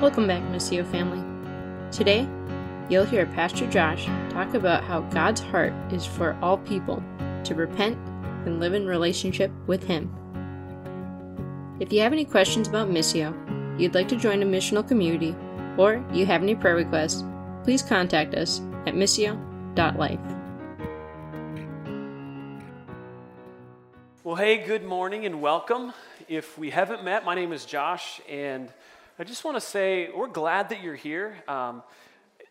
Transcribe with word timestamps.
Welcome 0.00 0.28
back, 0.28 0.44
Missio 0.52 0.88
family. 0.92 1.20
Today, 1.90 2.28
you'll 2.88 3.04
hear 3.04 3.26
Pastor 3.26 3.68
Josh 3.68 4.06
talk 4.30 4.54
about 4.54 4.84
how 4.84 5.00
God's 5.00 5.40
heart 5.40 5.72
is 5.92 6.06
for 6.06 6.38
all 6.40 6.58
people 6.58 7.02
to 7.42 7.56
repent 7.56 7.98
and 8.46 8.60
live 8.60 8.74
in 8.74 8.86
relationship 8.86 9.50
with 9.66 9.82
Him. 9.82 10.08
If 11.80 11.92
you 11.92 12.00
have 12.02 12.12
any 12.12 12.24
questions 12.24 12.68
about 12.68 12.88
Missio, 12.88 13.34
you'd 13.76 13.96
like 13.96 14.06
to 14.10 14.14
join 14.14 14.40
a 14.40 14.46
missional 14.46 14.86
community, 14.86 15.34
or 15.76 16.04
you 16.12 16.26
have 16.26 16.44
any 16.44 16.54
prayer 16.54 16.76
requests, 16.76 17.24
please 17.64 17.82
contact 17.82 18.36
us 18.36 18.60
at 18.86 18.94
missio.life. 18.94 20.20
Well, 24.22 24.36
hey, 24.36 24.64
good 24.64 24.84
morning 24.84 25.26
and 25.26 25.42
welcome. 25.42 25.92
If 26.28 26.56
we 26.56 26.70
haven't 26.70 27.02
met, 27.02 27.24
my 27.24 27.34
name 27.34 27.52
is 27.52 27.64
Josh, 27.64 28.20
and 28.28 28.72
I 29.20 29.24
just 29.24 29.44
want 29.44 29.56
to 29.56 29.60
say 29.60 30.10
we're 30.14 30.28
glad 30.28 30.68
that 30.68 30.80
you're 30.80 30.94
here. 30.94 31.38
Um, 31.48 31.82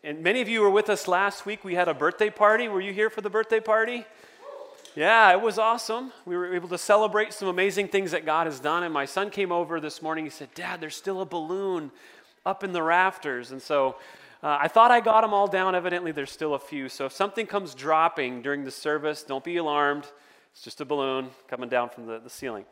and 0.04 0.22
many 0.22 0.42
of 0.42 0.50
you 0.50 0.60
were 0.60 0.68
with 0.68 0.90
us 0.90 1.08
last 1.08 1.46
week. 1.46 1.64
We 1.64 1.74
had 1.74 1.88
a 1.88 1.94
birthday 1.94 2.28
party. 2.28 2.68
Were 2.68 2.82
you 2.82 2.92
here 2.92 3.08
for 3.08 3.22
the 3.22 3.30
birthday 3.30 3.58
party? 3.58 4.04
Yeah, 4.94 5.32
it 5.32 5.40
was 5.40 5.58
awesome. 5.58 6.12
We 6.26 6.36
were 6.36 6.54
able 6.54 6.68
to 6.68 6.76
celebrate 6.76 7.32
some 7.32 7.48
amazing 7.48 7.88
things 7.88 8.10
that 8.10 8.26
God 8.26 8.46
has 8.46 8.60
done. 8.60 8.82
And 8.82 8.92
my 8.92 9.06
son 9.06 9.30
came 9.30 9.50
over 9.50 9.80
this 9.80 10.02
morning. 10.02 10.24
He 10.24 10.30
said, 10.30 10.50
Dad, 10.54 10.78
there's 10.82 10.94
still 10.94 11.22
a 11.22 11.24
balloon 11.24 11.90
up 12.44 12.62
in 12.62 12.72
the 12.72 12.82
rafters. 12.82 13.50
And 13.50 13.62
so 13.62 13.96
uh, 14.42 14.58
I 14.60 14.68
thought 14.68 14.90
I 14.90 15.00
got 15.00 15.22
them 15.22 15.32
all 15.32 15.48
down. 15.48 15.74
Evidently, 15.74 16.12
there's 16.12 16.30
still 16.30 16.52
a 16.52 16.58
few. 16.58 16.90
So 16.90 17.06
if 17.06 17.12
something 17.12 17.46
comes 17.46 17.74
dropping 17.74 18.42
during 18.42 18.64
the 18.64 18.70
service, 18.70 19.22
don't 19.22 19.42
be 19.42 19.56
alarmed. 19.56 20.06
It's 20.52 20.64
just 20.64 20.82
a 20.82 20.84
balloon 20.84 21.30
coming 21.48 21.70
down 21.70 21.88
from 21.88 22.04
the, 22.04 22.18
the 22.18 22.28
ceiling. 22.28 22.66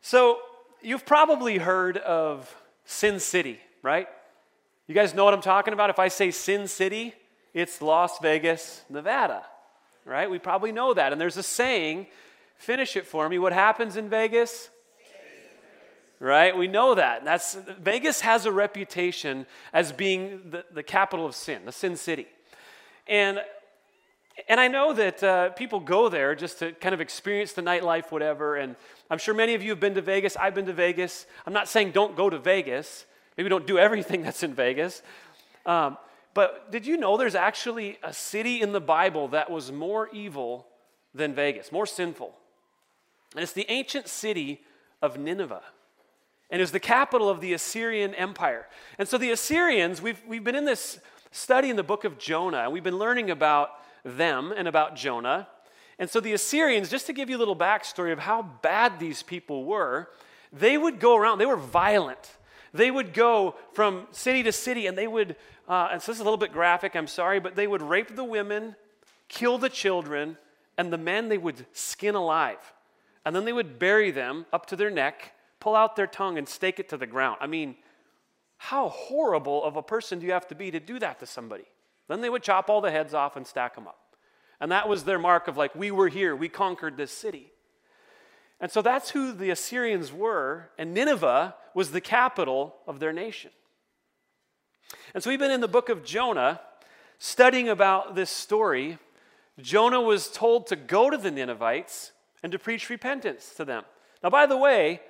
So, 0.00 0.38
you've 0.80 1.04
probably 1.04 1.58
heard 1.58 1.98
of 1.98 2.54
Sin 2.84 3.20
City, 3.20 3.58
right? 3.82 4.08
You 4.86 4.94
guys 4.94 5.14
know 5.14 5.24
what 5.24 5.34
I'm 5.34 5.40
talking 5.40 5.72
about? 5.72 5.90
If 5.90 5.98
I 5.98 6.08
say 6.08 6.30
Sin 6.30 6.68
City, 6.68 7.14
it's 7.52 7.80
Las 7.80 8.18
Vegas, 8.18 8.82
Nevada, 8.90 9.44
right? 10.04 10.30
We 10.30 10.38
probably 10.38 10.72
know 10.72 10.92
that. 10.94 11.12
And 11.12 11.20
there's 11.20 11.36
a 11.36 11.42
saying, 11.42 12.06
finish 12.56 12.96
it 12.96 13.06
for 13.06 13.28
me. 13.28 13.38
What 13.38 13.52
happens 13.52 13.96
in 13.96 14.08
Vegas? 14.08 14.70
Right? 16.20 16.56
We 16.56 16.68
know 16.68 16.94
that. 16.94 17.24
That's 17.24 17.54
Vegas 17.80 18.20
has 18.20 18.46
a 18.46 18.52
reputation 18.52 19.46
as 19.72 19.92
being 19.92 20.50
the, 20.50 20.64
the 20.72 20.82
capital 20.82 21.26
of 21.26 21.34
sin, 21.34 21.62
the 21.66 21.72
sin 21.72 21.96
city. 21.96 22.26
And 23.06 23.40
and 24.48 24.60
I 24.60 24.68
know 24.68 24.92
that 24.92 25.22
uh, 25.22 25.50
people 25.50 25.80
go 25.80 26.08
there 26.08 26.34
just 26.34 26.58
to 26.58 26.72
kind 26.72 26.94
of 26.94 27.00
experience 27.00 27.52
the 27.52 27.62
nightlife, 27.62 28.10
whatever. 28.10 28.56
And 28.56 28.74
I'm 29.10 29.18
sure 29.18 29.32
many 29.34 29.54
of 29.54 29.62
you 29.62 29.70
have 29.70 29.80
been 29.80 29.94
to 29.94 30.02
Vegas. 30.02 30.36
I've 30.36 30.54
been 30.54 30.66
to 30.66 30.72
Vegas. 30.72 31.26
I'm 31.46 31.52
not 31.52 31.68
saying 31.68 31.92
don't 31.92 32.16
go 32.16 32.28
to 32.28 32.38
Vegas. 32.38 33.06
Maybe 33.36 33.48
don't 33.48 33.66
do 33.66 33.78
everything 33.78 34.22
that's 34.24 34.42
in 34.42 34.54
Vegas. 34.54 35.02
Um, 35.66 35.96
but 36.34 36.72
did 36.72 36.84
you 36.84 36.96
know 36.96 37.16
there's 37.16 37.36
actually 37.36 37.98
a 38.02 38.12
city 38.12 38.60
in 38.60 38.72
the 38.72 38.80
Bible 38.80 39.28
that 39.28 39.50
was 39.50 39.70
more 39.70 40.08
evil 40.12 40.66
than 41.14 41.32
Vegas, 41.32 41.70
more 41.70 41.86
sinful? 41.86 42.34
And 43.34 43.42
it's 43.42 43.52
the 43.52 43.66
ancient 43.68 44.08
city 44.08 44.62
of 45.00 45.16
Nineveh. 45.16 45.62
And 46.50 46.60
it 46.60 46.62
was 46.62 46.72
the 46.72 46.80
capital 46.80 47.28
of 47.28 47.40
the 47.40 47.52
Assyrian 47.52 48.14
Empire. 48.14 48.66
And 48.98 49.08
so 49.08 49.16
the 49.16 49.30
Assyrians, 49.30 50.02
we've, 50.02 50.20
we've 50.26 50.44
been 50.44 50.54
in 50.56 50.64
this 50.64 50.98
study 51.30 51.70
in 51.70 51.76
the 51.76 51.82
book 51.84 52.04
of 52.04 52.18
Jonah, 52.18 52.58
and 52.58 52.72
we've 52.72 52.84
been 52.84 52.98
learning 52.98 53.30
about 53.30 53.70
them 54.04 54.52
and 54.56 54.68
about 54.68 54.96
Jonah. 54.96 55.48
And 55.98 56.10
so 56.10 56.20
the 56.20 56.32
Assyrians, 56.32 56.88
just 56.88 57.06
to 57.06 57.12
give 57.12 57.30
you 57.30 57.36
a 57.36 57.38
little 57.38 57.56
backstory 57.56 58.12
of 58.12 58.18
how 58.18 58.42
bad 58.42 58.98
these 58.98 59.22
people 59.22 59.64
were, 59.64 60.10
they 60.52 60.76
would 60.76 61.00
go 61.00 61.16
around, 61.16 61.38
they 61.38 61.46
were 61.46 61.56
violent. 61.56 62.36
They 62.72 62.90
would 62.90 63.14
go 63.14 63.54
from 63.72 64.08
city 64.10 64.42
to 64.42 64.52
city 64.52 64.86
and 64.86 64.98
they 64.98 65.06
would, 65.06 65.36
uh, 65.68 65.88
and 65.92 66.02
so 66.02 66.10
this 66.10 66.16
is 66.16 66.20
a 66.20 66.24
little 66.24 66.36
bit 66.36 66.52
graphic, 66.52 66.96
I'm 66.96 67.06
sorry, 67.06 67.38
but 67.38 67.54
they 67.54 67.66
would 67.66 67.82
rape 67.82 68.14
the 68.14 68.24
women, 68.24 68.74
kill 69.28 69.58
the 69.58 69.68
children, 69.68 70.36
and 70.76 70.92
the 70.92 70.98
men 70.98 71.28
they 71.28 71.38
would 71.38 71.66
skin 71.72 72.16
alive. 72.16 72.58
And 73.24 73.34
then 73.34 73.44
they 73.44 73.52
would 73.52 73.78
bury 73.78 74.10
them 74.10 74.46
up 74.52 74.66
to 74.66 74.76
their 74.76 74.90
neck, 74.90 75.32
pull 75.60 75.76
out 75.76 75.94
their 75.94 76.08
tongue, 76.08 76.36
and 76.36 76.48
stake 76.48 76.80
it 76.80 76.88
to 76.88 76.96
the 76.96 77.06
ground. 77.06 77.38
I 77.40 77.46
mean, 77.46 77.76
how 78.56 78.88
horrible 78.88 79.62
of 79.62 79.76
a 79.76 79.82
person 79.82 80.18
do 80.18 80.26
you 80.26 80.32
have 80.32 80.48
to 80.48 80.54
be 80.54 80.70
to 80.72 80.80
do 80.80 80.98
that 80.98 81.20
to 81.20 81.26
somebody? 81.26 81.64
Then 82.08 82.20
they 82.20 82.30
would 82.30 82.42
chop 82.42 82.68
all 82.68 82.80
the 82.80 82.90
heads 82.90 83.14
off 83.14 83.36
and 83.36 83.46
stack 83.46 83.74
them 83.74 83.86
up. 83.86 83.98
And 84.60 84.70
that 84.72 84.88
was 84.88 85.04
their 85.04 85.18
mark 85.18 85.48
of 85.48 85.56
like, 85.56 85.74
we 85.74 85.90
were 85.90 86.08
here, 86.08 86.34
we 86.36 86.48
conquered 86.48 86.96
this 86.96 87.10
city. 87.10 87.50
And 88.60 88.70
so 88.70 88.82
that's 88.82 89.10
who 89.10 89.32
the 89.32 89.50
Assyrians 89.50 90.12
were, 90.12 90.70
and 90.78 90.94
Nineveh 90.94 91.54
was 91.74 91.90
the 91.90 92.00
capital 92.00 92.76
of 92.86 93.00
their 93.00 93.12
nation. 93.12 93.50
And 95.12 95.22
so 95.22 95.30
we've 95.30 95.38
been 95.38 95.50
in 95.50 95.60
the 95.60 95.68
book 95.68 95.88
of 95.88 96.04
Jonah 96.04 96.60
studying 97.18 97.68
about 97.68 98.14
this 98.14 98.30
story. 98.30 98.98
Jonah 99.60 100.00
was 100.00 100.28
told 100.28 100.66
to 100.68 100.76
go 100.76 101.10
to 101.10 101.16
the 101.16 101.30
Ninevites 101.30 102.12
and 102.42 102.52
to 102.52 102.58
preach 102.58 102.90
repentance 102.90 103.54
to 103.56 103.64
them. 103.64 103.84
Now, 104.22 104.30
by 104.30 104.46
the 104.46 104.56
way, 104.56 105.00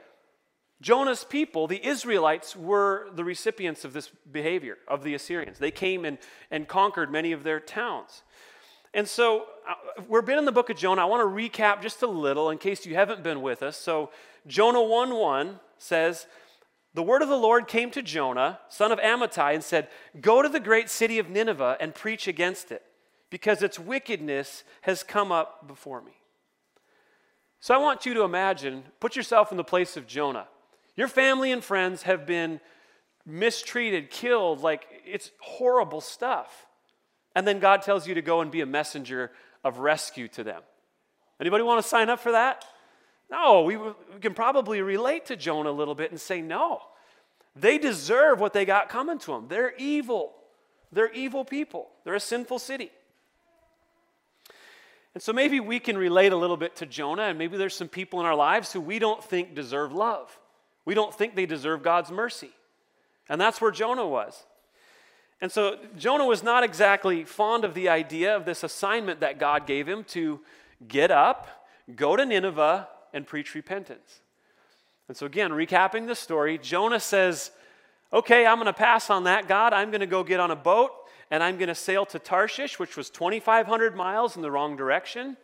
Jonah's 0.81 1.25
people, 1.25 1.67
the 1.67 1.87
Israelites, 1.87 2.57
were 2.57 3.09
the 3.15 3.25
recipients 3.25 3.85
of 3.85 3.93
this 3.93 4.11
behavior 4.31 4.79
of 4.89 5.03
the 5.03 5.15
Assyrians. 5.15 5.59
They 5.59 5.71
came 5.71 6.05
and, 6.05 6.19
and 6.51 6.69
conquered 6.69 7.11
many 7.11 7.33
of 7.33 7.43
their 7.43 7.61
towns. 7.61 8.23
And 8.93 9.09
so 9.09 9.47
uh, 9.69 10.03
we've 10.09 10.25
been 10.25 10.39
in 10.39 10.45
the 10.45 10.53
book 10.53 10.71
of 10.71 10.77
Jonah. 10.77 11.03
I 11.03 11.07
want 11.07 11.21
to 11.21 11.27
recap 11.27 11.83
just 11.83 12.03
a 12.03 12.07
little 12.07 12.51
in 12.51 12.59
case 12.59 12.87
you 12.87 12.95
haven't 12.95 13.23
been 13.23 13.43
with 13.43 13.63
us. 13.63 13.77
So 13.77 14.11
Jonah 14.47 14.83
1 14.83 15.15
1 15.15 15.59
says, 15.79 16.27
The 16.95 17.03
word 17.03 17.23
of 17.23 17.29
the 17.29 17.37
Lord 17.37 17.67
came 17.67 17.91
to 17.91 18.03
Jonah, 18.03 18.61
son 18.69 18.93
of 18.93 19.01
Amittai, 19.01 19.55
and 19.55 19.65
said, 19.65 19.89
Go 20.21 20.43
to 20.43 20.49
the 20.49 20.61
great 20.61 20.89
city 20.89 21.19
of 21.19 21.29
Nineveh 21.29 21.77
and 21.81 21.95
preach 21.95 22.29
against 22.29 22.71
it, 22.71 22.83
because 23.31 23.63
its 23.63 23.79
wickedness 23.79 24.63
has 24.83 25.03
come 25.03 25.33
up 25.33 25.67
before 25.67 26.01
me. 26.01 26.13
So 27.59 27.75
I 27.75 27.79
want 27.79 28.07
you 28.07 28.15
to 28.15 28.23
imagine, 28.23 28.85
put 29.01 29.17
yourself 29.17 29.51
in 29.51 29.57
the 29.57 29.65
place 29.65 29.97
of 29.97 30.07
Jonah. 30.07 30.47
Your 30.97 31.09
family 31.09 31.53
and 31.53 31.63
friends 31.63 32.03
have 32.03 32.27
been 32.27 32.61
mistreated, 33.27 34.11
killed, 34.11 34.61
like 34.61 34.87
it's 35.05 35.31
horrible 35.41 36.01
stuff. 36.01 36.67
And 37.35 37.47
then 37.47 37.59
God 37.59 37.83
tells 37.83 38.07
you 38.07 38.15
to 38.15 38.23
go 38.23 38.41
and 38.41 38.51
be 38.51 38.61
a 38.61 38.67
messenger 38.67 39.33
of 39.65 39.79
rescue 39.79 40.29
to 40.29 40.45
them. 40.45 40.63
Anybody 41.41 41.65
want 41.65 41.83
to 41.83 41.89
sign 41.89 42.09
up 42.09 42.21
for 42.21 42.33
that? 42.33 42.65
No, 43.31 43.63
we, 43.63 43.77
we 43.77 43.93
can 44.21 44.35
probably 44.35 44.83
relate 44.83 45.27
to 45.27 45.37
Jonah 45.37 45.71
a 45.71 45.73
little 45.73 45.95
bit 45.95 46.11
and 46.11 46.21
say, 46.21 46.41
no, 46.41 46.83
they 47.57 47.79
deserve 47.79 48.39
what 48.39 48.53
they 48.53 48.65
got 48.65 48.89
coming 48.89 49.19
to 49.21 49.33
them. 49.33 49.47
They're 49.49 49.75
evil. 49.77 50.35
They're 50.93 51.13
evil 51.13 51.45
people. 51.45 51.89
They're 52.05 52.15
a 52.15 52.21
sinful 52.21 52.61
city. 52.61 52.91
And 55.15 55.23
so 55.23 55.33
maybe 55.33 55.61
we 55.61 55.81
can 55.81 55.97
relate 55.97 56.33
a 56.33 56.37
little 56.37 56.57
bit 56.57 56.77
to 56.77 56.87
Jonah, 56.87 57.23
and 57.23 57.39
maybe 57.39 57.57
there's 57.57 57.75
some 57.75 57.89
people 57.89 58.21
in 58.21 58.27
our 58.27 58.35
lives 58.35 58.73
who 58.73 58.81
we 58.81 58.99
don't 58.99 59.23
think 59.23 59.55
deserve 59.55 59.93
love. 59.93 60.39
We 60.85 60.95
don't 60.95 61.15
think 61.15 61.35
they 61.35 61.47
deserve 61.47 61.83
God's 61.83 62.11
mercy. 62.11 62.51
And 63.29 63.41
that's 63.41 63.61
where 63.61 63.71
Jonah 63.71 64.07
was. 64.07 64.45
And 65.41 65.51
so 65.51 65.79
Jonah 65.97 66.27
was 66.27 66.43
not 66.43 66.65
exactly 66.65 67.25
fond 67.25 67.65
of 67.65 67.75
the 67.75 67.89
idea 67.89 68.37
of 68.37 68.45
this 68.45 68.63
assignment 68.63 69.21
that 69.21 69.39
God 69.39 69.67
gave 69.67 69.89
him 69.89 70.05
to 70.05 70.41
get 70.87 71.11
up, 71.11 71.67
go 71.97 72.17
to 72.17 72.25
Nineveh, 72.25 72.89
and 73.13 73.27
preach 73.27 73.55
repentance. 73.55 74.21
And 75.09 75.17
so, 75.17 75.27
again, 75.27 75.51
recapping 75.51 76.07
the 76.07 76.15
story, 76.15 76.59
Jonah 76.59 77.01
says, 77.01 77.51
Okay, 78.13 78.47
I'm 78.47 78.57
going 78.57 78.67
to 78.67 78.73
pass 78.73 79.11
on 79.11 79.25
that, 79.25 79.49
God. 79.49 79.73
I'm 79.73 79.91
going 79.91 80.01
to 80.01 80.07
go 80.07 80.23
get 80.23 80.39
on 80.39 80.53
a 80.53 80.57
boat 80.57 80.93
and 81.33 81.43
I'm 81.43 81.57
going 81.57 81.69
to 81.69 81.75
sail 81.75 82.07
to 82.07 82.19
Tarshish, 82.21 82.79
which 82.79 82.97
was 82.97 83.11
2,500 83.11 83.97
miles 83.97 84.37
in 84.37 84.43
the 84.43 84.53
wrong 84.53 84.77
direction. 84.77 85.37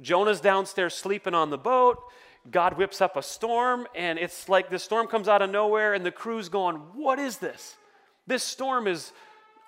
Jonah's 0.00 0.40
downstairs 0.40 0.94
sleeping 0.94 1.32
on 1.32 1.50
the 1.50 1.58
boat. 1.58 2.02
God 2.50 2.76
whips 2.76 3.00
up 3.00 3.16
a 3.16 3.22
storm, 3.22 3.86
and 3.94 4.18
it's 4.18 4.48
like 4.48 4.68
the 4.68 4.78
storm 4.78 5.06
comes 5.06 5.28
out 5.28 5.42
of 5.42 5.50
nowhere, 5.50 5.94
and 5.94 6.04
the 6.04 6.10
crew's 6.10 6.48
going, 6.48 6.76
What 6.94 7.18
is 7.18 7.38
this? 7.38 7.76
This 8.26 8.42
storm 8.42 8.86
is 8.86 9.12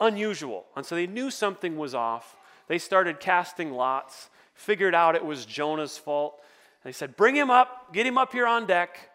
unusual. 0.01 0.65
And 0.77 0.85
so 0.85 0.95
they 0.95 1.07
knew 1.07 1.31
something 1.31 1.77
was 1.77 1.95
off. 1.95 2.37
They 2.67 2.79
started 2.79 3.21
casting 3.21 3.73
lots, 3.73 4.31
figured 4.55 4.95
out 4.95 5.15
it 5.15 5.25
was 5.25 5.45
Jonah's 5.45 5.99
fault. 5.99 6.41
They 6.85 6.93
said, 6.93 7.17
Bring 7.17 7.37
him 7.37 7.51
up, 7.51 7.93
get 7.93 8.07
him 8.07 8.19
up 8.19 8.33
here 8.33 8.47
on 8.47 8.67
deck. 8.67 9.11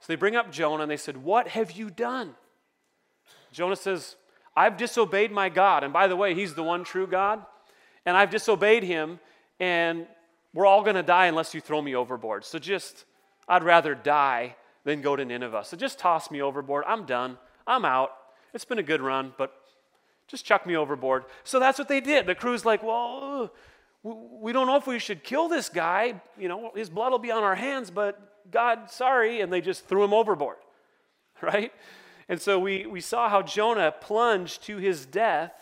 So 0.00 0.06
they 0.08 0.16
bring 0.16 0.36
up 0.36 0.50
Jonah, 0.50 0.82
and 0.82 0.90
they 0.90 0.96
said, 0.96 1.16
What 1.16 1.48
have 1.48 1.72
you 1.72 1.90
done? 1.90 2.34
Jonah 3.52 3.76
says, 3.76 4.16
I've 4.56 4.76
disobeyed 4.76 5.30
my 5.30 5.48
God. 5.48 5.84
And 5.84 5.92
by 5.92 6.08
the 6.08 6.16
way, 6.16 6.34
he's 6.34 6.54
the 6.54 6.62
one 6.62 6.84
true 6.84 7.06
God. 7.06 7.44
And 8.04 8.16
I've 8.16 8.30
disobeyed 8.30 8.82
him, 8.82 9.18
and 9.58 10.06
we're 10.56 10.64
all 10.64 10.82
going 10.82 10.96
to 10.96 11.02
die 11.02 11.26
unless 11.26 11.52
you 11.52 11.60
throw 11.60 11.82
me 11.82 11.94
overboard. 11.94 12.42
So 12.42 12.58
just, 12.58 13.04
I'd 13.46 13.62
rather 13.62 13.94
die 13.94 14.56
than 14.84 15.02
go 15.02 15.14
to 15.14 15.22
Nineveh. 15.22 15.64
So 15.64 15.76
just 15.76 15.98
toss 15.98 16.30
me 16.30 16.40
overboard. 16.40 16.84
I'm 16.86 17.04
done. 17.04 17.36
I'm 17.66 17.84
out. 17.84 18.12
It's 18.54 18.64
been 18.64 18.78
a 18.78 18.82
good 18.82 19.02
run, 19.02 19.34
but 19.36 19.52
just 20.28 20.46
chuck 20.46 20.66
me 20.66 20.74
overboard. 20.74 21.26
So 21.44 21.60
that's 21.60 21.78
what 21.78 21.88
they 21.88 22.00
did. 22.00 22.24
The 22.24 22.34
crew's 22.34 22.64
like, 22.64 22.82
well, 22.82 23.52
we 24.02 24.54
don't 24.54 24.66
know 24.66 24.76
if 24.76 24.86
we 24.86 24.98
should 24.98 25.22
kill 25.22 25.48
this 25.48 25.68
guy. 25.68 26.22
You 26.38 26.48
know, 26.48 26.72
his 26.74 26.88
blood 26.88 27.12
will 27.12 27.18
be 27.18 27.30
on 27.30 27.42
our 27.42 27.54
hands, 27.54 27.90
but 27.90 28.50
God, 28.50 28.90
sorry. 28.90 29.42
And 29.42 29.52
they 29.52 29.60
just 29.60 29.86
threw 29.86 30.04
him 30.04 30.14
overboard, 30.14 30.56
right? 31.42 31.70
And 32.30 32.40
so 32.40 32.58
we, 32.58 32.86
we 32.86 33.02
saw 33.02 33.28
how 33.28 33.42
Jonah 33.42 33.92
plunged 33.92 34.62
to 34.62 34.78
his 34.78 35.04
death, 35.04 35.52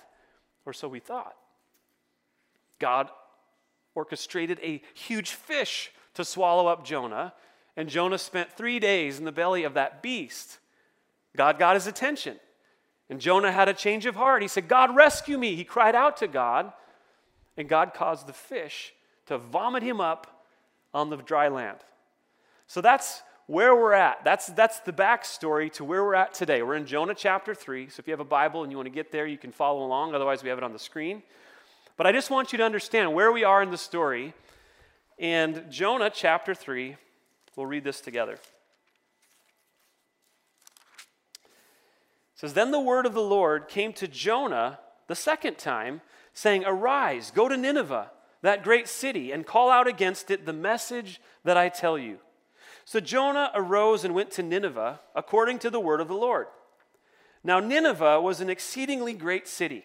or 0.65 0.73
so 0.73 0.87
we 0.87 1.01
thought. 1.01 1.35
God 2.79 3.11
orchestrated 3.95 4.59
a 4.63 4.83
huge 4.95 5.31
fish 5.31 5.91
to 6.15 6.25
swallow 6.25 6.67
up 6.67 6.85
Jonah, 6.85 7.35
and 7.77 7.89
Jonah 7.89 8.19
spent 8.19 8.53
three 8.53 8.79
days 8.79 9.19
in 9.19 9.25
the 9.25 9.33
belly 9.33 9.65
of 9.65 9.75
that 9.75 10.03
beast. 10.03 10.59
God 11.37 11.59
got 11.59 11.75
his 11.75 11.87
attention. 11.87 12.39
And 13.11 13.21
Jonah 13.21 13.53
had 13.53 13.69
a 13.69 13.75
change 13.75 14.07
of 14.07 14.15
heart. 14.15 14.43
He 14.43 14.49
said, 14.49 14.69
God, 14.69 14.95
rescue 14.97 15.37
me. 15.37 15.57
He 15.57 15.65
cried 15.65 15.95
out 15.95 16.17
to 16.19 16.29
God, 16.29 16.73
and 17.57 17.69
God 17.69 17.93
caused 17.95 18.27
the 18.27 18.33
fish 18.33 18.95
to 19.27 19.39
vomit 19.39 19.83
him 19.83 20.01
up 20.01 20.47
on 20.93 21.11
the 21.11 21.17
dry 21.17 21.49
land. 21.49 21.79
So 22.67 22.81
that's 22.81 23.23
where 23.47 23.75
we're 23.75 23.93
at. 23.93 24.25
That's, 24.25 24.47
that's 24.47 24.81
the 24.81 24.93
backstory 24.93 25.71
to 25.75 25.85
where 25.85 26.03
we're 26.03 26.15
at 26.15 26.33
today. 26.33 26.63
We're 26.63 26.77
in 26.77 26.87
Jonah 26.87 27.15
chapter 27.15 27.55
3. 27.55 27.89
So 27.89 28.01
if 28.01 28.07
you 28.07 28.13
have 28.13 28.21
a 28.21 28.25
Bible 28.25 28.63
and 28.63 28.73
you 28.73 28.79
want 28.79 28.87
to 28.87 28.95
get 28.95 29.13
there, 29.13 29.27
you 29.27 29.37
can 29.37 29.53
follow 29.53 29.85
along. 29.85 30.15
Otherwise, 30.15 30.43
we 30.43 30.49
have 30.49 30.59
it 30.59 30.65
on 30.65 30.73
the 30.73 30.79
screen. 30.79 31.23
But 31.97 32.07
I 32.07 32.13
just 32.13 32.31
want 32.31 32.53
you 32.53 32.59
to 32.59 32.65
understand 32.65 33.15
where 33.15 33.31
we 33.31 33.45
are 33.45 33.63
in 33.63 33.71
the 33.71 33.79
story. 33.79 34.35
And 35.19 35.65
Jonah 35.71 36.11
chapter 36.11 36.55
3, 36.55 36.97
we'll 37.57 37.67
read 37.67 37.85
this 37.85 38.01
together. 38.01 38.33
It 38.35 38.41
says, 42.35 42.55
Then 42.55 42.73
the 42.73 42.81
word 42.81 43.07
of 43.07 43.15
the 43.15 43.23
Lord 43.23 43.69
came 43.69 43.93
to 43.95 44.09
Jonah 44.09 44.81
the 45.07 45.15
second 45.15 45.57
time, 45.57 46.01
saying, 46.33 46.65
Arise, 46.67 47.31
go 47.31 47.49
to 47.49 47.57
Nineveh, 47.57 48.11
that 48.43 48.65
great 48.65 48.89
city, 48.89 49.31
and 49.31 49.47
call 49.47 49.71
out 49.71 49.87
against 49.87 50.31
it 50.31 50.47
the 50.47 50.53
message 50.53 51.21
that 51.45 51.57
I 51.57 51.69
tell 51.69 51.97
you. 51.97 52.19
So 52.85 52.99
Jonah 53.01 53.51
arose 53.55 54.05
and 54.05 54.15
went 54.15 54.33
to 54.33 54.43
Nineveh 54.43 55.01
according 55.15 55.61
to 55.61 55.71
the 55.71 55.81
word 55.81 56.01
of 56.01 56.09
the 56.09 56.15
Lord. 56.15 56.49
Now, 57.43 57.61
Nineveh 57.61 58.21
was 58.21 58.41
an 58.41 58.51
exceedingly 58.51 59.13
great 59.13 59.47
city, 59.47 59.85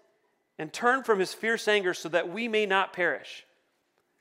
and 0.61 0.71
turn 0.71 1.01
from 1.01 1.17
his 1.17 1.33
fierce 1.33 1.67
anger 1.67 1.91
so 1.91 2.07
that 2.07 2.31
we 2.31 2.47
may 2.47 2.67
not 2.67 2.93
perish. 2.93 3.47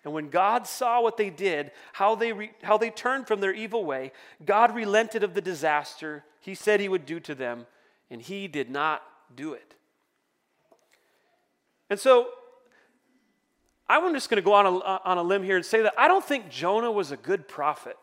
And 0.04 0.14
when 0.14 0.30
God 0.30 0.66
saw 0.66 1.02
what 1.02 1.18
they 1.18 1.28
did, 1.28 1.70
how 1.92 2.14
they, 2.14 2.32
re- 2.32 2.52
how 2.62 2.78
they 2.78 2.88
turned 2.88 3.26
from 3.26 3.40
their 3.40 3.52
evil 3.52 3.84
way, 3.84 4.12
God 4.42 4.74
relented 4.74 5.22
of 5.22 5.34
the 5.34 5.42
disaster 5.42 6.24
he 6.40 6.54
said 6.54 6.80
he 6.80 6.88
would 6.88 7.04
do 7.04 7.20
to 7.20 7.34
them, 7.34 7.66
and 8.10 8.22
he 8.22 8.48
did 8.48 8.70
not 8.70 9.02
do 9.36 9.52
it. 9.52 9.74
And 11.90 12.00
so, 12.00 12.30
I'm 13.86 14.14
just 14.14 14.30
going 14.30 14.42
to 14.42 14.42
go 14.42 14.54
on 14.54 14.64
a, 14.64 14.70
on 14.70 15.18
a 15.18 15.22
limb 15.22 15.42
here 15.42 15.56
and 15.56 15.66
say 15.66 15.82
that 15.82 15.92
I 15.98 16.08
don't 16.08 16.24
think 16.24 16.48
Jonah 16.48 16.90
was 16.90 17.12
a 17.12 17.18
good 17.18 17.46
prophet. 17.46 17.98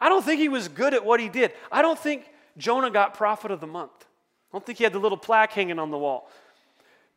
I 0.00 0.08
don't 0.08 0.24
think 0.24 0.40
he 0.40 0.48
was 0.48 0.66
good 0.66 0.94
at 0.94 1.04
what 1.04 1.20
he 1.20 1.28
did. 1.28 1.52
I 1.70 1.80
don't 1.80 1.98
think 1.98 2.28
Jonah 2.58 2.90
got 2.90 3.14
prophet 3.14 3.52
of 3.52 3.60
the 3.60 3.68
month. 3.68 3.92
I 4.52 4.56
don't 4.56 4.66
think 4.66 4.78
he 4.78 4.84
had 4.84 4.92
the 4.92 4.98
little 4.98 5.18
plaque 5.18 5.52
hanging 5.52 5.78
on 5.78 5.92
the 5.92 5.98
wall. 5.98 6.28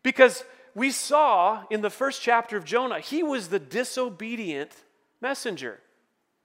Because 0.03 0.44
we 0.75 0.91
saw 0.91 1.63
in 1.69 1.81
the 1.81 1.89
first 1.89 2.21
chapter 2.21 2.57
of 2.57 2.65
Jonah, 2.65 3.00
he 3.00 3.23
was 3.23 3.47
the 3.47 3.59
disobedient 3.59 4.71
messenger. 5.21 5.79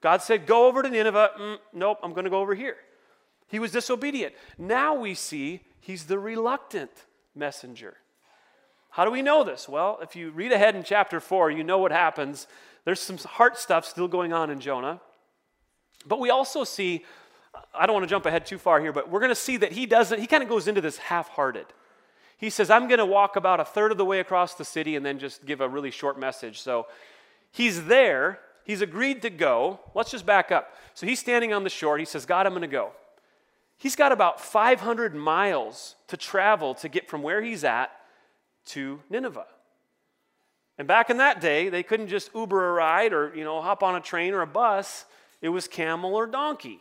God 0.00 0.22
said, 0.22 0.46
Go 0.46 0.66
over 0.66 0.82
to 0.82 0.88
Nineveh. 0.88 1.31
Mm, 1.38 1.58
nope, 1.72 1.99
I'm 2.02 2.12
going 2.12 2.25
to 2.25 2.31
go 2.31 2.40
over 2.40 2.55
here. 2.55 2.76
He 3.49 3.58
was 3.58 3.72
disobedient. 3.72 4.34
Now 4.58 4.94
we 4.94 5.14
see 5.14 5.62
he's 5.81 6.05
the 6.05 6.19
reluctant 6.19 6.90
messenger. 7.34 7.96
How 8.90 9.05
do 9.05 9.10
we 9.10 9.22
know 9.22 9.44
this? 9.44 9.69
Well, 9.69 9.99
if 10.02 10.16
you 10.16 10.31
read 10.31 10.52
ahead 10.52 10.75
in 10.75 10.82
chapter 10.82 11.20
4, 11.20 11.50
you 11.50 11.64
know 11.64 11.78
what 11.78 11.93
happens. 11.93 12.46
There's 12.84 13.00
some 13.00 13.19
heart 13.19 13.58
stuff 13.58 13.84
still 13.84 14.08
going 14.08 14.32
on 14.32 14.50
in 14.50 14.61
Jonah. 14.61 15.00
But 16.06 16.20
we 16.20 16.31
also 16.31 16.64
see, 16.64 17.04
I 17.75 17.87
don't 17.87 17.94
want 17.94 18.04
to 18.04 18.11
jump 18.11 18.26
ahead 18.26 18.46
too 18.46 18.58
far 18.58 18.81
here, 18.81 18.93
but 18.93 19.11
we're 19.11 19.20
going 19.20 19.31
to 19.31 19.34
see 19.34 19.56
that 19.58 19.72
he 19.72 19.87
doesn't, 19.87 20.20
he 20.20 20.26
kind 20.26 20.43
of 20.43 20.49
goes 20.49 20.69
into 20.69 20.81
this 20.81 20.99
half 20.99 21.28
hearted. 21.28 21.66
He 22.38 22.50
says, 22.50 22.70
I'm 22.70 22.88
going 22.88 22.99
to 22.99 23.06
walk 23.06 23.37
about 23.37 23.61
a 23.61 23.64
third 23.64 23.93
of 23.93 23.99
the 23.99 24.05
way 24.05 24.20
across 24.20 24.55
the 24.55 24.64
city 24.64 24.96
and 24.96 25.05
then 25.05 25.19
just 25.19 25.44
give 25.44 25.61
a 25.61 25.69
really 25.69 25.90
short 25.90 26.19
message. 26.19 26.61
So 26.61 26.87
he's 27.50 27.85
there, 27.85 28.38
he's 28.64 28.81
agreed 28.81 29.20
to 29.23 29.31
go. 29.31 29.81
Let's 29.94 30.11
just 30.11 30.25
back 30.25 30.50
up. 30.50 30.75
So 30.94 31.06
he's 31.06 31.19
standing 31.19 31.52
on 31.52 31.64
the 31.64 31.70
shore. 31.70 31.99
He 31.99 32.05
says, 32.05 32.25
God, 32.25 32.46
I'm 32.46 32.52
going 32.52 32.62
to 32.62 32.69
go. 32.69 32.93
He's 33.76 33.96
got 33.96 34.12
about 34.12 34.40
500 34.40 35.14
miles 35.14 35.96
to 36.06 36.17
travel 36.17 36.75
to 36.76 36.88
get 36.88 37.08
from 37.08 37.23
where 37.23 37.43
he's 37.43 37.64
at 37.64 37.90
to 38.67 39.00
Nineveh. 39.11 39.46
And 40.79 40.88
back 40.88 41.11
in 41.11 41.19
that 41.19 41.40
day, 41.40 41.69
they 41.69 41.82
couldn't 41.82 42.08
just 42.08 42.31
Uber 42.35 42.70
a 42.70 42.73
ride 42.73 43.12
or, 43.12 43.32
you 43.35 43.44
know, 43.44 43.61
hop 43.61 43.82
on 43.82 43.96
a 43.96 44.00
train 44.00 44.32
or 44.32 44.40
a 44.40 44.46
bus 44.46 45.05
it 45.40 45.49
was 45.49 45.69
camel 45.69 46.14
or 46.14 46.26
donkey. 46.26 46.81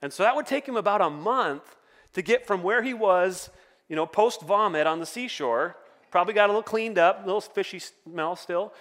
And 0.00 0.12
so 0.12 0.22
that 0.22 0.36
would 0.36 0.46
take 0.46 0.66
him 0.66 0.76
about 0.76 1.00
a 1.00 1.10
month 1.10 1.76
to 2.12 2.22
get 2.22 2.46
from 2.46 2.62
where 2.62 2.82
he 2.82 2.94
was, 2.94 3.50
you 3.88 3.96
know, 3.96 4.06
post 4.06 4.42
vomit 4.42 4.86
on 4.86 5.00
the 5.00 5.06
seashore. 5.06 5.76
Probably 6.10 6.34
got 6.34 6.48
a 6.48 6.52
little 6.52 6.62
cleaned 6.62 6.98
up, 6.98 7.22
a 7.22 7.26
little 7.26 7.40
fishy 7.40 7.78
smell 7.80 8.36
still. 8.36 8.72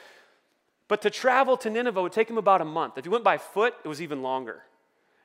But 0.88 1.02
to 1.02 1.10
travel 1.10 1.58
to 1.58 1.70
Nineveh 1.70 2.02
would 2.02 2.14
take 2.14 2.30
him 2.30 2.38
about 2.38 2.62
a 2.62 2.66
month. 2.66 2.98
If 2.98 3.06
he 3.06 3.10
went 3.10 3.24
by 3.24 3.38
foot, 3.38 3.74
it 3.84 3.88
was 3.88 4.02
even 4.02 4.22
longer. 4.22 4.64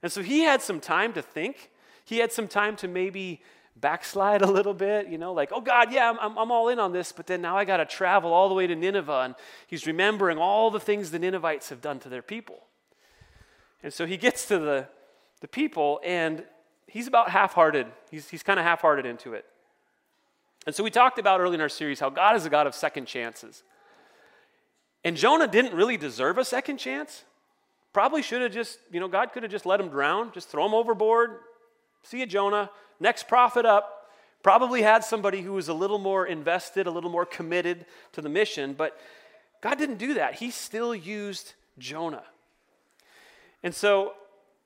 And 0.03 0.11
so 0.11 0.23
he 0.23 0.41
had 0.41 0.61
some 0.61 0.81
time 0.81 1.13
to 1.13 1.23
think. 1.23 1.71
He 2.05 2.19
had 2.19 2.33
some 2.33 2.49
time 2.49 2.75
to 2.77 2.89
maybe 2.89 3.41
backslide 3.77 4.43
a 4.43 4.47
little 4.47 4.75
bit, 4.75 5.09
you 5.09 5.19
know, 5.19 5.33
like, 5.33 5.51
oh 5.53 5.61
God, 5.61 5.93
yeah, 5.93 6.13
I'm, 6.21 6.37
I'm 6.37 6.51
all 6.51 6.69
in 6.69 6.79
on 6.79 6.93
this, 6.93 7.13
but 7.13 7.27
then 7.27 7.41
now 7.41 7.57
I 7.57 7.65
got 7.65 7.79
to 7.79 7.87
travel 7.87 8.33
all 8.33 8.49
the 8.49 8.55
way 8.55 8.67
to 8.67 8.75
Nineveh. 8.75 9.23
And 9.25 9.35
he's 9.67 9.87
remembering 9.87 10.39
all 10.39 10.71
the 10.71 10.81
things 10.81 11.11
the 11.11 11.19
Ninevites 11.19 11.69
have 11.71 11.81
done 11.81 11.99
to 12.01 12.09
their 12.09 12.23
people. 12.23 12.59
And 13.83 13.93
so 13.93 14.07
he 14.07 14.17
gets 14.17 14.47
to 14.47 14.59
the, 14.59 14.89
the 15.41 15.49
people, 15.49 16.01
and 16.05 16.45
he's 16.87 17.07
about 17.07 17.31
half 17.31 17.55
hearted. 17.55 17.87
He's, 18.11 18.29
he's 18.29 18.43
kind 18.43 18.59
of 18.61 18.67
half 18.67 18.81
hearted 18.81 19.07
into 19.07 19.35
it. 19.35 19.45
And 20.67 20.75
so 20.75 20.85
we 20.85 20.91
talked 20.91 21.19
about 21.19 21.41
early 21.41 21.55
in 21.55 21.61
our 21.61 21.69
series 21.69 22.01
how 22.01 22.11
God 22.11 22.37
is 22.37 22.47
a 22.47 22.51
God 22.51 22.67
of 22.67 22.75
second 22.75 23.07
chances. 23.07 23.63
And 25.05 25.17
Jonah 25.17 25.49
didn't 25.49 25.75
really 25.75 25.97
deserve 25.97 26.39
a 26.39 26.45
second 26.45 26.79
chance. 26.79 27.25
Probably 27.93 28.23
should 28.23 28.43
have 28.43 28.53
just, 28.53 28.79
you 28.91 29.01
know, 29.01 29.09
God 29.09 29.33
could 29.33 29.43
have 29.43 29.53
just 29.53 29.67
let 29.67 29.81
him 29.81 29.89
drown, 29.89 30.33
just 30.33 30.49
throw 30.49 30.65
him 30.65 30.75
overboard. 30.75 31.39
See 32.05 32.21
you, 32.21 32.27
Jonah. 32.27 32.71
Next 33.01 33.27
prophet 33.29 33.67
up. 33.67 34.11
Probably 34.43 34.83
had 34.83 35.05
somebody 35.05 35.41
who 35.41 35.53
was 35.53 35.69
a 35.69 35.75
little 35.75 35.99
more 35.99 36.27
invested, 36.27 36.87
a 36.87 36.91
little 36.91 37.11
more 37.11 37.27
committed 37.27 37.87
to 38.13 38.21
the 38.21 38.29
mission, 38.29 38.75
but 38.75 38.99
God 39.61 39.79
didn't 39.79 39.99
do 39.99 40.15
that. 40.15 40.37
He 40.37 40.51
still 40.51 40.95
used 40.95 41.55
Jonah. 41.79 42.25
And 43.63 43.73
so 43.75 44.15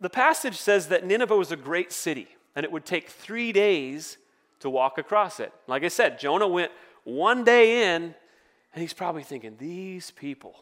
the 0.00 0.08
passage 0.08 0.56
says 0.56 0.88
that 0.88 1.04
Nineveh 1.04 1.36
was 1.36 1.52
a 1.52 1.56
great 1.56 1.92
city, 1.92 2.28
and 2.54 2.64
it 2.64 2.72
would 2.72 2.86
take 2.86 3.10
three 3.10 3.52
days 3.52 4.16
to 4.60 4.70
walk 4.70 4.98
across 4.98 5.40
it. 5.40 5.52
Like 5.66 5.84
I 5.84 5.88
said, 5.88 6.18
Jonah 6.18 6.48
went 6.48 6.72
one 7.04 7.44
day 7.44 7.94
in, 7.94 8.02
and 8.02 8.82
he's 8.82 8.92
probably 8.92 9.22
thinking, 9.22 9.56
These 9.58 10.10
people, 10.10 10.54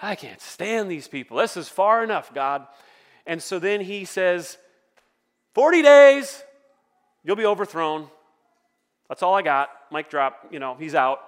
I 0.00 0.14
can't 0.14 0.40
stand 0.40 0.90
these 0.90 1.08
people. 1.08 1.38
This 1.38 1.56
is 1.56 1.68
far 1.68 2.02
enough, 2.02 2.34
God. 2.34 2.66
And 3.26 3.42
so 3.42 3.58
then 3.58 3.80
he 3.80 4.04
says, 4.04 4.58
40 5.54 5.82
days, 5.82 6.42
you'll 7.22 7.36
be 7.36 7.46
overthrown. 7.46 8.08
That's 9.08 9.22
all 9.22 9.34
I 9.34 9.42
got. 9.42 9.70
Mic 9.92 10.10
drop, 10.10 10.48
you 10.50 10.58
know, 10.58 10.74
he's 10.74 10.94
out. 10.94 11.20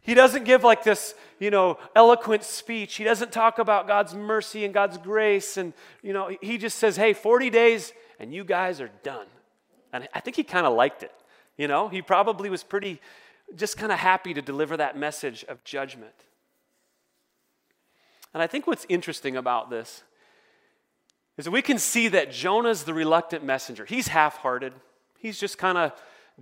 He 0.00 0.14
doesn't 0.14 0.44
give 0.44 0.64
like 0.64 0.82
this, 0.82 1.14
you 1.38 1.50
know, 1.50 1.78
eloquent 1.94 2.42
speech. 2.42 2.96
He 2.96 3.04
doesn't 3.04 3.32
talk 3.32 3.58
about 3.58 3.86
God's 3.86 4.14
mercy 4.14 4.64
and 4.64 4.72
God's 4.72 4.96
grace. 4.96 5.58
And, 5.58 5.74
you 6.02 6.14
know, 6.14 6.34
he 6.40 6.56
just 6.56 6.78
says, 6.78 6.96
hey, 6.96 7.12
40 7.12 7.50
days 7.50 7.92
and 8.18 8.32
you 8.32 8.44
guys 8.44 8.80
are 8.80 8.90
done. 9.02 9.26
And 9.92 10.08
I 10.14 10.20
think 10.20 10.36
he 10.36 10.44
kind 10.44 10.66
of 10.66 10.74
liked 10.74 11.02
it. 11.02 11.12
You 11.56 11.68
know, 11.68 11.88
he 11.88 12.02
probably 12.02 12.48
was 12.48 12.62
pretty, 12.62 13.00
just 13.54 13.76
kind 13.76 13.92
of 13.92 13.98
happy 13.98 14.34
to 14.34 14.42
deliver 14.42 14.76
that 14.76 14.96
message 14.96 15.44
of 15.44 15.62
judgment. 15.64 16.14
And 18.32 18.42
I 18.42 18.46
think 18.46 18.66
what's 18.66 18.86
interesting 18.88 19.36
about 19.36 19.70
this 19.70 20.02
is 21.36 21.46
that 21.46 21.50
we 21.50 21.62
can 21.62 21.78
see 21.78 22.08
that 22.08 22.30
Jonah's 22.30 22.84
the 22.84 22.94
reluctant 22.94 23.44
messenger. 23.44 23.84
He's 23.84 24.08
half 24.08 24.36
hearted, 24.38 24.72
he's 25.18 25.38
just 25.38 25.58
kind 25.58 25.78
of 25.78 25.92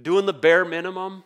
doing 0.00 0.26
the 0.26 0.32
bare 0.32 0.64
minimum. 0.64 1.24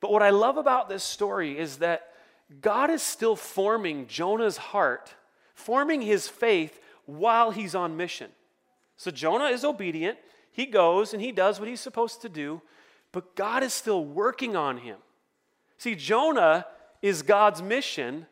But 0.00 0.12
what 0.12 0.22
I 0.22 0.30
love 0.30 0.58
about 0.58 0.88
this 0.88 1.02
story 1.02 1.58
is 1.58 1.78
that 1.78 2.12
God 2.60 2.88
is 2.90 3.02
still 3.02 3.34
forming 3.36 4.06
Jonah's 4.06 4.56
heart, 4.56 5.14
forming 5.54 6.02
his 6.02 6.28
faith 6.28 6.80
while 7.04 7.50
he's 7.50 7.74
on 7.74 7.96
mission. 7.96 8.30
So 8.96 9.10
Jonah 9.10 9.46
is 9.46 9.64
obedient. 9.64 10.18
He 10.58 10.66
goes 10.66 11.12
and 11.12 11.22
he 11.22 11.30
does 11.30 11.60
what 11.60 11.68
he's 11.68 11.80
supposed 11.80 12.20
to 12.22 12.28
do, 12.28 12.60
but 13.12 13.36
God 13.36 13.62
is 13.62 13.72
still 13.72 14.04
working 14.04 14.56
on 14.56 14.78
him. 14.78 14.96
See, 15.76 15.94
Jonah 15.94 16.66
is 17.00 17.22
God's 17.22 17.62
mission 17.62 18.26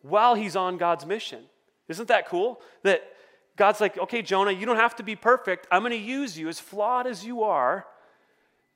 while 0.00 0.34
he's 0.34 0.56
on 0.56 0.76
God's 0.76 1.06
mission. 1.06 1.44
Isn't 1.86 2.08
that 2.08 2.28
cool? 2.28 2.60
That 2.82 3.04
God's 3.54 3.80
like, 3.80 3.96
okay, 3.96 4.22
Jonah, 4.22 4.50
you 4.50 4.66
don't 4.66 4.74
have 4.74 4.96
to 4.96 5.04
be 5.04 5.14
perfect. 5.14 5.68
I'm 5.70 5.82
going 5.82 5.92
to 5.92 5.96
use 5.96 6.36
you 6.36 6.48
as 6.48 6.58
flawed 6.58 7.06
as 7.06 7.24
you 7.24 7.44
are 7.44 7.86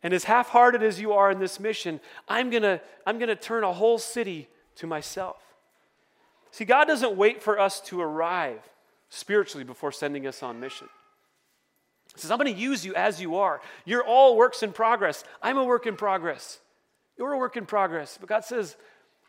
and 0.05 0.15
as 0.15 0.23
half 0.23 0.51
hearted 0.51 0.85
as 0.85 1.01
you 1.01 1.13
are 1.13 1.33
in 1.33 1.41
this 1.41 1.59
mission. 1.59 1.99
I'm 2.29 2.51
going 2.51 2.63
to 2.63 2.81
I'm 3.05 3.19
going 3.19 3.31
to 3.31 3.35
turn 3.35 3.65
a 3.65 3.73
whole 3.73 3.99
city 3.99 4.47
to 4.77 4.87
myself. 4.87 5.43
See, 6.53 6.65
God 6.65 6.85
doesn't 6.85 7.17
wait 7.17 7.43
for 7.43 7.59
us 7.59 7.81
to 7.81 8.01
arrive 8.01 8.61
spiritually 9.09 9.65
before 9.65 9.91
sending 9.91 10.25
us 10.25 10.41
on 10.41 10.61
mission. 10.61 10.87
He 12.17 12.23
says, 12.23 12.31
I'm 12.31 12.39
going 12.39 12.53
to 12.53 12.61
use 12.61 12.85
you 12.85 12.95
as 12.95 13.21
you 13.21 13.37
are. 13.37 13.61
You're 13.85 14.05
all 14.05 14.37
works 14.37 14.63
in 14.63 14.73
progress. 14.73 15.25
I'm 15.43 15.59
a 15.59 15.65
work 15.65 15.87
in 15.87 15.97
progress. 15.97 16.61
You're 17.19 17.33
a 17.33 17.39
work 17.39 17.57
in 17.57 17.67
progress. 17.67 18.17
But 18.19 18.29
God 18.29 18.45
says, 18.45 18.77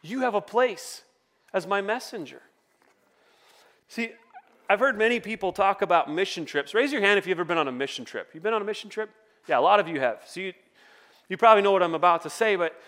You 0.01 0.21
have 0.21 0.35
a 0.35 0.41
place 0.41 1.03
as 1.53 1.67
my 1.67 1.81
messenger. 1.81 2.41
See, 3.87 4.11
I've 4.69 4.79
heard 4.79 4.97
many 4.97 5.19
people 5.19 5.53
talk 5.53 5.81
about 5.81 6.11
mission 6.11 6.45
trips. 6.45 6.73
Raise 6.73 6.91
your 6.91 7.01
hand 7.01 7.17
if 7.17 7.25
you've 7.25 7.37
ever 7.37 7.45
been 7.45 7.57
on 7.57 7.67
a 7.67 7.71
mission 7.71 8.03
trip. 8.03 8.29
You've 8.33 8.43
been 8.43 8.53
on 8.53 8.61
a 8.61 8.65
mission 8.65 8.89
trip? 8.89 9.09
Yeah, 9.47 9.59
a 9.59 9.61
lot 9.61 9.79
of 9.79 9.87
you 9.87 9.99
have. 9.99 10.23
So 10.25 10.41
you, 10.41 10.53
you 11.29 11.37
probably 11.37 11.63
know 11.63 11.71
what 11.71 11.83
I'm 11.83 11.95
about 11.95 12.23
to 12.23 12.29
say, 12.29 12.57
but 12.57 12.79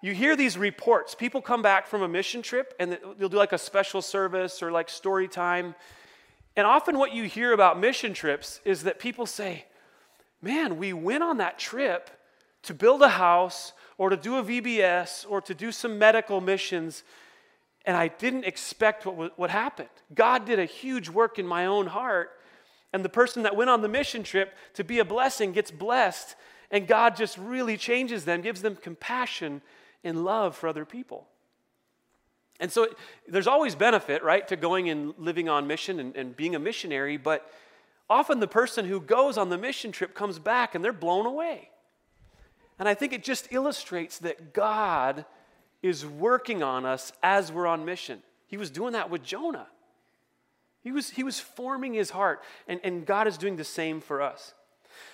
you 0.00 0.14
hear 0.14 0.36
these 0.36 0.56
reports. 0.56 1.14
People 1.14 1.42
come 1.42 1.62
back 1.62 1.86
from 1.86 2.02
a 2.02 2.08
mission 2.08 2.42
trip 2.42 2.74
and 2.80 2.98
they'll 3.18 3.28
do 3.28 3.36
like 3.36 3.52
a 3.52 3.58
special 3.58 4.00
service 4.02 4.62
or 4.62 4.72
like 4.72 4.88
story 4.88 5.28
time. 5.28 5.74
And 6.56 6.66
often 6.66 6.98
what 6.98 7.14
you 7.14 7.24
hear 7.24 7.52
about 7.52 7.80
mission 7.80 8.12
trips 8.12 8.60
is 8.64 8.82
that 8.84 8.98
people 8.98 9.26
say, 9.26 9.66
Man, 10.44 10.76
we 10.76 10.92
went 10.92 11.22
on 11.22 11.38
that 11.38 11.58
trip 11.58 12.10
to 12.64 12.74
build 12.74 13.00
a 13.02 13.08
house 13.08 13.72
or 13.96 14.10
to 14.10 14.16
do 14.16 14.38
a 14.38 14.42
VBS 14.42 15.24
or 15.28 15.40
to 15.40 15.54
do 15.54 15.70
some 15.70 15.98
medical 15.98 16.40
missions, 16.40 17.04
and 17.86 17.96
I 17.96 18.08
didn't 18.08 18.44
expect 18.44 19.06
what, 19.06 19.38
what 19.38 19.50
happened. 19.50 19.88
God 20.12 20.44
did 20.44 20.58
a 20.58 20.64
huge 20.64 21.08
work 21.08 21.38
in 21.38 21.46
my 21.46 21.66
own 21.66 21.86
heart, 21.86 22.30
and 22.92 23.04
the 23.04 23.08
person 23.08 23.44
that 23.44 23.54
went 23.54 23.70
on 23.70 23.82
the 23.82 23.88
mission 23.88 24.24
trip 24.24 24.54
to 24.74 24.82
be 24.82 24.98
a 24.98 25.04
blessing 25.04 25.52
gets 25.52 25.70
blessed, 25.70 26.34
and 26.72 26.88
God 26.88 27.14
just 27.14 27.38
really 27.38 27.76
changes 27.76 28.24
them, 28.24 28.40
gives 28.40 28.62
them 28.62 28.74
compassion 28.74 29.62
and 30.02 30.24
love 30.24 30.56
for 30.56 30.68
other 30.68 30.84
people. 30.84 31.28
And 32.60 32.70
so 32.70 32.88
there's 33.26 33.46
always 33.46 33.74
benefit, 33.74 34.22
right, 34.22 34.46
to 34.48 34.56
going 34.56 34.88
and 34.88 35.14
living 35.18 35.48
on 35.48 35.66
mission 35.66 35.98
and, 35.98 36.16
and 36.16 36.36
being 36.36 36.54
a 36.54 36.58
missionary, 36.58 37.16
but 37.16 37.50
often 38.08 38.40
the 38.40 38.46
person 38.46 38.84
who 38.84 39.00
goes 39.00 39.36
on 39.36 39.48
the 39.48 39.58
mission 39.58 39.90
trip 39.90 40.14
comes 40.14 40.38
back 40.38 40.74
and 40.74 40.84
they're 40.84 40.92
blown 40.92 41.26
away. 41.26 41.70
And 42.78 42.88
I 42.88 42.94
think 42.94 43.12
it 43.12 43.24
just 43.24 43.52
illustrates 43.52 44.18
that 44.18 44.54
God 44.54 45.24
is 45.82 46.06
working 46.06 46.62
on 46.62 46.86
us 46.86 47.12
as 47.22 47.50
we're 47.50 47.66
on 47.66 47.84
mission. 47.84 48.22
He 48.46 48.56
was 48.56 48.70
doing 48.70 48.92
that 48.92 49.10
with 49.10 49.22
Jonah. 49.22 49.66
He 50.82 50.92
was, 50.92 51.10
he 51.10 51.22
was 51.22 51.38
forming 51.38 51.94
his 51.94 52.10
heart, 52.10 52.42
and, 52.66 52.80
and 52.82 53.06
God 53.06 53.28
is 53.28 53.38
doing 53.38 53.56
the 53.56 53.64
same 53.64 54.00
for 54.00 54.20
us. 54.20 54.52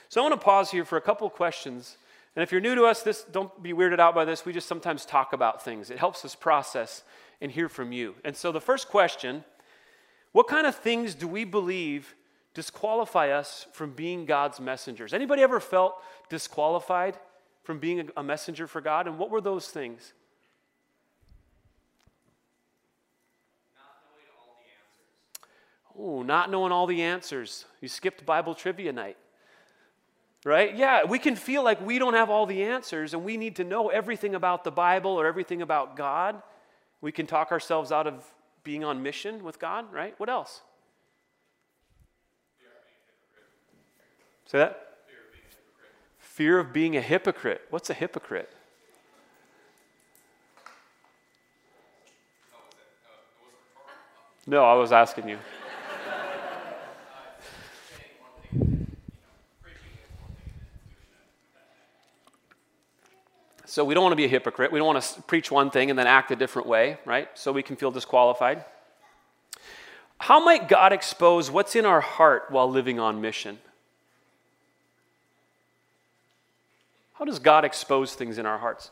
So 0.09 0.21
I 0.21 0.29
want 0.29 0.41
to 0.41 0.45
pause 0.45 0.71
here 0.71 0.85
for 0.85 0.97
a 0.97 1.01
couple 1.01 1.29
questions. 1.29 1.99
And 2.35 2.43
if 2.43 2.53
you're 2.53 2.61
new 2.61 2.75
to 2.75 2.85
us, 2.85 3.03
this, 3.03 3.25
don't 3.25 3.63
be 3.63 3.73
weirded 3.73 3.99
out 3.99 4.15
by 4.15 4.25
this. 4.25 4.47
We 4.47 4.53
just 4.53 4.69
sometimes 4.69 5.05
talk 5.05 5.33
about 5.33 5.63
things. 5.63 5.91
It 5.91 5.99
helps 5.99 6.25
us 6.25 6.35
process 6.35 7.03
and 7.41 7.51
hear 7.53 7.69
from 7.69 7.93
you. 7.93 8.15
And 8.25 8.37
so 8.37 8.53
the 8.53 8.61
first 8.61 8.89
question 8.89 9.45
what 10.33 10.47
kind 10.47 10.67
of 10.67 10.75
things 10.75 11.15
do 11.15 11.27
we 11.27 11.45
believe 11.45 12.15
disqualify 12.55 13.31
us 13.31 13.67
from 13.73 13.93
being 13.93 14.27
God's 14.27 14.61
messengers? 14.61 15.15
Anybody 15.15 15.43
ever 15.43 15.59
felt 15.59 15.95
disqualified 16.29 17.19
from 17.63 17.79
being 17.79 18.11
a 18.17 18.23
messenger 18.23 18.67
for 18.67 18.81
God? 18.81 19.07
And 19.07 19.19
what 19.19 19.31
were 19.31 19.41
those 19.41 19.69
things? 19.69 20.13
Oh, 25.99 26.23
not 26.23 26.51
knowing 26.51 26.71
all 26.71 26.87
the 26.87 27.03
answers. 27.03 27.65
You 27.81 27.89
skipped 27.89 28.25
Bible 28.25 28.55
trivia 28.55 28.93
night. 28.93 29.17
Right? 30.45 30.77
Yeah, 30.77 31.05
we 31.05 31.19
can 31.19 31.35
feel 31.35 31.65
like 31.65 31.85
we 31.85 31.99
don't 31.99 32.15
have 32.15 32.31
all 32.31 32.47
the 32.47 32.63
answers 32.63 33.13
and 33.13 33.25
we 33.25 33.37
need 33.37 33.57
to 33.57 33.65
know 33.65 33.89
everything 33.89 34.37
about 34.37 34.63
the 34.63 34.71
Bible 34.71 35.11
or 35.11 35.27
everything 35.27 35.63
about 35.63 35.97
God. 35.97 36.41
We 37.01 37.13
can 37.13 37.27
talk 37.27 37.53
ourselves 37.53 37.93
out 37.93 38.07
of 38.07 38.25
being 38.65 38.85
on 38.85 39.03
mission 39.03 39.45
with 39.45 39.59
God, 39.59 39.93
right? 39.93 40.15
What 40.19 40.29
else? 40.29 40.63
Say 44.47 44.59
that? 44.59 44.85
Fear 46.19 46.59
of 46.59 46.73
being 46.73 46.97
a 46.97 47.01
hypocrite. 47.01 47.63
What's 47.71 47.91
a 47.91 47.95
hypocrite? 47.95 48.51
No, 54.47 54.65
I 54.65 54.75
was 54.75 54.93
asking 54.93 55.29
you. 55.29 55.39
So 63.69 63.85
we 63.85 63.93
don't 63.93 64.03
want 64.03 64.13
to 64.13 64.17
be 64.17 64.25
a 64.25 64.29
hypocrite. 64.29 64.73
We 64.73 64.79
don't 64.79 64.87
want 64.87 65.03
to 65.03 65.23
preach 65.23 65.51
one 65.51 65.71
thing 65.71 65.91
and 65.91 65.99
then 65.99 66.07
act 66.07 66.31
a 66.31 66.37
different 66.37 66.67
way, 66.67 66.97
right? 67.05 67.29
So 67.35 67.53
we 67.53 67.63
can 67.63 67.77
feel 67.77 67.91
disqualified. 67.91 68.65
How 70.17 70.43
might 70.43 70.71
God 70.71 70.95
expose 70.95 71.51
what's 71.51 71.77
in 71.77 71.85
our 71.85 72.01
heart 72.01 72.47
while 72.49 72.71
living 72.71 72.99
on 72.99 73.21
mission? 73.21 73.59
How 77.13 77.27
does 77.27 77.39
God 77.39 77.67
expose 77.67 78.15
things 78.15 78.39
in 78.39 78.47
our 78.47 78.57
hearts 78.57 78.91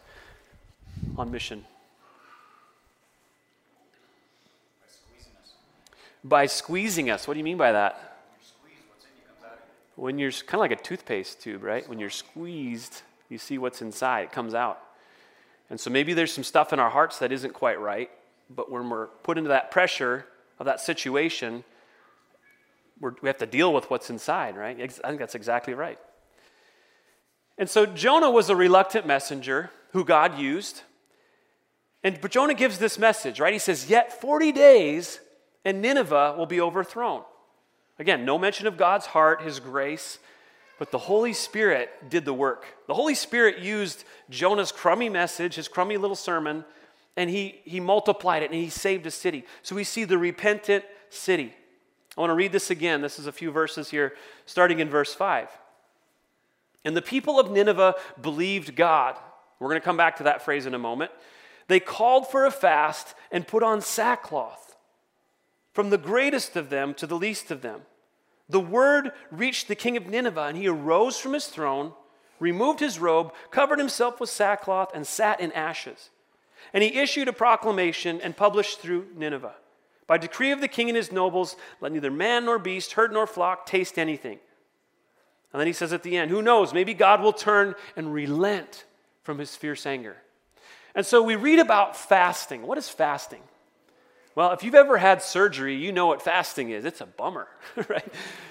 on 1.16 1.30
mission? 1.30 1.64
By 4.82 4.86
squeezing 4.90 5.32
us. 5.42 5.52
By 6.22 6.46
squeezing 6.46 7.10
us. 7.10 7.26
What 7.26 7.32
do 7.32 7.38
you 7.38 7.44
mean 7.44 7.56
by 7.56 7.72
that? 7.72 8.18
When 9.94 10.18
you're 10.18 10.32
kind 10.32 10.54
of 10.54 10.60
like 10.60 10.72
a 10.72 10.76
toothpaste 10.76 11.40
tube, 11.40 11.62
right? 11.62 11.88
When 11.88 11.98
you're 11.98 12.10
squeezed, 12.10 13.00
you 13.28 13.38
see 13.38 13.58
what's 13.58 13.82
inside, 13.82 14.24
it 14.24 14.32
comes 14.32 14.54
out. 14.54 14.80
And 15.68 15.80
so 15.80 15.90
maybe 15.90 16.14
there's 16.14 16.32
some 16.32 16.44
stuff 16.44 16.72
in 16.72 16.78
our 16.78 16.90
hearts 16.90 17.18
that 17.18 17.32
isn't 17.32 17.52
quite 17.52 17.80
right, 17.80 18.10
but 18.48 18.70
when 18.70 18.88
we're 18.88 19.06
put 19.06 19.38
into 19.38 19.48
that 19.48 19.70
pressure 19.70 20.26
of 20.58 20.66
that 20.66 20.80
situation, 20.80 21.64
we 23.00 23.28
have 23.28 23.38
to 23.38 23.46
deal 23.46 23.72
with 23.72 23.90
what's 23.90 24.08
inside, 24.10 24.56
right? 24.56 24.80
I 24.80 25.08
think 25.08 25.18
that's 25.18 25.34
exactly 25.34 25.74
right. 25.74 25.98
And 27.58 27.68
so 27.68 27.86
Jonah 27.86 28.30
was 28.30 28.48
a 28.48 28.56
reluctant 28.56 29.06
messenger 29.06 29.70
who 29.92 30.04
God 30.04 30.38
used. 30.38 30.82
And 32.04 32.20
but 32.20 32.30
Jonah 32.30 32.54
gives 32.54 32.78
this 32.78 32.98
message, 32.98 33.40
right? 33.40 33.52
He 33.52 33.58
says, 33.58 33.90
Yet 33.90 34.20
40 34.20 34.52
days 34.52 35.20
and 35.64 35.82
Nineveh 35.82 36.36
will 36.38 36.46
be 36.46 36.60
overthrown. 36.60 37.22
Again, 37.98 38.24
no 38.24 38.38
mention 38.38 38.66
of 38.66 38.76
God's 38.76 39.06
heart, 39.06 39.42
his 39.42 39.58
grace. 39.58 40.18
But 40.78 40.90
the 40.90 40.98
Holy 40.98 41.32
Spirit 41.32 42.10
did 42.10 42.24
the 42.24 42.34
work. 42.34 42.66
The 42.86 42.94
Holy 42.94 43.14
Spirit 43.14 43.58
used 43.58 44.04
Jonah's 44.28 44.72
crummy 44.72 45.08
message, 45.08 45.54
his 45.54 45.68
crummy 45.68 45.96
little 45.96 46.16
sermon, 46.16 46.64
and 47.16 47.30
he, 47.30 47.60
he 47.64 47.80
multiplied 47.80 48.42
it 48.42 48.50
and 48.50 48.60
he 48.60 48.68
saved 48.68 49.06
a 49.06 49.10
city. 49.10 49.44
So 49.62 49.74
we 49.74 49.84
see 49.84 50.04
the 50.04 50.18
repentant 50.18 50.84
city. 51.08 51.54
I 52.16 52.20
want 52.20 52.30
to 52.30 52.34
read 52.34 52.52
this 52.52 52.70
again. 52.70 53.00
This 53.00 53.18
is 53.18 53.26
a 53.26 53.32
few 53.32 53.50
verses 53.50 53.90
here, 53.90 54.14
starting 54.44 54.80
in 54.80 54.88
verse 54.88 55.14
5. 55.14 55.48
And 56.84 56.96
the 56.96 57.02
people 57.02 57.40
of 57.40 57.50
Nineveh 57.50 57.94
believed 58.20 58.76
God. 58.76 59.16
We're 59.58 59.68
going 59.68 59.80
to 59.80 59.84
come 59.84 59.96
back 59.96 60.16
to 60.16 60.24
that 60.24 60.42
phrase 60.42 60.66
in 60.66 60.74
a 60.74 60.78
moment. 60.78 61.10
They 61.68 61.80
called 61.80 62.28
for 62.28 62.46
a 62.46 62.50
fast 62.50 63.14
and 63.32 63.46
put 63.46 63.62
on 63.62 63.80
sackcloth, 63.80 64.76
from 65.72 65.90
the 65.90 65.98
greatest 65.98 66.54
of 66.54 66.70
them 66.70 66.94
to 66.94 67.06
the 67.06 67.16
least 67.16 67.50
of 67.50 67.62
them. 67.62 67.82
The 68.48 68.60
word 68.60 69.12
reached 69.30 69.68
the 69.68 69.74
king 69.74 69.96
of 69.96 70.06
Nineveh, 70.06 70.44
and 70.44 70.56
he 70.56 70.68
arose 70.68 71.18
from 71.18 71.32
his 71.32 71.46
throne, 71.46 71.92
removed 72.38 72.80
his 72.80 72.98
robe, 72.98 73.32
covered 73.50 73.78
himself 73.78 74.20
with 74.20 74.30
sackcloth, 74.30 74.92
and 74.94 75.06
sat 75.06 75.40
in 75.40 75.52
ashes. 75.52 76.10
And 76.72 76.82
he 76.82 76.98
issued 76.98 77.28
a 77.28 77.32
proclamation 77.32 78.20
and 78.20 78.36
published 78.36 78.80
through 78.80 79.08
Nineveh 79.14 79.54
By 80.06 80.18
decree 80.18 80.52
of 80.52 80.60
the 80.60 80.68
king 80.68 80.88
and 80.88 80.96
his 80.96 81.10
nobles, 81.10 81.56
let 81.80 81.92
neither 81.92 82.10
man 82.10 82.44
nor 82.44 82.58
beast, 82.58 82.92
herd 82.92 83.12
nor 83.12 83.26
flock 83.26 83.66
taste 83.66 83.98
anything. 83.98 84.38
And 85.52 85.60
then 85.60 85.66
he 85.66 85.72
says 85.72 85.92
at 85.92 86.02
the 86.02 86.16
end, 86.16 86.30
Who 86.30 86.42
knows? 86.42 86.74
Maybe 86.74 86.94
God 86.94 87.20
will 87.20 87.32
turn 87.32 87.74
and 87.96 88.12
relent 88.12 88.84
from 89.22 89.38
his 89.38 89.56
fierce 89.56 89.86
anger. 89.86 90.16
And 90.94 91.04
so 91.04 91.22
we 91.22 91.36
read 91.36 91.58
about 91.58 91.96
fasting. 91.96 92.62
What 92.62 92.78
is 92.78 92.88
fasting? 92.88 93.42
Well, 94.36 94.52
if 94.52 94.62
you've 94.62 94.74
ever 94.74 94.98
had 94.98 95.22
surgery, 95.22 95.74
you 95.76 95.92
know 95.92 96.06
what 96.06 96.20
fasting 96.20 96.68
is. 96.68 96.84
It's 96.84 97.00
a 97.00 97.06
bummer, 97.06 97.48
right? 97.88 98.06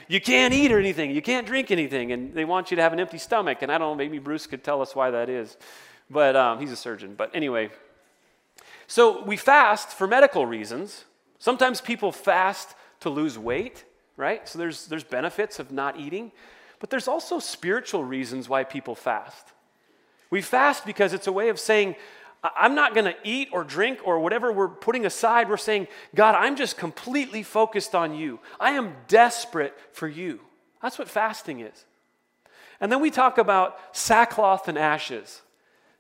You 0.08 0.20
can't 0.20 0.52
eat 0.52 0.72
or 0.72 0.80
anything, 0.80 1.12
you 1.12 1.22
can't 1.22 1.46
drink 1.46 1.70
anything, 1.70 2.12
and 2.12 2.34
they 2.34 2.44
want 2.44 2.72
you 2.72 2.76
to 2.76 2.82
have 2.82 2.92
an 2.92 3.00
empty 3.00 3.20
stomach. 3.20 3.60
And 3.62 3.72
I 3.72 3.78
don't 3.78 3.92
know, 3.92 3.96
maybe 3.96 4.18
Bruce 4.18 4.48
could 4.48 4.64
tell 4.64 4.82
us 4.82 4.96
why 4.96 5.12
that 5.12 5.30
is. 5.30 5.56
But 6.10 6.36
um, 6.36 6.60
he's 6.60 6.72
a 6.72 6.76
surgeon. 6.76 7.14
But 7.16 7.36
anyway, 7.36 7.70
so 8.88 9.24
we 9.26 9.38
fast 9.38 9.90
for 9.90 10.08
medical 10.08 10.48
reasons. 10.48 11.06
Sometimes 11.38 11.82
people 11.82 12.12
fast 12.12 12.74
to 13.02 13.12
lose 13.12 13.38
weight, 13.38 13.86
right? 14.18 14.48
So 14.50 14.58
there's, 14.58 14.88
there's 14.88 15.04
benefits 15.04 15.60
of 15.60 15.72
not 15.72 16.00
eating. 16.00 16.32
But 16.80 16.90
there's 16.90 17.08
also 17.08 17.38
spiritual 17.38 18.04
reasons 18.04 18.50
why 18.50 18.64
people 18.64 18.96
fast. 18.96 19.54
We 20.32 20.42
fast 20.42 20.84
because 20.84 21.14
it's 21.14 21.28
a 21.28 21.32
way 21.32 21.50
of 21.50 21.60
saying, 21.60 21.96
I'm 22.44 22.76
not 22.76 22.94
going 22.94 23.06
to 23.06 23.16
eat 23.24 23.50
or 23.52 23.64
drink 23.64 24.00
or 24.04 24.20
whatever 24.20 24.52
we're 24.52 24.68
putting 24.68 25.06
aside. 25.06 25.50
We're 25.50 25.58
saying, 25.58 25.88
God, 26.14 26.36
I'm 26.36 26.56
just 26.56 26.78
completely 26.78 27.42
focused 27.42 27.96
on 27.96 28.14
you. 28.14 28.40
I 28.60 28.72
am 28.72 28.96
desperate 29.08 29.74
for 29.94 30.08
you. 30.08 30.40
That's 30.82 31.00
what 31.00 31.10
fasting 31.10 31.62
is. 31.62 31.86
And 32.80 32.92
then 32.92 33.02
we 33.02 33.10
talk 33.10 33.38
about 33.38 33.78
sackcloth 33.94 34.68
and 34.68 34.78
ashes. 34.78 35.42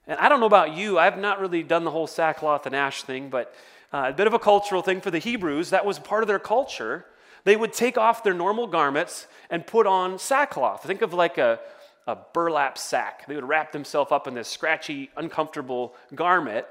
And 0.08 0.20
I 0.20 0.30
don't 0.30 0.40
know 0.40 0.46
about 0.46 0.76
you, 0.76 1.00
I've 1.00 1.18
not 1.18 1.40
really 1.40 1.64
done 1.64 1.84
the 1.84 1.92
whole 1.92 2.08
sackcloth 2.08 2.66
and 2.68 2.76
ash 2.76 3.02
thing, 3.02 3.30
but 3.30 3.56
uh, 3.92 4.08
a 4.10 4.14
bit 4.14 4.28
of 4.28 4.34
a 4.34 4.40
cultural 4.40 4.82
thing 4.82 5.02
for 5.02 5.10
the 5.10 5.20
Hebrews. 5.20 5.72
That 5.72 5.86
was 5.86 5.98
part 5.98 6.22
of 6.22 6.28
their 6.28 6.40
culture. 6.40 7.06
They 7.44 7.56
would 7.56 7.74
take 7.74 7.98
off 7.98 8.24
their 8.24 8.34
normal 8.34 8.68
garments 8.68 9.28
and 9.50 9.66
put 9.66 9.88
on 9.88 10.20
sackcloth. 10.20 10.84
Think 10.84 11.02
of 11.02 11.14
like 11.14 11.38
a, 11.38 11.60
a 12.08 12.16
burlap 12.34 12.78
sack. 12.78 13.28
They 13.28 13.36
would 13.36 13.48
wrap 13.48 13.72
themselves 13.72 14.12
up 14.12 14.28
in 14.28 14.34
this 14.34 14.48
scratchy, 14.48 15.10
uncomfortable 15.18 15.96
garment 16.14 16.66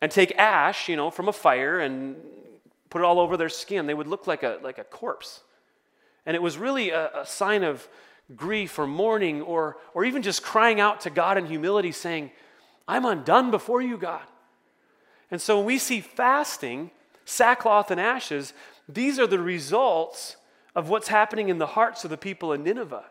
and 0.00 0.10
take 0.10 0.36
ash, 0.36 0.88
you 0.88 0.96
know, 0.96 1.10
from 1.10 1.28
a 1.28 1.32
fire 1.32 1.78
and 1.78 2.16
put 2.90 3.02
it 3.02 3.04
all 3.04 3.20
over 3.20 3.36
their 3.36 3.48
skin. 3.48 3.86
They 3.86 3.94
would 3.94 4.06
look 4.06 4.26
like 4.26 4.42
a, 4.42 4.58
like 4.62 4.78
a 4.78 4.84
corpse. 4.84 5.40
And 6.26 6.34
it 6.34 6.42
was 6.42 6.58
really 6.58 6.90
a, 6.90 7.20
a 7.20 7.26
sign 7.26 7.62
of 7.62 7.88
grief 8.36 8.78
or 8.78 8.86
mourning 8.86 9.42
or, 9.42 9.76
or 9.94 10.04
even 10.04 10.22
just 10.22 10.42
crying 10.42 10.80
out 10.80 11.00
to 11.02 11.10
God 11.10 11.38
in 11.38 11.46
humility, 11.46 11.92
saying, 11.92 12.30
I'm 12.86 13.04
undone 13.04 13.50
before 13.50 13.80
you, 13.80 13.96
God. 13.96 14.22
And 15.30 15.40
so 15.40 15.58
when 15.58 15.66
we 15.66 15.78
see 15.78 16.00
fasting, 16.00 16.90
sackcloth 17.24 17.90
and 17.90 18.00
ashes, 18.00 18.54
these 18.88 19.18
are 19.18 19.26
the 19.26 19.38
results 19.38 20.36
of 20.74 20.88
what's 20.88 21.08
happening 21.08 21.48
in 21.48 21.58
the 21.58 21.66
hearts 21.66 22.04
of 22.04 22.10
the 22.10 22.16
people 22.16 22.52
in 22.52 22.62
Nineveh. 22.62 23.04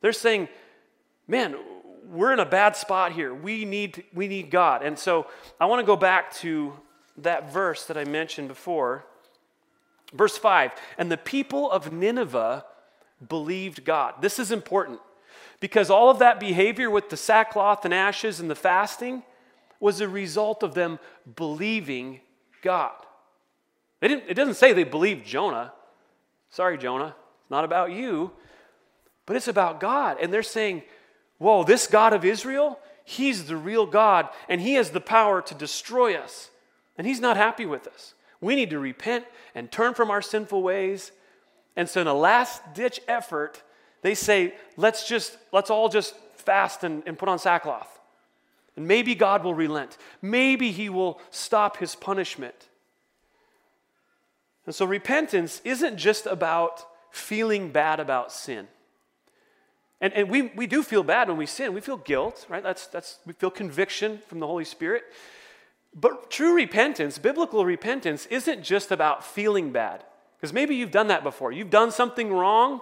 They're 0.00 0.12
saying, 0.12 0.48
man, 1.26 1.56
we're 2.08 2.32
in 2.32 2.40
a 2.40 2.46
bad 2.46 2.76
spot 2.76 3.12
here. 3.12 3.34
We 3.34 3.64
need, 3.64 4.04
we 4.12 4.28
need 4.28 4.50
God. 4.50 4.82
And 4.82 4.98
so 4.98 5.26
I 5.60 5.66
want 5.66 5.80
to 5.80 5.86
go 5.86 5.96
back 5.96 6.32
to 6.36 6.74
that 7.18 7.52
verse 7.52 7.86
that 7.86 7.96
I 7.96 8.04
mentioned 8.04 8.48
before. 8.48 9.04
Verse 10.12 10.36
5 10.36 10.72
And 10.98 11.10
the 11.10 11.16
people 11.16 11.70
of 11.70 11.92
Nineveh 11.92 12.64
believed 13.28 13.84
God. 13.84 14.14
This 14.20 14.38
is 14.38 14.50
important 14.50 15.00
because 15.60 15.90
all 15.90 16.10
of 16.10 16.18
that 16.18 16.40
behavior 16.40 16.90
with 16.90 17.08
the 17.08 17.16
sackcloth 17.16 17.84
and 17.84 17.94
ashes 17.94 18.40
and 18.40 18.50
the 18.50 18.54
fasting 18.54 19.22
was 19.80 20.00
a 20.00 20.08
result 20.08 20.62
of 20.62 20.74
them 20.74 20.98
believing 21.36 22.20
God. 22.62 22.92
Didn't, 24.00 24.24
it 24.28 24.34
doesn't 24.34 24.54
say 24.54 24.72
they 24.72 24.84
believed 24.84 25.24
Jonah. 25.24 25.72
Sorry, 26.50 26.76
Jonah, 26.76 27.14
it's 27.40 27.50
not 27.50 27.64
about 27.64 27.92
you, 27.92 28.32
but 29.24 29.36
it's 29.36 29.48
about 29.48 29.80
God. 29.80 30.18
And 30.20 30.32
they're 30.32 30.42
saying, 30.42 30.82
Whoa, 31.42 31.64
this 31.64 31.88
God 31.88 32.12
of 32.12 32.24
Israel, 32.24 32.78
he's 33.04 33.46
the 33.46 33.56
real 33.56 33.84
God, 33.84 34.28
and 34.48 34.60
he 34.60 34.74
has 34.74 34.90
the 34.90 35.00
power 35.00 35.42
to 35.42 35.54
destroy 35.56 36.14
us. 36.14 36.50
And 36.96 37.04
he's 37.04 37.18
not 37.18 37.36
happy 37.36 37.66
with 37.66 37.88
us. 37.88 38.14
We 38.40 38.54
need 38.54 38.70
to 38.70 38.78
repent 38.78 39.24
and 39.52 39.68
turn 39.68 39.94
from 39.94 40.08
our 40.08 40.22
sinful 40.22 40.62
ways. 40.62 41.10
And 41.74 41.88
so, 41.88 42.00
in 42.00 42.06
a 42.06 42.14
last 42.14 42.74
ditch 42.74 43.00
effort, 43.08 43.60
they 44.02 44.14
say, 44.14 44.54
let's 44.76 45.08
just, 45.08 45.36
let's 45.50 45.68
all 45.68 45.88
just 45.88 46.14
fast 46.36 46.84
and, 46.84 47.02
and 47.06 47.18
put 47.18 47.28
on 47.28 47.40
sackcloth. 47.40 47.88
And 48.76 48.86
maybe 48.86 49.16
God 49.16 49.42
will 49.42 49.54
relent. 49.54 49.98
Maybe 50.20 50.70
he 50.70 50.88
will 50.88 51.20
stop 51.30 51.78
his 51.78 51.96
punishment. 51.96 52.68
And 54.64 54.72
so, 54.72 54.84
repentance 54.84 55.60
isn't 55.64 55.96
just 55.96 56.26
about 56.26 56.86
feeling 57.10 57.70
bad 57.70 57.98
about 57.98 58.30
sin. 58.30 58.68
And, 60.02 60.12
and 60.14 60.28
we, 60.28 60.42
we 60.42 60.66
do 60.66 60.82
feel 60.82 61.04
bad 61.04 61.28
when 61.28 61.36
we 61.36 61.46
sin. 61.46 61.72
We 61.72 61.80
feel 61.80 61.96
guilt, 61.96 62.44
right? 62.48 62.62
That's, 62.62 62.88
that's, 62.88 63.20
we 63.24 63.32
feel 63.34 63.52
conviction 63.52 64.18
from 64.26 64.40
the 64.40 64.48
Holy 64.48 64.64
Spirit. 64.64 65.04
But 65.94 66.28
true 66.28 66.54
repentance, 66.54 67.18
biblical 67.18 67.64
repentance, 67.64 68.26
isn't 68.26 68.64
just 68.64 68.90
about 68.90 69.24
feeling 69.24 69.70
bad. 69.70 70.02
Because 70.36 70.52
maybe 70.52 70.74
you've 70.74 70.90
done 70.90 71.06
that 71.06 71.22
before. 71.22 71.52
You've 71.52 71.70
done 71.70 71.92
something 71.92 72.32
wrong. 72.32 72.80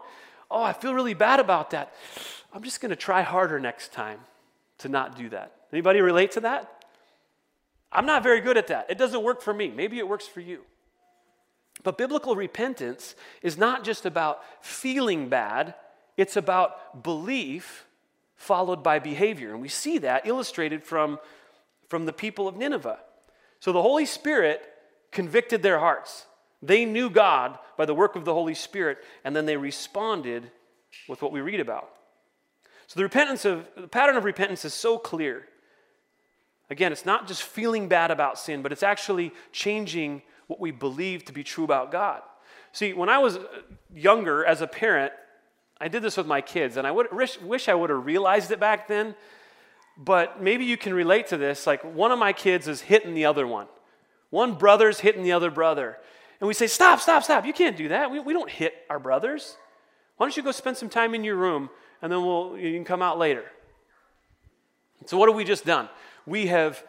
Oh, 0.51 0.63
I 0.63 0.73
feel 0.73 0.95
really 0.95 1.13
bad 1.13 1.41
about 1.41 1.71
that. 1.73 1.93
I'm 2.55 2.63
just 2.63 2.81
going 2.81 2.91
to 2.91 2.97
try 2.97 3.21
harder 3.21 3.61
next 3.61 3.93
time 3.93 4.21
to 4.79 4.89
not 4.89 5.15
do 5.15 5.29
that. 5.29 5.53
Anybody 5.75 6.01
relate 6.01 6.31
to 6.33 6.41
that? 6.41 6.85
I'm 7.93 8.07
not 8.07 8.23
very 8.23 8.41
good 8.41 8.57
at 8.57 8.69
that. 8.69 8.87
It 8.89 8.97
doesn't 8.97 9.23
work 9.23 9.43
for 9.43 9.53
me. 9.53 9.69
Maybe 9.69 9.99
it 9.99 10.09
works 10.09 10.27
for 10.27 10.41
you. 10.41 10.63
But 11.83 11.99
biblical 11.99 12.35
repentance 12.35 13.15
is 13.43 13.59
not 13.59 13.85
just 13.85 14.07
about 14.07 14.41
feeling 14.63 15.29
bad, 15.29 15.75
it's 16.21 16.37
about 16.37 17.03
belief 17.03 17.87
followed 18.37 18.83
by 18.83 18.99
behavior. 18.99 19.53
And 19.53 19.61
we 19.61 19.69
see 19.69 19.99
that 19.99 20.27
illustrated 20.27 20.85
from, 20.85 21.19
from 21.89 22.07
the 22.07 22.13
people 22.13 22.47
of 22.47 22.57
Nineveh. 22.57 22.99
So 23.59 23.73
the 23.73 23.83
Holy 23.83 24.07
Spirit 24.07 24.63
convicted 25.13 25.63
their 25.63 25.79
hearts. 25.79 26.27
They 26.63 26.85
knew 26.85 27.11
God 27.11 27.59
by 27.77 27.87
the 27.87 27.95
work 27.95 28.17
of 28.17 28.25
the 28.25 28.35
Holy 28.35 28.55
Spirit, 28.55 28.99
and 29.25 29.35
then 29.35 29.47
they 29.47 29.57
responded 29.57 30.51
with 31.09 31.23
what 31.23 31.33
we 31.33 31.41
read 31.41 31.61
about. 31.61 31.89
So 32.87 32.99
the 32.99 33.05
repentance 33.05 33.45
of 33.45 33.67
the 33.77 33.89
pattern 33.89 34.17
of 34.17 34.25
repentance 34.25 34.65
is 34.65 34.75
so 34.75 34.99
clear. 34.99 35.47
Again, 36.69 36.93
it's 36.93 37.07
not 37.07 37.27
just 37.27 37.43
feeling 37.43 37.89
bad 37.89 38.11
about 38.11 38.39
sin, 38.39 38.63
but 38.63 38.73
it's 38.73 38.83
actually 38.83 39.33
changing 39.53 40.23
what 40.49 40.61
we 40.61 40.71
believe 40.71 41.25
to 41.27 41.33
be 41.33 41.45
true 41.45 41.65
about 41.65 41.91
God. 41.91 42.23
See, 42.73 42.93
when 42.93 43.09
I 43.09 43.19
was 43.19 43.39
younger 43.95 44.45
as 44.45 44.61
a 44.61 44.67
parent, 44.67 45.13
I 45.81 45.89
did 45.89 46.03
this 46.03 46.17
with 46.17 46.27
my 46.27 46.41
kids, 46.41 46.77
and 46.77 46.87
I 46.87 46.91
would, 46.91 47.09
wish 47.13 47.69
I 47.69 47.75
would 47.75 47.91
have 47.91 48.05
realized 48.05 48.51
it 48.51 48.61
back 48.61 48.87
then. 48.87 49.15
But 49.97 50.43
maybe 50.43 50.65
you 50.65 50.77
can 50.77 50.95
relate 50.95 51.29
to 51.29 51.37
this. 51.37 51.67
Like 51.67 51.83
one 51.83 52.11
of 52.11 52.19
my 52.19 52.33
kids 52.33 52.69
is 52.69 52.81
hitting 52.81 53.15
the 53.15 53.27
other 53.27 53.47
one, 53.47 53.67
one 54.31 54.55
brother's 54.55 55.01
hitting 55.01 55.23
the 55.23 55.33
other 55.33 55.51
brother. 55.51 55.99
And 56.41 56.49
we 56.49 56.55
say, 56.55 56.67
Stop, 56.67 57.01
stop, 57.01 57.23
stop. 57.23 57.45
You 57.45 57.53
can't 57.53 57.77
do 57.77 57.89
that. 57.89 58.11
We, 58.11 58.21
we 58.21 58.33
don't 58.33 58.51
hit 58.51 58.75
our 58.89 58.99
brothers. 58.99 59.57
Why 60.17 60.25
don't 60.25 60.37
you 60.37 60.43
go 60.43 60.53
spend 60.53 60.77
some 60.77 60.89
time 60.89 61.15
in 61.15 61.25
your 61.25 61.37
room 61.37 61.71
and 62.03 62.11
then 62.13 62.25
we'll, 62.25 62.57
you 62.57 62.73
can 62.75 62.85
come 62.85 63.03
out 63.03 63.19
later? 63.19 63.45
So, 65.07 65.17
what 65.17 65.29
have 65.29 65.37
we 65.37 65.45
just 65.45 65.65
done? 65.65 65.89
We 66.27 66.47
have 66.47 66.83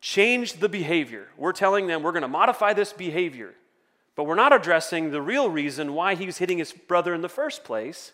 changed 0.00 0.60
the 0.60 0.68
behavior. 0.68 1.28
We're 1.36 1.52
telling 1.52 1.86
them 1.86 2.02
we're 2.02 2.12
going 2.12 2.22
to 2.22 2.28
modify 2.28 2.72
this 2.72 2.92
behavior. 2.92 3.54
But 4.16 4.24
we're 4.24 4.34
not 4.34 4.52
addressing 4.52 5.10
the 5.10 5.22
real 5.22 5.48
reason 5.48 5.94
why 5.94 6.14
he 6.14 6.26
was 6.26 6.38
hitting 6.38 6.58
his 6.58 6.72
brother 6.72 7.14
in 7.14 7.20
the 7.20 7.28
first 7.28 7.64
place, 7.64 8.12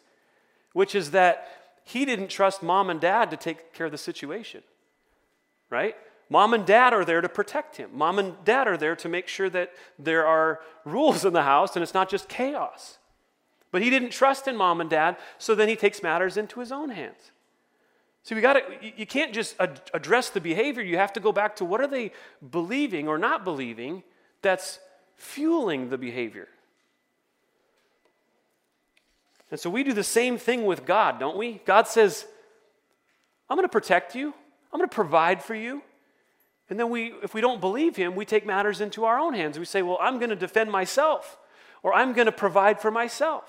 which 0.72 0.94
is 0.94 1.10
that 1.10 1.48
he 1.84 2.04
didn't 2.04 2.28
trust 2.28 2.62
mom 2.62 2.88
and 2.90 3.00
dad 3.00 3.30
to 3.30 3.36
take 3.36 3.72
care 3.74 3.86
of 3.86 3.92
the 3.92 3.98
situation. 3.98 4.62
Right? 5.68 5.96
Mom 6.28 6.54
and 6.54 6.64
dad 6.64 6.92
are 6.94 7.04
there 7.04 7.20
to 7.20 7.28
protect 7.28 7.76
him. 7.76 7.90
Mom 7.92 8.18
and 8.18 8.34
dad 8.44 8.68
are 8.68 8.76
there 8.76 8.96
to 8.96 9.08
make 9.08 9.28
sure 9.28 9.50
that 9.50 9.72
there 9.98 10.26
are 10.26 10.60
rules 10.84 11.24
in 11.24 11.32
the 11.32 11.42
house 11.42 11.74
and 11.76 11.82
it's 11.82 11.94
not 11.94 12.08
just 12.08 12.28
chaos. 12.28 12.98
But 13.72 13.82
he 13.82 13.90
didn't 13.90 14.10
trust 14.10 14.48
in 14.48 14.56
mom 14.56 14.80
and 14.80 14.88
dad, 14.88 15.16
so 15.38 15.54
then 15.54 15.68
he 15.68 15.76
takes 15.76 16.02
matters 16.02 16.36
into 16.36 16.60
his 16.60 16.72
own 16.72 16.90
hands. 16.90 17.30
So 18.22 18.34
we 18.34 18.40
got 18.40 18.54
to 18.54 18.62
you 18.96 19.06
can't 19.06 19.32
just 19.32 19.56
ad- 19.58 19.80
address 19.94 20.30
the 20.30 20.40
behavior, 20.40 20.82
you 20.82 20.98
have 20.98 21.12
to 21.14 21.20
go 21.20 21.32
back 21.32 21.56
to 21.56 21.64
what 21.64 21.80
are 21.80 21.86
they 21.86 22.12
believing 22.50 23.08
or 23.08 23.18
not 23.18 23.44
believing 23.44 24.02
that's 24.42 24.78
fueling 25.20 25.90
the 25.90 25.98
behavior. 25.98 26.48
And 29.50 29.60
so 29.60 29.68
we 29.68 29.84
do 29.84 29.92
the 29.92 30.04
same 30.04 30.38
thing 30.38 30.64
with 30.64 30.86
God, 30.86 31.20
don't 31.20 31.36
we? 31.36 31.60
God 31.64 31.86
says, 31.86 32.24
I'm 33.48 33.56
going 33.56 33.68
to 33.68 33.72
protect 33.72 34.14
you, 34.14 34.32
I'm 34.72 34.78
going 34.78 34.88
to 34.88 34.94
provide 34.94 35.42
for 35.42 35.54
you. 35.54 35.82
And 36.68 36.78
then 36.78 36.88
we, 36.88 37.12
if 37.22 37.34
we 37.34 37.40
don't 37.40 37.60
believe 37.60 37.96
him, 37.96 38.14
we 38.14 38.24
take 38.24 38.46
matters 38.46 38.80
into 38.80 39.04
our 39.04 39.18
own 39.18 39.34
hands. 39.34 39.58
We 39.58 39.64
say, 39.64 39.82
well, 39.82 39.98
I'm 40.00 40.18
going 40.18 40.30
to 40.30 40.36
defend 40.36 40.70
myself, 40.70 41.36
or 41.82 41.92
I'm 41.92 42.12
going 42.12 42.26
to 42.26 42.32
provide 42.32 42.80
for 42.80 42.92
myself. 42.92 43.44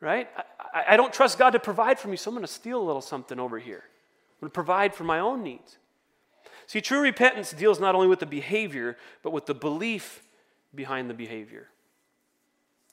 Right? 0.00 0.28
I, 0.74 0.92
I 0.92 0.96
don't 0.98 1.12
trust 1.12 1.38
God 1.38 1.50
to 1.50 1.58
provide 1.58 1.98
for 1.98 2.08
me, 2.08 2.16
so 2.16 2.30
I'm 2.30 2.34
going 2.34 2.46
to 2.46 2.52
steal 2.52 2.80
a 2.80 2.84
little 2.84 3.00
something 3.00 3.40
over 3.40 3.58
here. 3.58 3.82
I'm 3.82 4.40
going 4.40 4.50
to 4.50 4.54
provide 4.54 4.94
for 4.94 5.04
my 5.04 5.18
own 5.18 5.42
needs. 5.42 5.78
See, 6.66 6.82
true 6.82 7.00
repentance 7.00 7.52
deals 7.52 7.80
not 7.80 7.94
only 7.94 8.08
with 8.08 8.20
the 8.20 8.26
behavior, 8.26 8.98
but 9.22 9.32
with 9.32 9.46
the 9.46 9.54
belief 9.54 10.22
behind 10.74 11.08
the 11.08 11.14
behavior. 11.14 11.68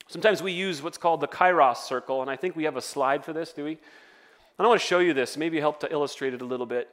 Sometimes 0.08 0.42
we 0.42 0.52
use 0.52 0.82
what's 0.82 0.98
called 0.98 1.20
the 1.20 1.28
kairos 1.28 1.78
circle, 1.78 2.22
and 2.22 2.30
I 2.30 2.36
think 2.36 2.54
we 2.54 2.64
have 2.64 2.76
a 2.76 2.82
slide 2.82 3.24
for 3.24 3.32
this, 3.32 3.52
do 3.52 3.64
we? 3.64 3.72
And 3.72 4.64
I 4.64 4.66
want 4.66 4.80
to 4.80 4.86
show 4.86 5.00
you 5.00 5.12
this, 5.12 5.36
maybe 5.36 5.60
help 5.60 5.80
to 5.80 5.92
illustrate 5.92 6.32
it 6.32 6.42
a 6.42 6.44
little 6.44 6.66
bit. 6.66 6.88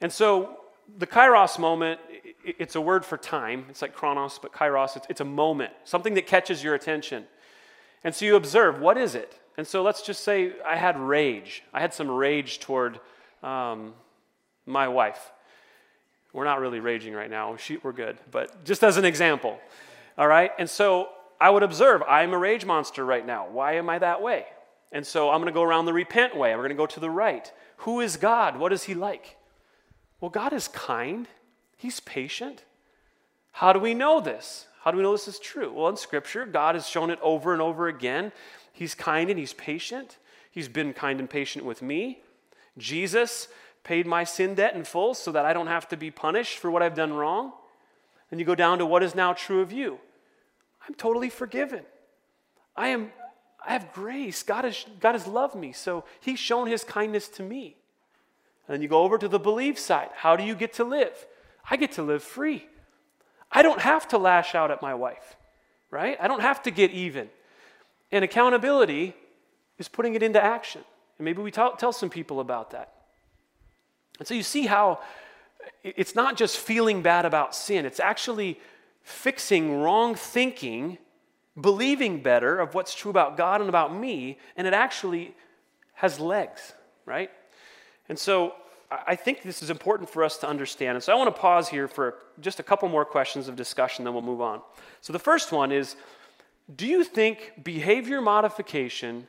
And 0.00 0.12
so, 0.12 0.58
the 0.98 1.06
kairos 1.06 1.58
moment, 1.58 2.00
it's 2.44 2.74
a 2.74 2.80
word 2.80 3.04
for 3.04 3.16
time. 3.16 3.66
It's 3.70 3.80
like 3.82 3.94
chronos, 3.94 4.38
but 4.40 4.52
kairos, 4.52 5.00
it's, 5.08 5.20
a 5.20 5.24
moment, 5.24 5.72
something 5.84 6.14
that 6.14 6.26
catches 6.26 6.62
your 6.62 6.74
attention. 6.74 7.24
And 8.02 8.14
so 8.14 8.26
you 8.26 8.36
observe, 8.36 8.80
what 8.80 8.98
is 8.98 9.14
it? 9.14 9.40
And 9.56 9.66
so 9.66 9.82
let's 9.82 10.02
just 10.02 10.24
say 10.24 10.52
I 10.66 10.76
had 10.76 10.98
rage. 10.98 11.62
I 11.72 11.80
had 11.80 11.94
some 11.94 12.10
rage 12.10 12.60
toward 12.60 13.00
um, 13.42 13.94
my 14.66 14.88
wife. 14.88 15.32
We're 16.32 16.44
not 16.44 16.60
really 16.60 16.80
raging 16.80 17.14
right 17.14 17.30
now. 17.30 17.56
She, 17.56 17.78
we're 17.78 17.92
good. 17.92 18.18
But 18.30 18.64
just 18.64 18.82
as 18.82 18.96
an 18.96 19.04
example. 19.04 19.58
All 20.16 20.28
right? 20.28 20.50
And 20.58 20.68
so 20.68 21.08
I 21.40 21.50
would 21.50 21.62
observe, 21.62 22.02
I'm 22.08 22.32
a 22.32 22.38
rage 22.38 22.64
monster 22.64 23.04
right 23.04 23.26
now. 23.26 23.48
Why 23.48 23.74
am 23.74 23.88
I 23.90 23.98
that 23.98 24.22
way? 24.22 24.46
And 24.92 25.06
so 25.06 25.30
I'm 25.30 25.40
going 25.40 25.52
to 25.52 25.52
go 25.52 25.62
around 25.62 25.86
the 25.86 25.92
repent 25.92 26.36
way. 26.36 26.54
We're 26.54 26.62
going 26.62 26.68
to 26.70 26.76
go 26.76 26.86
to 26.86 27.00
the 27.00 27.10
right. 27.10 27.50
Who 27.78 28.00
is 28.00 28.16
God? 28.16 28.56
What 28.56 28.72
is 28.72 28.84
He 28.84 28.94
like? 28.94 29.36
Well, 30.20 30.30
God 30.30 30.52
is 30.52 30.68
kind, 30.68 31.28
He's 31.76 32.00
patient. 32.00 32.64
How 33.52 33.72
do 33.72 33.80
we 33.80 33.92
know 33.92 34.20
this? 34.20 34.66
How 34.82 34.90
do 34.90 34.96
we 34.96 35.02
know 35.02 35.12
this 35.12 35.28
is 35.28 35.38
true? 35.38 35.72
Well, 35.72 35.88
in 35.88 35.96
Scripture, 35.96 36.46
God 36.46 36.76
has 36.76 36.88
shown 36.88 37.10
it 37.10 37.18
over 37.22 37.52
and 37.52 37.60
over 37.60 37.88
again. 37.88 38.32
He's 38.72 38.94
kind 38.94 39.30
and 39.30 39.38
He's 39.38 39.52
patient. 39.52 40.18
He's 40.50 40.68
been 40.68 40.92
kind 40.92 41.18
and 41.18 41.28
patient 41.28 41.64
with 41.64 41.82
me. 41.82 42.22
Jesus 42.78 43.48
paid 43.82 44.06
my 44.06 44.24
sin 44.24 44.54
debt 44.54 44.74
in 44.74 44.84
full 44.84 45.14
so 45.14 45.32
that 45.32 45.44
I 45.44 45.52
don't 45.52 45.66
have 45.66 45.88
to 45.88 45.96
be 45.96 46.10
punished 46.10 46.58
for 46.58 46.70
what 46.70 46.82
I've 46.82 46.94
done 46.94 47.12
wrong. 47.12 47.52
And 48.34 48.40
you 48.40 48.44
go 48.44 48.56
down 48.56 48.78
to 48.78 48.86
what 48.86 49.04
is 49.04 49.14
now 49.14 49.32
true 49.32 49.60
of 49.60 49.70
you. 49.70 49.96
I'm 50.88 50.94
totally 50.96 51.30
forgiven. 51.30 51.84
I 52.74 52.88
am 52.88 53.12
I 53.64 53.74
have 53.74 53.92
grace. 53.92 54.42
God 54.42 54.64
has, 54.64 54.84
God 54.98 55.12
has 55.12 55.28
loved 55.28 55.54
me. 55.54 55.70
So 55.70 56.02
he's 56.20 56.40
shown 56.40 56.66
his 56.66 56.82
kindness 56.82 57.28
to 57.28 57.44
me. 57.44 57.76
And 58.66 58.74
then 58.74 58.82
you 58.82 58.88
go 58.88 59.04
over 59.04 59.18
to 59.18 59.28
the 59.28 59.38
belief 59.38 59.78
side. 59.78 60.08
How 60.16 60.34
do 60.34 60.42
you 60.42 60.56
get 60.56 60.72
to 60.72 60.84
live? 60.84 61.26
I 61.70 61.76
get 61.76 61.92
to 61.92 62.02
live 62.02 62.24
free. 62.24 62.66
I 63.52 63.62
don't 63.62 63.80
have 63.80 64.08
to 64.08 64.18
lash 64.18 64.56
out 64.56 64.72
at 64.72 64.82
my 64.82 64.94
wife, 64.94 65.36
right? 65.92 66.18
I 66.20 66.26
don't 66.26 66.42
have 66.42 66.60
to 66.64 66.72
get 66.72 66.90
even. 66.90 67.30
And 68.10 68.24
accountability 68.24 69.14
is 69.78 69.86
putting 69.86 70.16
it 70.16 70.24
into 70.24 70.42
action. 70.42 70.82
And 71.18 71.24
maybe 71.24 71.40
we 71.40 71.52
tell, 71.52 71.76
tell 71.76 71.92
some 71.92 72.10
people 72.10 72.40
about 72.40 72.72
that. 72.72 72.94
And 74.18 74.26
so 74.26 74.34
you 74.34 74.42
see 74.42 74.66
how 74.66 74.98
it's 75.82 76.14
not 76.14 76.36
just 76.36 76.58
feeling 76.58 77.02
bad 77.02 77.24
about 77.24 77.54
sin, 77.54 77.86
it's 77.86 78.00
actually 78.00 78.60
fixing 79.02 79.80
wrong 79.80 80.14
thinking, 80.14 80.98
believing 81.60 82.22
better 82.22 82.58
of 82.58 82.74
what's 82.74 82.94
true 82.94 83.10
about 83.10 83.36
God 83.36 83.60
and 83.60 83.68
about 83.68 83.94
me, 83.94 84.38
and 84.56 84.66
it 84.66 84.72
actually 84.72 85.34
has 85.94 86.18
legs, 86.18 86.72
right? 87.06 87.30
And 88.08 88.18
so 88.18 88.54
I 89.06 89.16
think 89.16 89.42
this 89.42 89.62
is 89.62 89.70
important 89.70 90.08
for 90.08 90.24
us 90.24 90.38
to 90.38 90.48
understand. 90.48 90.96
And 90.96 91.02
so 91.02 91.12
I 91.12 91.16
want 91.16 91.34
to 91.34 91.40
pause 91.40 91.68
here 91.68 91.88
for 91.88 92.16
just 92.40 92.60
a 92.60 92.62
couple 92.62 92.88
more 92.88 93.04
questions 93.04 93.48
of 93.48 93.56
discussion, 93.56 94.04
then 94.04 94.14
we'll 94.14 94.22
move 94.22 94.40
on. 94.40 94.60
So 95.00 95.12
the 95.12 95.18
first 95.18 95.52
one 95.52 95.72
is 95.72 95.96
Do 96.74 96.86
you 96.86 97.04
think 97.04 97.52
behavior 97.62 98.20
modification 98.20 99.26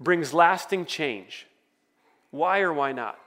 brings 0.00 0.34
lasting 0.34 0.86
change? 0.86 1.46
Why 2.30 2.60
or 2.60 2.72
why 2.72 2.92
not? 2.92 3.18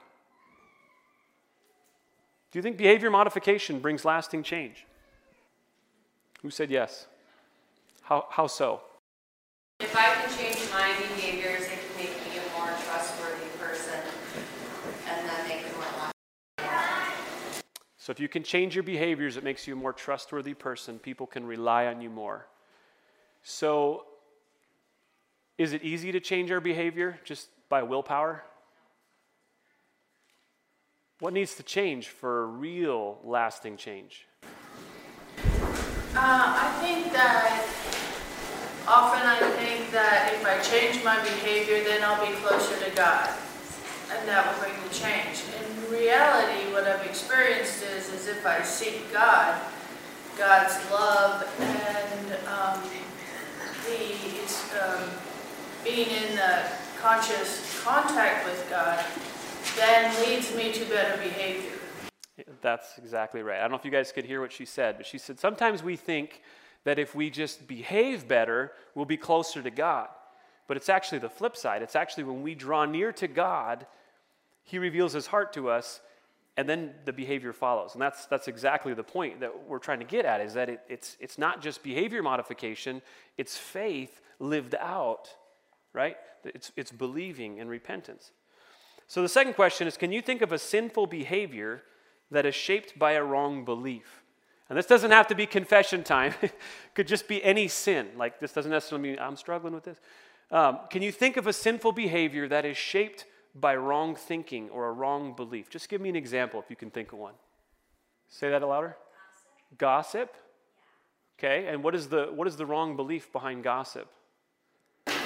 Do 2.50 2.58
you 2.58 2.62
think 2.62 2.78
behavior 2.78 3.10
modification 3.10 3.78
brings 3.78 4.04
lasting 4.04 4.42
change? 4.42 4.86
Who 6.42 6.50
said 6.50 6.70
yes? 6.70 7.06
How, 8.02 8.26
how 8.30 8.46
so? 8.46 8.80
If 9.80 9.94
I 9.94 10.14
can 10.14 10.38
change 10.38 10.58
my 10.72 10.94
behaviors, 11.14 11.62
it 11.62 11.78
can 11.78 11.96
make 11.98 12.10
me 12.26 12.38
a 12.38 12.58
more 12.58 12.68
trustworthy 12.84 13.48
person 13.58 14.00
and 15.08 15.28
then 15.28 15.48
make 15.48 15.66
it 15.66 15.74
more 15.74 15.84
lasting. 15.98 17.62
So 17.98 18.12
if 18.12 18.18
you 18.18 18.28
can 18.28 18.42
change 18.42 18.74
your 18.74 18.82
behaviors, 18.82 19.36
it 19.36 19.44
makes 19.44 19.66
you 19.66 19.74
a 19.74 19.76
more 19.76 19.92
trustworthy 19.92 20.54
person. 20.54 20.98
People 20.98 21.26
can 21.26 21.44
rely 21.44 21.86
on 21.86 22.00
you 22.00 22.08
more. 22.08 22.46
So 23.42 24.04
is 25.58 25.74
it 25.74 25.82
easy 25.82 26.12
to 26.12 26.20
change 26.20 26.50
our 26.50 26.60
behavior 26.60 27.20
just 27.24 27.50
by 27.68 27.82
willpower? 27.82 28.42
What 31.20 31.32
needs 31.32 31.56
to 31.56 31.64
change 31.64 32.06
for 32.06 32.46
real 32.46 33.18
lasting 33.24 33.76
change? 33.76 34.28
Uh, 35.36 36.14
I 36.14 36.78
think 36.80 37.12
that 37.12 37.66
often 38.86 39.26
I 39.26 39.40
think 39.58 39.90
that 39.90 40.32
if 40.34 40.46
I 40.46 40.60
change 40.62 41.02
my 41.02 41.20
behavior, 41.20 41.82
then 41.82 42.04
I'll 42.04 42.24
be 42.24 42.32
closer 42.34 42.78
to 42.84 42.94
God, 42.94 43.30
and 44.12 44.28
that 44.28 44.46
will 44.46 44.62
bring 44.62 44.80
the 44.86 44.94
change. 44.94 45.42
In 45.58 45.90
reality, 45.90 46.72
what 46.72 46.84
I've 46.84 47.04
experienced 47.04 47.82
is, 47.82 48.12
is 48.12 48.28
if 48.28 48.46
I 48.46 48.62
seek 48.62 49.12
God, 49.12 49.60
God's 50.38 50.78
love 50.88 51.44
and 51.58 52.32
um, 52.46 52.80
the 53.86 54.86
um, 54.86 55.10
being 55.82 56.10
in 56.10 56.36
the 56.36 56.62
conscious 57.00 57.82
contact 57.82 58.44
with 58.44 58.64
God 58.70 59.04
then 59.76 60.14
leads 60.24 60.54
me 60.54 60.72
to 60.72 60.84
better 60.86 61.16
behavior. 61.22 61.72
That's 62.62 62.98
exactly 62.98 63.42
right. 63.42 63.58
I 63.58 63.62
don't 63.62 63.72
know 63.72 63.76
if 63.76 63.84
you 63.84 63.90
guys 63.90 64.12
could 64.12 64.24
hear 64.24 64.40
what 64.40 64.52
she 64.52 64.64
said, 64.64 64.96
but 64.96 65.06
she 65.06 65.18
said 65.18 65.38
sometimes 65.38 65.82
we 65.82 65.96
think 65.96 66.42
that 66.84 66.98
if 66.98 67.14
we 67.14 67.30
just 67.30 67.66
behave 67.66 68.28
better, 68.28 68.72
we'll 68.94 69.04
be 69.04 69.16
closer 69.16 69.62
to 69.62 69.70
God. 69.70 70.08
But 70.66 70.76
it's 70.76 70.88
actually 70.88 71.18
the 71.18 71.30
flip 71.30 71.56
side. 71.56 71.82
It's 71.82 71.96
actually 71.96 72.24
when 72.24 72.42
we 72.42 72.54
draw 72.54 72.84
near 72.84 73.12
to 73.12 73.26
God, 73.26 73.86
He 74.64 74.78
reveals 74.78 75.12
His 75.12 75.26
heart 75.26 75.52
to 75.54 75.70
us, 75.70 76.00
and 76.56 76.68
then 76.68 76.92
the 77.04 77.12
behavior 77.12 77.52
follows. 77.52 77.94
And 77.94 78.02
that's, 78.02 78.26
that's 78.26 78.48
exactly 78.48 78.94
the 78.94 79.02
point 79.02 79.40
that 79.40 79.68
we're 79.68 79.78
trying 79.78 80.00
to 80.00 80.04
get 80.04 80.24
at 80.24 80.40
is 80.40 80.54
that 80.54 80.68
it, 80.68 80.80
it's, 80.88 81.16
it's 81.20 81.38
not 81.38 81.62
just 81.62 81.82
behavior 81.82 82.22
modification, 82.22 83.00
it's 83.36 83.56
faith 83.56 84.20
lived 84.38 84.74
out, 84.74 85.28
right? 85.92 86.16
It's, 86.44 86.72
it's 86.76 86.92
believing 86.92 87.60
and 87.60 87.70
repentance. 87.70 88.32
So 89.08 89.22
the 89.22 89.28
second 89.28 89.54
question 89.54 89.88
is 89.88 89.96
Can 89.96 90.12
you 90.12 90.22
think 90.22 90.42
of 90.42 90.52
a 90.52 90.58
sinful 90.58 91.08
behavior 91.08 91.82
that 92.30 92.46
is 92.46 92.54
shaped 92.54 92.98
by 92.98 93.12
a 93.12 93.24
wrong 93.24 93.64
belief? 93.64 94.22
And 94.68 94.76
this 94.76 94.86
doesn't 94.86 95.10
have 95.10 95.26
to 95.28 95.34
be 95.34 95.46
confession 95.46 96.04
time, 96.04 96.34
it 96.42 96.52
could 96.94 97.08
just 97.08 97.26
be 97.26 97.42
any 97.42 97.68
sin. 97.68 98.08
Like, 98.16 98.38
this 98.38 98.52
doesn't 98.52 98.70
necessarily 98.70 99.08
mean 99.08 99.18
I'm 99.18 99.36
struggling 99.36 99.72
with 99.72 99.84
this. 99.84 99.98
Um, 100.50 100.80
can 100.90 101.00
you 101.00 101.10
think 101.10 101.38
of 101.38 101.46
a 101.46 101.52
sinful 101.54 101.92
behavior 101.92 102.46
that 102.48 102.66
is 102.66 102.76
shaped 102.76 103.24
by 103.54 103.76
wrong 103.76 104.14
thinking 104.14 104.68
or 104.68 104.88
a 104.88 104.92
wrong 104.92 105.34
belief? 105.34 105.70
Just 105.70 105.88
give 105.88 106.02
me 106.02 106.10
an 106.10 106.16
example 106.16 106.60
if 106.60 106.68
you 106.68 106.76
can 106.76 106.90
think 106.90 107.12
of 107.12 107.18
one. 107.18 107.34
Say 108.28 108.50
that 108.50 108.60
louder. 108.60 108.96
Gossip. 109.78 110.32
gossip? 110.32 110.36
Okay, 111.38 111.66
and 111.68 111.82
what 111.82 111.94
is 111.94 112.08
the 112.08 112.32
what 112.34 112.48
is 112.48 112.56
the 112.56 112.66
wrong 112.66 112.96
belief 112.96 113.32
behind 113.32 113.62
gossip? 113.62 114.08
That 115.06 115.16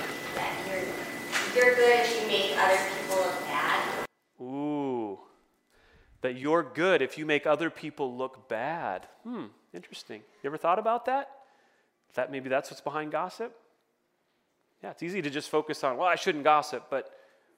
you're, 1.55 1.65
you're 1.65 1.75
good 1.75 2.07
you 2.21 2.27
make 2.27 2.53
other 2.59 2.77
people 2.77 3.52
that 6.23 6.37
you're 6.37 6.63
good 6.63 7.03
if 7.03 7.19
you 7.19 7.27
make 7.27 7.47
other 7.47 7.69
people 7.69 8.17
look 8.17 8.49
bad. 8.49 9.07
Hmm, 9.25 9.47
interesting. 9.75 10.23
You 10.43 10.49
ever 10.49 10.57
thought 10.57 10.79
about 10.79 11.05
that? 11.07 11.29
That 12.15 12.33
maybe 12.33 12.49
that's 12.49 12.71
what's 12.71 12.81
behind 12.81 13.13
gossip? 13.13 13.55
Yeah, 14.83 14.91
it's 14.91 15.03
easy 15.03 15.21
to 15.23 15.31
just 15.31 15.51
focus 15.51 15.85
on, 15.85 15.97
well, 15.97 16.09
I 16.09 16.17
shouldn't 16.17 16.45
gossip, 16.45 16.87
but 16.91 17.11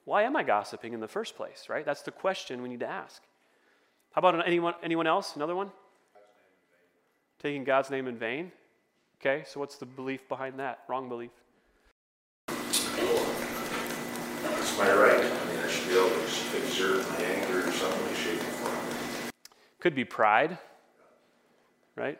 why 0.03 0.23
am 0.23 0.35
I 0.35 0.43
gossiping 0.43 0.93
in 0.93 0.99
the 0.99 1.07
first 1.07 1.35
place, 1.35 1.65
right? 1.69 1.85
That's 1.85 2.03
the 2.03 2.11
question 2.11 2.61
we 2.61 2.69
need 2.69 2.81
to 2.81 2.89
ask. 2.89 3.23
How 4.11 4.19
about 4.19 4.47
anyone, 4.47 4.75
anyone 4.83 5.07
else? 5.07 5.35
Another 5.35 5.55
one? 5.55 5.71
Taking 7.41 7.63
God's 7.63 7.89
name 7.89 8.07
in 8.07 8.17
vain? 8.17 8.51
Okay, 9.19 9.43
so 9.45 9.59
what's 9.59 9.77
the 9.77 9.85
belief 9.85 10.27
behind 10.29 10.59
that? 10.59 10.79
Wrong 10.87 11.09
belief. 11.09 11.31
That's 12.47 12.85
my 14.77 14.93
right. 14.93 15.19
I 15.19 15.45
mean, 15.49 15.59
I 15.59 15.67
should 15.67 15.89
be 15.89 15.97
able 15.97 16.09
to 16.09 16.57
exert 16.57 17.09
my 17.09 17.25
anger 17.25 17.61
in 17.61 17.71
some 17.71 17.91
way, 17.91 18.13
shape, 18.13 18.39
or 18.39 18.43
form. 18.43 18.75
Could 19.85 19.93
be 19.93 20.03
pride, 20.03 20.57
right? 21.95 22.17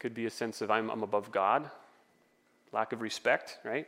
Could 0.00 0.12
be 0.12 0.26
a 0.26 0.30
sense 0.30 0.60
of 0.60 0.72
I'm, 0.72 0.90
I'm 0.90 1.04
above 1.04 1.30
God, 1.30 1.70
lack 2.72 2.92
of 2.92 3.00
respect, 3.00 3.58
right? 3.62 3.86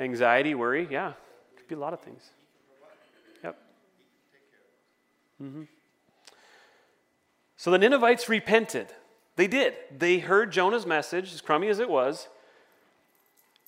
Anxiety, 0.00 0.56
worry, 0.56 0.88
yeah. 0.90 1.12
Could 1.56 1.68
be 1.68 1.76
a 1.76 1.78
lot 1.78 1.92
of 1.92 2.00
things. 2.00 2.20
Yep. 3.44 3.58
Mm-hmm. 5.40 5.62
So 7.56 7.70
the 7.70 7.78
Ninevites 7.78 8.28
repented. 8.28 8.88
They 9.36 9.46
did. 9.46 9.74
They 9.96 10.18
heard 10.18 10.50
Jonah's 10.50 10.84
message, 10.84 11.32
as 11.32 11.40
crummy 11.40 11.68
as 11.68 11.78
it 11.78 11.88
was, 11.88 12.26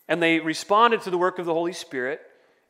and 0.09 0.21
they 0.21 0.41
responded 0.41 1.03
to 1.03 1.11
the 1.11 1.19
work 1.19 1.39
of 1.39 1.47
the 1.47 1.55
Holy 1.55 1.73
Spirit, 1.73 2.23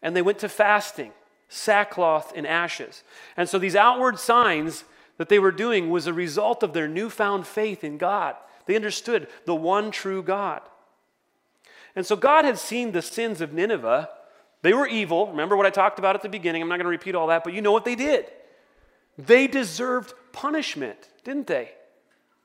and 0.03 0.14
they 0.14 0.21
went 0.21 0.41
to 0.41 0.51
fasting, 0.51 1.12
sackcloth 1.49 2.33
and 2.37 2.47
ashes. 2.47 3.03
And 3.37 3.49
so 3.49 3.59
these 3.59 3.77
outward 3.77 4.19
signs 4.19 4.85
that 5.17 5.29
they 5.29 5.39
were 5.39 5.53
doing 5.53 5.91
was 5.91 6.07
a 6.07 6.13
result 6.13 6.63
of 6.63 6.73
their 6.73 6.89
newfound 6.89 7.47
faith 7.47 7.83
in 7.83 7.99
God. 7.99 8.37
They 8.67 8.77
understood 8.77 9.29
the 9.47 9.55
one 9.55 9.91
true 9.91 10.23
God. 10.23 10.61
And 11.97 12.07
so 12.07 12.17
God 12.17 12.45
had 12.45 12.59
seen 12.59 12.93
the 12.93 13.03
sins 13.03 13.41
of 13.41 13.53
Nineveh. 13.53 14.09
They 14.63 14.73
were 14.73 14.87
evil. 14.87 15.29
Remember 15.29 15.57
what 15.57 15.67
I 15.67 15.71
talked 15.71 15.99
about 15.99 16.15
at 16.15 16.23
the 16.23 16.29
beginning? 16.29 16.63
I'm 16.63 16.69
not 16.69 16.77
going 16.77 16.85
to 16.85 16.91
repeat 16.91 17.15
all 17.15 17.29
that, 17.29 17.45
but 17.45 17.55
you 17.55 17.63
know 17.63 17.73
what 17.73 17.85
they 17.85 17.95
did. 17.95 18.27
They 19.17 19.47
deserved 19.47 20.15
punishment, 20.33 21.09
didn't 21.25 21.49
they? 21.49 21.71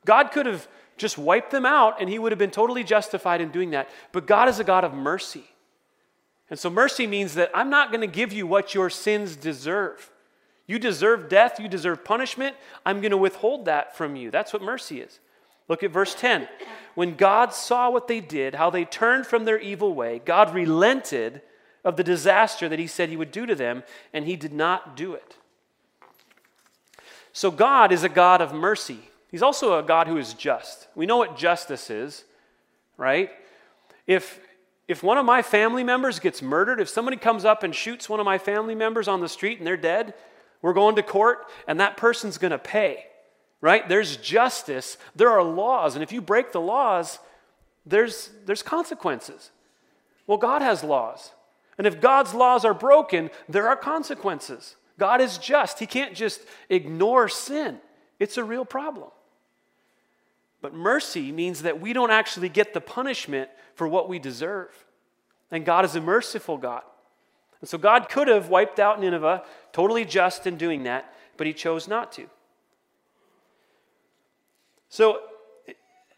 God 0.04 0.32
could 0.32 0.46
have 0.46 0.66
just 0.96 1.18
wiped 1.18 1.50
them 1.50 1.66
out 1.66 2.00
and 2.00 2.08
he 2.08 2.18
would 2.18 2.32
have 2.32 2.38
been 2.38 2.50
totally 2.50 2.84
justified 2.84 3.40
in 3.40 3.50
doing 3.50 3.70
that. 3.70 3.88
But 4.12 4.26
God 4.26 4.48
is 4.48 4.58
a 4.58 4.64
God 4.64 4.84
of 4.84 4.92
mercy. 4.92 5.44
And 6.50 6.58
so 6.58 6.70
mercy 6.70 7.06
means 7.06 7.34
that 7.34 7.50
I'm 7.54 7.70
not 7.70 7.90
going 7.90 8.00
to 8.02 8.06
give 8.06 8.32
you 8.32 8.46
what 8.46 8.74
your 8.74 8.90
sins 8.90 9.36
deserve. 9.36 10.10
You 10.66 10.78
deserve 10.78 11.28
death, 11.28 11.58
you 11.58 11.68
deserve 11.68 12.04
punishment. 12.04 12.56
I'm 12.86 13.00
going 13.00 13.10
to 13.10 13.16
withhold 13.16 13.66
that 13.66 13.96
from 13.96 14.16
you. 14.16 14.30
That's 14.30 14.52
what 14.52 14.62
mercy 14.62 15.00
is. 15.00 15.20
Look 15.68 15.82
at 15.82 15.90
verse 15.90 16.14
10. 16.14 16.48
When 16.94 17.16
God 17.16 17.52
saw 17.52 17.90
what 17.90 18.08
they 18.08 18.20
did, 18.20 18.54
how 18.54 18.70
they 18.70 18.84
turned 18.84 19.26
from 19.26 19.44
their 19.44 19.58
evil 19.58 19.94
way, 19.94 20.20
God 20.24 20.54
relented 20.54 21.42
of 21.84 21.96
the 21.96 22.04
disaster 22.04 22.68
that 22.68 22.78
he 22.78 22.86
said 22.86 23.08
he 23.08 23.16
would 23.16 23.32
do 23.32 23.46
to 23.46 23.54
them, 23.54 23.82
and 24.12 24.24
he 24.24 24.36
did 24.36 24.52
not 24.52 24.96
do 24.96 25.14
it. 25.14 25.36
So 27.32 27.50
God 27.50 27.92
is 27.92 28.04
a 28.04 28.08
God 28.08 28.40
of 28.40 28.54
mercy. 28.54 29.00
He's 29.30 29.42
also 29.42 29.78
a 29.78 29.82
God 29.82 30.06
who 30.06 30.16
is 30.16 30.34
just. 30.34 30.88
We 30.94 31.04
know 31.04 31.16
what 31.16 31.36
justice 31.36 31.90
is, 31.90 32.24
right? 32.96 33.30
If 34.06 34.38
if 34.86 35.02
one 35.02 35.18
of 35.18 35.24
my 35.24 35.42
family 35.42 35.84
members 35.84 36.18
gets 36.18 36.42
murdered, 36.42 36.80
if 36.80 36.88
somebody 36.88 37.16
comes 37.16 37.44
up 37.44 37.62
and 37.62 37.74
shoots 37.74 38.08
one 38.08 38.20
of 38.20 38.26
my 38.26 38.38
family 38.38 38.74
members 38.74 39.08
on 39.08 39.20
the 39.20 39.28
street 39.28 39.58
and 39.58 39.66
they're 39.66 39.76
dead, 39.76 40.14
we're 40.62 40.72
going 40.72 40.96
to 40.96 41.02
court 41.02 41.46
and 41.66 41.80
that 41.80 41.96
person's 41.96 42.38
going 42.38 42.50
to 42.50 42.58
pay 42.58 43.06
right? 43.64 43.88
There's 43.88 44.18
justice, 44.18 44.98
there 45.16 45.30
are 45.30 45.42
laws, 45.42 45.94
and 45.94 46.02
if 46.02 46.12
you 46.12 46.20
break 46.20 46.52
the 46.52 46.60
laws, 46.60 47.18
there's, 47.86 48.28
there's 48.44 48.62
consequences. 48.62 49.52
Well, 50.26 50.36
God 50.36 50.60
has 50.60 50.84
laws. 50.84 51.32
And 51.78 51.86
if 51.86 51.98
God's 51.98 52.34
laws 52.34 52.66
are 52.66 52.74
broken, 52.74 53.30
there 53.48 53.66
are 53.66 53.74
consequences. 53.74 54.76
God 54.98 55.22
is 55.22 55.38
just. 55.38 55.78
He 55.78 55.86
can't 55.86 56.14
just 56.14 56.42
ignore 56.68 57.26
sin, 57.26 57.78
it's 58.20 58.36
a 58.36 58.44
real 58.44 58.66
problem. 58.66 59.08
But 60.64 60.72
mercy 60.72 61.30
means 61.30 61.60
that 61.60 61.78
we 61.78 61.92
don't 61.92 62.10
actually 62.10 62.48
get 62.48 62.72
the 62.72 62.80
punishment 62.80 63.50
for 63.74 63.86
what 63.86 64.08
we 64.08 64.18
deserve. 64.18 64.70
And 65.50 65.62
God 65.62 65.84
is 65.84 65.94
a 65.94 66.00
merciful 66.00 66.56
God. 66.56 66.80
And 67.60 67.68
so 67.68 67.76
God 67.76 68.08
could 68.08 68.28
have 68.28 68.48
wiped 68.48 68.80
out 68.80 68.98
Nineveh, 68.98 69.42
totally 69.74 70.06
just 70.06 70.46
in 70.46 70.56
doing 70.56 70.84
that, 70.84 71.12
but 71.36 71.46
he 71.46 71.52
chose 71.52 71.86
not 71.86 72.12
to. 72.12 72.30
So, 74.88 75.20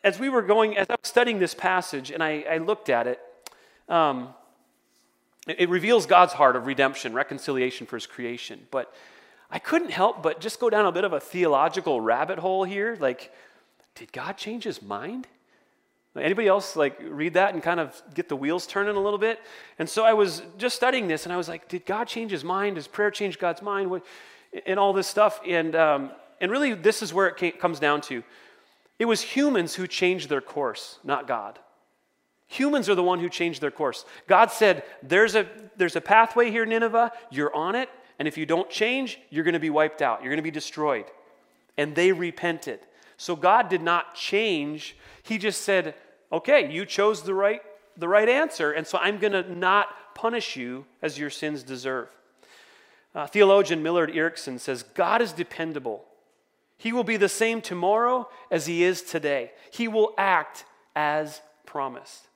as 0.04 0.20
we 0.20 0.28
were 0.28 0.42
going, 0.42 0.76
as 0.76 0.86
I 0.88 0.92
was 0.92 1.08
studying 1.08 1.40
this 1.40 1.52
passage 1.52 2.12
and 2.12 2.22
I, 2.22 2.44
I 2.48 2.58
looked 2.58 2.88
at 2.88 3.08
it, 3.08 3.20
um, 3.88 4.28
it, 5.48 5.62
it 5.62 5.68
reveals 5.68 6.06
God's 6.06 6.34
heart 6.34 6.54
of 6.54 6.68
redemption, 6.68 7.14
reconciliation 7.14 7.84
for 7.84 7.96
his 7.96 8.06
creation. 8.06 8.68
But 8.70 8.94
I 9.50 9.58
couldn't 9.58 9.90
help 9.90 10.22
but 10.22 10.38
just 10.38 10.60
go 10.60 10.70
down 10.70 10.86
a 10.86 10.92
bit 10.92 11.02
of 11.02 11.12
a 11.12 11.18
theological 11.18 12.00
rabbit 12.00 12.38
hole 12.38 12.62
here. 12.62 12.96
Like, 13.00 13.32
did 13.96 14.12
God 14.12 14.36
change 14.36 14.64
his 14.64 14.80
mind? 14.80 15.26
Anybody 16.16 16.48
else 16.48 16.76
like 16.76 16.98
read 17.02 17.34
that 17.34 17.52
and 17.52 17.62
kind 17.62 17.78
of 17.78 18.00
get 18.14 18.28
the 18.28 18.36
wheels 18.36 18.66
turning 18.66 18.96
a 18.96 19.00
little 19.00 19.18
bit? 19.18 19.40
And 19.78 19.88
so 19.88 20.04
I 20.04 20.14
was 20.14 20.42
just 20.56 20.76
studying 20.76 21.08
this, 21.08 21.24
and 21.24 21.32
I 21.32 21.36
was 21.36 21.48
like, 21.48 21.68
did 21.68 21.84
God 21.84 22.04
change 22.08 22.30
His 22.30 22.42
mind? 22.42 22.76
Does 22.76 22.86
prayer 22.86 23.10
change 23.10 23.38
God's 23.38 23.60
mind? 23.60 24.00
And 24.64 24.78
all 24.78 24.94
this 24.94 25.06
stuff, 25.06 25.40
and 25.46 25.76
um, 25.76 26.10
and 26.40 26.50
really, 26.50 26.74
this 26.74 27.02
is 27.02 27.12
where 27.12 27.26
it 27.26 27.36
came, 27.36 27.52
comes 27.52 27.78
down 27.78 28.00
to. 28.02 28.22
It 28.98 29.04
was 29.04 29.20
humans 29.20 29.74
who 29.74 29.86
changed 29.86 30.28
their 30.28 30.40
course, 30.40 30.98
not 31.04 31.26
God. 31.26 31.58
Humans 32.48 32.88
are 32.88 32.94
the 32.94 33.02
one 33.02 33.20
who 33.20 33.28
changed 33.28 33.60
their 33.60 33.70
course. 33.70 34.04
God 34.26 34.50
said, 34.50 34.84
there's 35.02 35.34
a, 35.34 35.46
there's 35.76 35.96
a 35.96 36.00
pathway 36.00 36.50
here, 36.50 36.64
Nineveh, 36.64 37.12
you're 37.30 37.54
on 37.54 37.74
it, 37.74 37.90
and 38.18 38.28
if 38.28 38.38
you 38.38 38.46
don't 38.46 38.70
change, 38.70 39.18
you're 39.30 39.44
going 39.44 39.54
to 39.54 39.60
be 39.60 39.70
wiped 39.70 40.00
out, 40.00 40.22
you're 40.22 40.30
going 40.30 40.38
to 40.38 40.42
be 40.42 40.50
destroyed. 40.50 41.06
And 41.76 41.94
they 41.94 42.12
repented. 42.12 42.80
So 43.16 43.36
God 43.36 43.68
did 43.68 43.82
not 43.82 44.14
change. 44.14 44.96
He 45.22 45.38
just 45.38 45.62
said, 45.62 45.94
okay, 46.30 46.70
you 46.70 46.84
chose 46.84 47.22
the 47.22 47.34
right, 47.34 47.62
the 47.96 48.08
right 48.08 48.28
answer, 48.28 48.72
and 48.72 48.86
so 48.86 48.98
I'm 48.98 49.18
going 49.18 49.32
to 49.32 49.54
not 49.54 49.88
punish 50.14 50.56
you 50.56 50.86
as 51.02 51.18
your 51.18 51.30
sins 51.30 51.62
deserve. 51.62 52.08
Uh, 53.14 53.26
theologian 53.26 53.82
Millard 53.82 54.14
Erickson 54.14 54.58
says, 54.58 54.82
God 54.82 55.22
is 55.22 55.32
dependable. 55.32 56.04
He 56.76 56.92
will 56.92 57.04
be 57.04 57.16
the 57.16 57.28
same 57.28 57.62
tomorrow 57.62 58.28
as 58.50 58.66
he 58.66 58.82
is 58.82 59.00
today. 59.00 59.52
He 59.70 59.88
will 59.88 60.12
act 60.18 60.64
as 60.94 61.40
promised. 61.64 62.28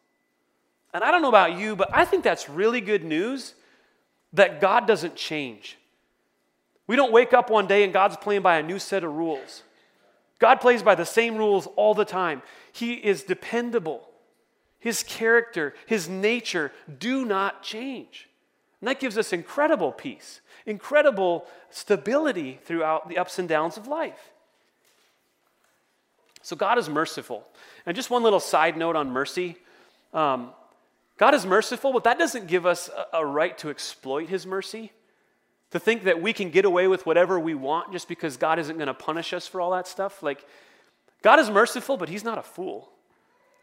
And 0.94 1.04
I 1.04 1.10
don't 1.10 1.22
know 1.22 1.28
about 1.28 1.58
you, 1.58 1.76
but 1.76 1.90
I 1.92 2.04
think 2.04 2.24
that's 2.24 2.48
really 2.48 2.80
good 2.80 3.04
news 3.04 3.54
that 4.32 4.60
God 4.60 4.86
doesn't 4.86 5.16
change. 5.16 5.76
We 6.86 6.96
don't 6.96 7.12
wake 7.12 7.32
up 7.32 7.50
one 7.50 7.66
day 7.66 7.84
and 7.84 7.92
God's 7.92 8.16
playing 8.16 8.42
by 8.42 8.56
a 8.56 8.62
new 8.62 8.78
set 8.78 9.04
of 9.04 9.12
rules. 9.12 9.62
God 10.40 10.60
plays 10.60 10.82
by 10.82 10.94
the 10.94 11.06
same 11.06 11.36
rules 11.36 11.68
all 11.76 11.94
the 11.94 12.04
time. 12.04 12.42
He 12.72 12.94
is 12.94 13.22
dependable. 13.22 14.08
His 14.78 15.02
character, 15.02 15.74
his 15.86 16.08
nature 16.08 16.72
do 16.98 17.24
not 17.24 17.62
change. 17.62 18.28
And 18.80 18.88
that 18.88 18.98
gives 18.98 19.18
us 19.18 19.32
incredible 19.32 19.92
peace, 19.92 20.40
incredible 20.66 21.46
stability 21.70 22.58
throughout 22.64 23.08
the 23.08 23.18
ups 23.18 23.38
and 23.38 23.48
downs 23.48 23.76
of 23.76 23.86
life. 23.86 24.32
So 26.42 26.56
God 26.56 26.78
is 26.78 26.88
merciful. 26.88 27.46
And 27.84 27.94
just 27.94 28.08
one 28.08 28.22
little 28.22 28.40
side 28.40 28.76
note 28.76 28.96
on 28.96 29.10
mercy 29.10 29.56
um, 30.12 30.50
God 31.18 31.34
is 31.34 31.44
merciful, 31.44 31.92
but 31.92 32.04
that 32.04 32.18
doesn't 32.18 32.46
give 32.46 32.64
us 32.66 32.88
a, 33.12 33.18
a 33.18 33.26
right 33.26 33.56
to 33.58 33.68
exploit 33.68 34.28
his 34.28 34.46
mercy. 34.46 34.90
To 35.70 35.78
think 35.78 36.04
that 36.04 36.20
we 36.20 36.32
can 36.32 36.50
get 36.50 36.64
away 36.64 36.88
with 36.88 37.06
whatever 37.06 37.38
we 37.38 37.54
want 37.54 37.92
just 37.92 38.08
because 38.08 38.36
God 38.36 38.58
isn't 38.58 38.76
going 38.76 38.88
to 38.88 38.94
punish 38.94 39.32
us 39.32 39.46
for 39.46 39.60
all 39.60 39.70
that 39.70 39.86
stuff. 39.86 40.22
Like, 40.22 40.44
God 41.22 41.38
is 41.38 41.48
merciful, 41.48 41.96
but 41.96 42.08
he's 42.08 42.24
not 42.24 42.38
a 42.38 42.42
fool. 42.42 42.90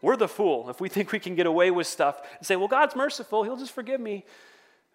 We're 0.01 0.15
the 0.15 0.27
fool 0.27 0.69
if 0.69 0.79
we 0.79 0.89
think 0.95 1.11
we 1.11 1.19
can 1.19 1.35
get 1.35 1.47
away 1.47 1.71
with 1.71 1.87
stuff 1.87 2.21
and 2.37 2.45
say, 2.45 2.55
well, 2.55 2.67
God's 2.67 2.95
merciful, 2.95 3.43
he'll 3.43 3.57
just 3.57 3.73
forgive 3.73 3.99
me. 3.99 4.25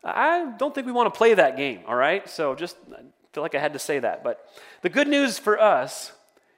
I 0.05 0.53
don't 0.59 0.75
think 0.75 0.87
we 0.87 0.93
want 0.93 1.13
to 1.13 1.17
play 1.17 1.35
that 1.35 1.57
game, 1.57 1.81
all 1.87 1.95
right? 1.95 2.29
So 2.29 2.55
just 2.55 2.77
I 2.93 3.03
feel 3.33 3.43
like 3.43 3.55
I 3.55 3.61
had 3.61 3.73
to 3.75 3.79
say 3.79 3.99
that. 3.99 4.25
But 4.25 4.47
the 4.83 4.89
good 4.89 5.07
news 5.07 5.39
for 5.39 5.61
us 5.61 6.13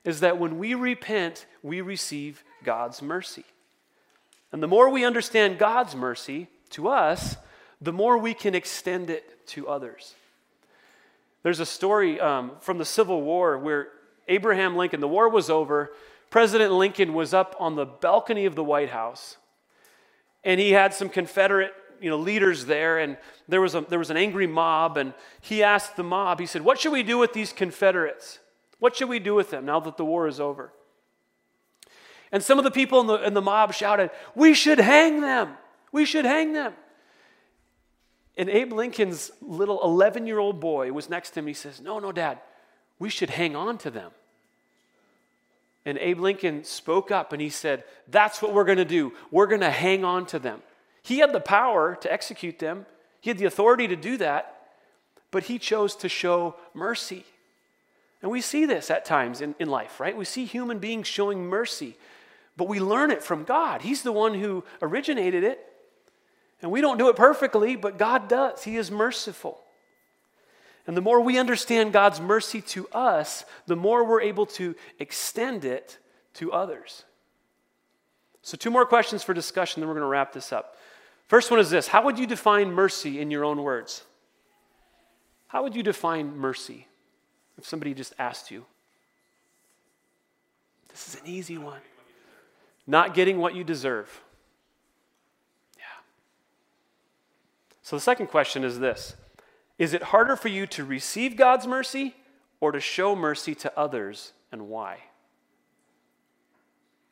is 0.04 0.20
that 0.20 0.38
when 0.38 0.58
we 0.58 0.74
repent, 0.74 1.46
we 1.62 1.80
receive 1.80 2.42
God's 2.62 3.02
mercy. 3.02 3.44
And 4.52 4.62
the 4.62 4.68
more 4.68 4.88
we 4.88 5.04
understand 5.04 5.58
God's 5.58 5.94
mercy 5.94 6.48
to 6.70 6.88
us, 6.88 7.36
the 7.80 7.92
more 7.92 8.16
we 8.16 8.34
can 8.34 8.54
extend 8.54 9.10
it 9.10 9.46
to 9.48 9.68
others. 9.68 10.14
There's 11.44 11.61
a 11.61 11.66
story 11.66 12.18
um, 12.18 12.52
from 12.61 12.78
the 12.78 12.87
Civil 12.87 13.20
War 13.22 13.59
where 13.59 13.88
Abraham 14.28 14.76
Lincoln, 14.76 15.00
the 15.00 15.07
war 15.07 15.28
was 15.28 15.50
over, 15.50 15.92
President 16.30 16.72
Lincoln 16.72 17.12
was 17.12 17.35
up 17.35 17.54
on 17.61 17.76
the 17.76 17.85
balcony 17.85 18.46
of 18.46 18.54
the 18.54 18.64
White 18.64 18.88
House, 18.88 19.37
and 20.42 20.59
he 20.59 20.72
had 20.72 20.94
some 20.94 21.11
Confederate 21.11 21.72
you 22.00 22.09
know, 22.09 22.16
leaders 22.16 22.64
there, 22.64 22.98
and 22.98 23.18
there 23.46 23.61
was, 23.61 23.74
a, 23.74 23.83
there 23.83 23.98
was 23.98 24.11
an 24.11 24.16
angry 24.16 24.46
mob, 24.46 24.96
and 24.96 25.12
he 25.42 25.62
asked 25.62 25.96
the 25.96 26.02
mob, 26.02 26.40
he 26.40 26.46
said, 26.46 26.62
What 26.62 26.80
should 26.80 26.92
we 26.92 27.02
do 27.02 27.18
with 27.18 27.35
these 27.35 27.52
Confederates? 27.52 28.38
What 28.78 28.96
should 28.96 29.11
we 29.11 29.18
do 29.18 29.35
with 29.35 29.50
them 29.50 29.66
now 29.66 29.80
that 29.80 29.98
the 29.98 30.04
war 30.04 30.26
is 30.26 30.40
over? 30.40 30.72
And 32.33 32.42
some 32.42 32.59
of 32.59 32.64
the 32.64 32.70
people 32.70 33.02
in 33.02 33.07
the, 33.07 33.16
in 33.22 33.35
the 33.35 33.42
mob 33.42 33.74
shouted, 33.74 34.11
We 34.35 34.54
should 34.54 34.78
hang 34.78 35.20
them. 35.20 35.50
We 35.92 36.07
should 36.07 36.24
hang 36.24 36.54
them. 36.54 36.72
And 38.37 38.51
Abe 38.51 38.73
Lincoln's 38.73 39.31
little 39.40 39.83
11 39.83 40.27
year 40.27 40.38
old 40.38 40.61
boy 40.61 40.92
was 40.92 41.09
next 41.09 41.31
to 41.31 41.40
him. 41.40 41.47
He 41.47 41.55
says, 41.55 41.81
No, 41.81 41.99
no, 41.99 42.12
Dad, 42.12 42.38
we 42.99 43.09
should 43.09 43.31
hang 43.31 43.55
on 43.55 43.79
to 43.79 43.90
them. 43.90 44.11
And 45.87 45.99
Abe 45.99 46.20
Lincoln 46.20 46.64
spoke 46.64 47.11
up 47.11 47.33
and 47.33 47.40
he 47.40 47.51
said, 47.51 47.85
That's 48.09 48.42
what 48.42 48.53
we're 48.53 48.64
going 48.64 48.79
to 48.79 48.85
do. 48.85 49.12
We're 49.31 49.47
going 49.47 49.61
to 49.61 49.70
hang 49.70 50.05
on 50.05 50.27
to 50.27 50.38
them. 50.38 50.62
He 51.03 51.18
had 51.18 51.33
the 51.33 51.40
power 51.40 51.97
to 52.01 52.12
execute 52.12 52.59
them, 52.59 52.87
he 53.20 53.31
had 53.31 53.38
the 53.38 53.44
authority 53.44 53.87
to 53.88 53.97
do 53.97 54.16
that, 54.18 54.55
but 55.31 55.44
he 55.44 55.59
chose 55.59 55.94
to 55.97 56.09
show 56.09 56.57
mercy. 56.73 57.25
And 58.23 58.31
we 58.31 58.40
see 58.40 58.64
this 58.64 58.90
at 58.90 59.05
times 59.05 59.42
in, 59.42 59.55
in 59.59 59.68
life, 59.68 60.01
right? 60.01 60.16
We 60.16 60.25
see 60.25 60.47
human 60.47 60.79
beings 60.79 61.07
showing 61.07 61.47
mercy, 61.47 61.99
but 62.57 62.68
we 62.68 62.81
learn 62.81 63.11
it 63.11 63.23
from 63.23 63.44
God. 63.44 63.83
He's 63.83 64.01
the 64.01 64.12
one 64.12 64.33
who 64.33 64.64
originated 64.81 65.44
it. 65.44 65.73
And 66.64 66.72
we 66.72 66.81
don't 66.81 66.96
do 66.96 67.11
it 67.11 67.16
perfectly, 67.16 67.77
but 67.77 67.98
God 67.98 68.27
does. 68.27 68.64
He 68.64 68.79
is 68.79 68.90
merciful. 68.90 69.61
And 70.87 70.96
the 70.96 71.03
more 71.03 71.20
we 71.20 71.37
understand 71.37 71.92
God's 71.92 72.22
mercy 72.22 72.62
to 72.62 72.88
us, 72.88 73.44
the 73.66 73.77
more 73.77 74.03
we're 74.03 74.22
able 74.22 74.46
to 74.46 74.74
extend 74.98 75.66
it 75.66 75.98
to 76.37 76.55
others. 76.55 77.05
So, 78.40 78.57
two 78.57 78.70
more 78.70 78.87
questions 78.87 79.22
for 79.22 79.35
discussion, 79.35 79.83
then 79.83 79.88
we're 79.88 79.94
going 79.94 80.05
to 80.05 80.09
wrap 80.09 80.33
this 80.33 80.55
up. 80.55 80.79
First 81.29 81.50
one 81.50 81.61
is 81.61 81.68
this 81.68 81.87
How 81.87 82.03
would 82.03 82.18
you 82.18 82.27
define 82.27 82.72
mercy 82.72 83.20
in 83.20 83.31
your 83.31 83.44
own 83.44 83.62
words? 83.62 84.03
How 85.48 85.64
would 85.64 85.77
you 85.77 85.83
define 85.83 86.35
mercy? 86.35 86.88
If 87.59 87.66
somebody 87.66 87.92
just 87.92 88.14
asked 88.18 88.50
you, 88.50 88.64
this 90.88 91.09
is 91.09 91.20
an 91.20 91.27
easy 91.27 91.59
one. 91.59 91.81
Not 92.87 93.12
getting 93.12 93.37
what 93.37 93.55
you 93.55 93.64
deserve. 93.64 94.23
So 97.85 97.97
the 97.97 98.01
second 98.01 98.29
question 98.29 98.64
is 98.64 98.79
this 98.79 99.14
Is 99.79 99.92
it 99.92 100.05
harder 100.05 100.37
for 100.37 100.49
you 100.49 100.66
to 100.68 100.85
receive 100.85 101.37
God's 101.37 101.66
mercy 101.66 102.16
or 102.59 102.73
to 102.73 102.81
show 102.81 103.14
mercy 103.14 103.55
to 103.57 103.79
others, 103.79 104.33
and 104.51 104.68
why? 104.68 105.01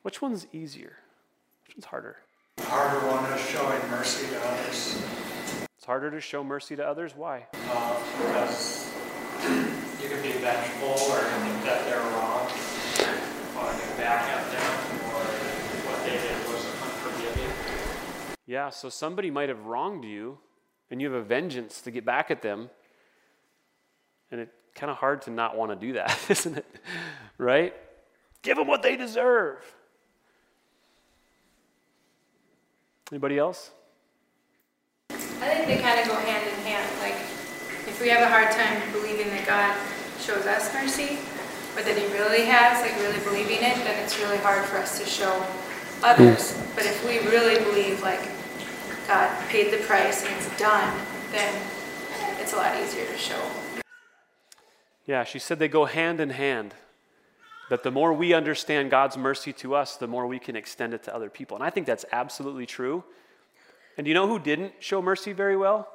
Which 0.01 0.19
one's 0.19 0.47
easier? 0.51 0.97
Which 1.63 1.77
one's 1.77 1.85
harder? 1.85 2.17
The 2.57 2.63
harder 2.63 3.05
one 3.07 3.23
is 3.33 3.41
showing 3.49 3.79
mercy 3.91 4.27
to 4.27 4.47
others 4.47 5.01
It's 5.77 5.85
harder 5.85 6.09
to 6.09 6.19
show 6.19 6.43
mercy 6.43 6.75
to 6.75 6.85
others. 6.85 7.13
Why? 7.15 7.45
uh, 7.69 7.99
because 8.17 8.91
you 10.01 10.09
can 10.09 10.23
be 10.23 10.31
vengeful 10.31 10.89
or 10.89 11.21
you 11.21 11.37
think 11.45 11.63
that 11.65 11.85
they're 11.85 11.99
wrong, 11.99 12.49
pointing 13.53 13.97
back 13.97 14.25
at 14.25 14.51
them, 14.51 14.73
or 15.13 15.23
what 15.85 16.03
they 16.03 16.17
did 16.17 16.47
was 16.49 16.65
unforgiving. 16.81 17.53
Yeah, 18.47 18.71
so 18.71 18.89
somebody 18.89 19.29
might 19.29 19.49
have 19.49 19.65
wronged 19.67 20.03
you, 20.03 20.39
and 20.93 21.01
you 21.01 21.11
have 21.11 21.19
a 21.19 21.25
vengeance 21.25 21.81
to 21.81 21.89
get 21.89 22.05
back 22.05 22.29
at 22.29 22.43
them. 22.43 22.69
And 24.29 24.41
it's 24.41 24.53
kind 24.75 24.91
of 24.91 24.97
hard 24.97 25.23
to 25.23 25.31
not 25.31 25.57
want 25.57 25.71
to 25.71 25.75
do 25.75 25.93
that, 25.93 26.15
isn't 26.29 26.55
it? 26.55 26.67
Right? 27.39 27.73
Give 28.43 28.57
them 28.57 28.67
what 28.67 28.83
they 28.83 28.95
deserve. 28.95 29.57
Anybody 33.11 33.39
else? 33.39 33.71
I 35.09 35.15
think 35.15 35.65
they 35.65 35.79
kind 35.79 35.99
of 35.99 36.05
go 36.05 36.13
hand 36.13 36.47
in 36.47 36.63
hand. 36.63 36.87
Like, 37.01 37.15
if 37.87 37.99
we 37.99 38.09
have 38.09 38.21
a 38.21 38.29
hard 38.29 38.51
time 38.51 38.79
believing 38.91 39.29
that 39.29 39.47
God 39.47 39.75
shows 40.21 40.45
us 40.45 40.71
mercy, 40.75 41.17
or 41.75 41.81
that 41.81 41.97
He 41.97 42.05
really 42.13 42.45
has, 42.45 42.81
like 42.83 42.95
really 43.01 43.19
believing 43.25 43.65
it, 43.65 43.77
then 43.83 44.03
it's 44.03 44.19
really 44.19 44.37
hard 44.37 44.63
for 44.65 44.77
us 44.77 44.99
to 44.99 45.05
show 45.07 45.43
others. 46.03 46.53
Mm. 46.53 46.75
But 46.75 46.85
if 46.85 47.03
we 47.03 47.17
really 47.31 47.63
believe, 47.63 48.03
like, 48.03 48.29
God 49.07 49.47
paid 49.49 49.71
the 49.71 49.77
price 49.85 50.23
and 50.25 50.33
it's 50.35 50.57
done, 50.57 50.97
then 51.31 51.53
it's 52.39 52.53
a 52.53 52.57
lot 52.57 52.79
easier 52.81 53.05
to 53.05 53.17
show. 53.17 53.41
Yeah, 55.05 55.23
she 55.23 55.39
said 55.39 55.59
they 55.59 55.67
go 55.67 55.85
hand 55.85 56.19
in 56.19 56.29
hand. 56.29 56.73
That 57.69 57.83
the 57.83 57.91
more 57.91 58.13
we 58.13 58.33
understand 58.33 58.91
God's 58.91 59.17
mercy 59.17 59.53
to 59.53 59.73
us, 59.73 59.95
the 59.95 60.07
more 60.07 60.27
we 60.27 60.37
can 60.37 60.55
extend 60.55 60.93
it 60.93 61.03
to 61.03 61.15
other 61.15 61.29
people. 61.29 61.55
And 61.55 61.63
I 61.63 61.69
think 61.69 61.87
that's 61.87 62.05
absolutely 62.11 62.65
true. 62.65 63.03
And 63.97 64.05
do 64.05 64.09
you 64.09 64.13
know 64.13 64.27
who 64.27 64.37
didn't 64.37 64.73
show 64.79 65.01
mercy 65.01 65.33
very 65.33 65.55
well? 65.55 65.87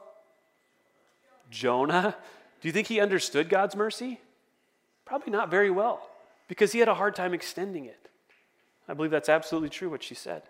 Jonah. 1.50 2.16
Do 2.60 2.68
you 2.68 2.72
think 2.72 2.88
he 2.88 3.00
understood 3.00 3.48
God's 3.48 3.76
mercy? 3.76 4.20
Probably 5.04 5.30
not 5.30 5.50
very 5.50 5.70
well, 5.70 6.08
because 6.48 6.72
he 6.72 6.80
had 6.80 6.88
a 6.88 6.94
hard 6.94 7.14
time 7.14 7.32
extending 7.32 7.84
it. 7.84 8.10
I 8.88 8.94
believe 8.94 9.10
that's 9.10 9.28
absolutely 9.28 9.68
true 9.68 9.90
what 9.90 10.02
she 10.02 10.14
said. 10.14 10.42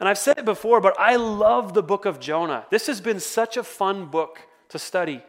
And 0.00 0.08
I've 0.08 0.18
said 0.18 0.38
it 0.38 0.44
before, 0.46 0.80
but 0.80 0.98
I 0.98 1.16
love 1.16 1.74
the 1.74 1.82
book 1.82 2.06
of 2.06 2.18
Jonah. 2.18 2.64
This 2.70 2.86
has 2.86 3.02
been 3.02 3.20
such 3.20 3.58
a 3.58 3.62
fun 3.62 4.06
book 4.06 4.40
to 4.70 4.78
study 4.78 5.22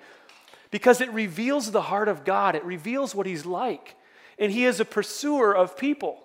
because 0.71 1.01
it 1.01 1.12
reveals 1.12 1.71
the 1.71 1.81
heart 1.81 2.07
of 2.07 2.23
God, 2.23 2.55
it 2.55 2.63
reveals 2.63 3.13
what 3.13 3.27
he's 3.27 3.45
like. 3.45 3.95
And 4.39 4.51
he 4.51 4.65
is 4.65 4.79
a 4.79 4.86
pursuer 4.86 5.53
of 5.55 5.77
people. 5.77 6.17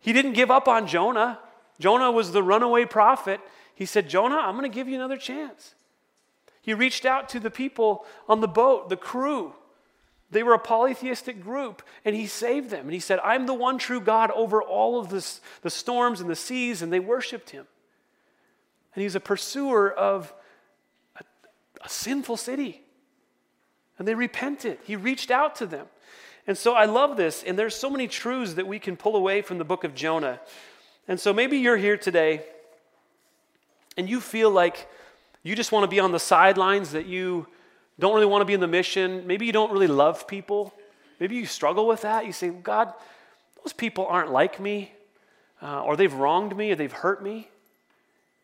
He 0.00 0.14
didn't 0.14 0.32
give 0.32 0.50
up 0.50 0.66
on 0.66 0.86
Jonah. 0.86 1.38
Jonah 1.78 2.10
was 2.10 2.32
the 2.32 2.42
runaway 2.42 2.86
prophet. 2.86 3.40
He 3.74 3.84
said, 3.84 4.08
Jonah, 4.08 4.36
I'm 4.36 4.56
going 4.56 4.68
to 4.70 4.74
give 4.74 4.88
you 4.88 4.96
another 4.96 5.18
chance. 5.18 5.74
He 6.62 6.74
reached 6.74 7.04
out 7.04 7.28
to 7.30 7.40
the 7.40 7.50
people 7.50 8.06
on 8.28 8.40
the 8.40 8.48
boat, 8.48 8.88
the 8.88 8.96
crew. 8.96 9.54
They 10.30 10.42
were 10.42 10.54
a 10.54 10.58
polytheistic 10.58 11.42
group, 11.42 11.82
and 12.04 12.14
he 12.14 12.26
saved 12.26 12.70
them. 12.70 12.82
And 12.82 12.92
he 12.92 13.00
said, 13.00 13.18
I'm 13.24 13.46
the 13.46 13.54
one 13.54 13.78
true 13.78 14.00
God 14.00 14.30
over 14.30 14.62
all 14.62 15.00
of 15.00 15.08
this, 15.08 15.40
the 15.62 15.70
storms 15.70 16.20
and 16.20 16.30
the 16.30 16.36
seas, 16.36 16.82
and 16.82 16.92
they 16.92 17.00
worshiped 17.00 17.50
him. 17.50 17.66
And 18.94 19.02
he's 19.02 19.16
a 19.16 19.20
pursuer 19.20 19.90
of 19.90 20.32
a, 21.16 21.24
a 21.82 21.88
sinful 21.88 22.36
city. 22.36 22.82
And 23.98 24.06
they 24.06 24.14
repented. 24.14 24.78
He 24.84 24.96
reached 24.96 25.30
out 25.30 25.56
to 25.56 25.66
them. 25.66 25.86
And 26.46 26.56
so 26.56 26.74
I 26.74 26.86
love 26.86 27.16
this, 27.16 27.42
and 27.42 27.58
there's 27.58 27.74
so 27.74 27.90
many 27.90 28.08
truths 28.08 28.54
that 28.54 28.66
we 28.66 28.78
can 28.78 28.96
pull 28.96 29.16
away 29.16 29.42
from 29.42 29.58
the 29.58 29.64
book 29.64 29.84
of 29.84 29.94
Jonah. 29.94 30.40
And 31.06 31.18
so 31.18 31.32
maybe 31.32 31.58
you're 31.58 31.76
here 31.76 31.96
today 31.96 32.42
and 33.96 34.08
you 34.08 34.20
feel 34.20 34.50
like 34.50 34.88
you 35.42 35.54
just 35.54 35.72
want 35.72 35.84
to 35.84 35.88
be 35.88 36.00
on 36.00 36.12
the 36.12 36.18
sidelines, 36.18 36.92
that 36.92 37.06
you 37.06 37.46
don't 38.00 38.14
really 38.14 38.26
want 38.26 38.42
to 38.42 38.46
be 38.46 38.54
in 38.54 38.60
the 38.60 38.66
mission. 38.66 39.26
Maybe 39.26 39.46
you 39.46 39.52
don't 39.52 39.70
really 39.70 39.86
love 39.86 40.26
people. 40.26 40.74
Maybe 41.20 41.36
you 41.36 41.46
struggle 41.46 41.86
with 41.86 42.02
that. 42.02 42.26
You 42.26 42.32
say, 42.32 42.48
God, 42.48 42.92
those 43.62 43.72
people 43.72 44.06
aren't 44.06 44.32
like 44.32 44.58
me, 44.58 44.92
uh, 45.62 45.82
or 45.82 45.96
they've 45.96 46.12
wronged 46.12 46.56
me, 46.56 46.72
or 46.72 46.76
they've 46.76 46.90
hurt 46.90 47.22
me. 47.22 47.48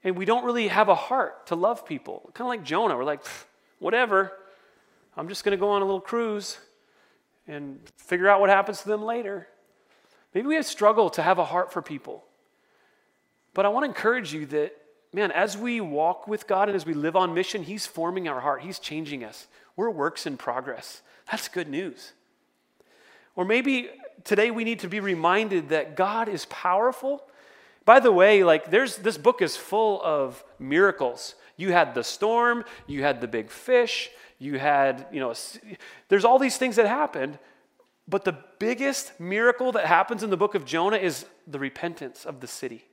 And 0.05 0.17
we 0.17 0.25
don't 0.25 0.45
really 0.45 0.69
have 0.69 0.89
a 0.89 0.95
heart 0.95 1.47
to 1.49 1.57
love 1.57 1.87
people. 1.87 2.31
Kind 2.35 2.47
of 2.47 2.49
like 2.49 2.65
Jonah. 2.65 2.97
We're 2.97 3.05
like, 3.05 3.25
whatever. 3.79 4.33
I'm 5.17 5.29
just 5.29 5.43
going 5.43 5.57
to 5.57 5.61
go 5.61 5.71
on 5.71 5.83
a 5.83 5.85
little 5.85 6.01
cruise 6.01 6.59
and 7.49 7.81
figure 7.97 8.29
out 8.29 8.41
what 8.41 8.51
happens 8.51 8.83
to 8.83 8.89
them 8.89 9.03
later. 9.03 9.49
Maybe 10.35 10.47
we 10.47 10.57
have 10.57 10.67
struggled 10.67 11.15
to 11.15 11.23
have 11.23 11.39
a 11.39 11.45
heart 11.45 11.73
for 11.73 11.81
people. 11.81 12.25
But 13.55 13.65
I 13.65 13.71
want 13.71 13.85
to 13.85 13.89
encourage 13.89 14.35
you 14.35 14.45
that, 14.47 14.77
man, 15.17 15.33
as 15.33 15.57
we 15.57 15.81
walk 15.81 16.29
with 16.29 16.47
God 16.47 16.69
and 16.69 16.77
as 16.77 16.85
we 16.85 16.93
live 16.93 17.17
on 17.17 17.33
mission, 17.33 17.63
He's 17.63 17.87
forming 17.87 18.29
our 18.29 18.41
heart, 18.41 18.61
He's 18.61 18.79
changing 18.79 19.25
us. 19.25 19.49
We're 19.75 19.91
works 19.91 20.27
in 20.27 20.37
progress. 20.37 21.01
That's 21.31 21.49
good 21.49 21.69
news. 21.69 22.13
Or 23.35 23.47
maybe 23.47 23.89
today 24.25 24.51
we 24.51 24.63
need 24.63 24.81
to 24.81 24.89
be 24.89 25.01
reminded 25.01 25.71
that 25.71 25.97
God 25.97 26.29
is 26.29 26.45
powerful. 26.47 27.25
By 27.87 27.99
the 27.99 28.13
way, 28.13 28.45
like 28.45 28.71
there's 28.71 28.97
this 28.97 29.17
book 29.17 29.41
is 29.41 29.57
full 29.57 30.03
of 30.03 30.45
miracles. 30.59 31.35
You 31.57 31.73
had 31.73 31.95
the 31.95 32.05
storm, 32.05 32.65
you 32.87 33.03
had 33.03 33.23
the 33.23 33.29
big 33.29 33.51
fish, 33.51 34.11
you 34.39 34.59
had, 34.59 35.07
you 35.11 35.21
know, 35.21 35.33
there's 36.09 36.27
all 36.27 36.39
these 36.39 36.59
things 36.59 36.77
that 36.77 36.87
happened, 36.87 37.39
but 38.07 38.25
the 38.25 38.37
biggest 38.59 39.19
miracle 39.19 39.73
that 39.73 39.87
happens 39.87 40.23
in 40.23 40.29
the 40.29 40.37
book 40.37 40.55
of 40.55 40.67
Jonah 40.67 40.99
is 40.99 41.25
the 41.47 41.59
repentance 41.59 42.27
of 42.27 42.41
the 42.41 42.47
city. 42.47 42.85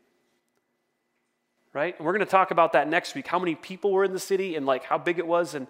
Right? 1.74 1.98
And 1.98 2.06
we're 2.06 2.14
going 2.14 2.26
to 2.26 2.32
talk 2.32 2.52
about 2.52 2.74
that 2.74 2.88
next 2.88 3.16
week 3.16 3.26
how 3.26 3.40
many 3.40 3.56
people 3.56 3.92
were 3.92 4.04
in 4.04 4.14
the 4.14 4.20
city 4.20 4.56
and 4.56 4.66
like 4.66 4.84
how 4.84 5.00
big 5.00 5.18
it 5.18 5.26
was 5.26 5.56
and 5.56 5.66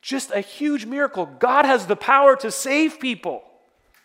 just 0.00 0.30
a 0.30 0.40
huge 0.40 0.86
miracle. 0.86 1.26
God 1.26 1.64
has 1.64 1.86
the 1.86 1.96
power 1.96 2.36
to 2.36 2.50
save 2.50 2.98
people. 2.98 3.42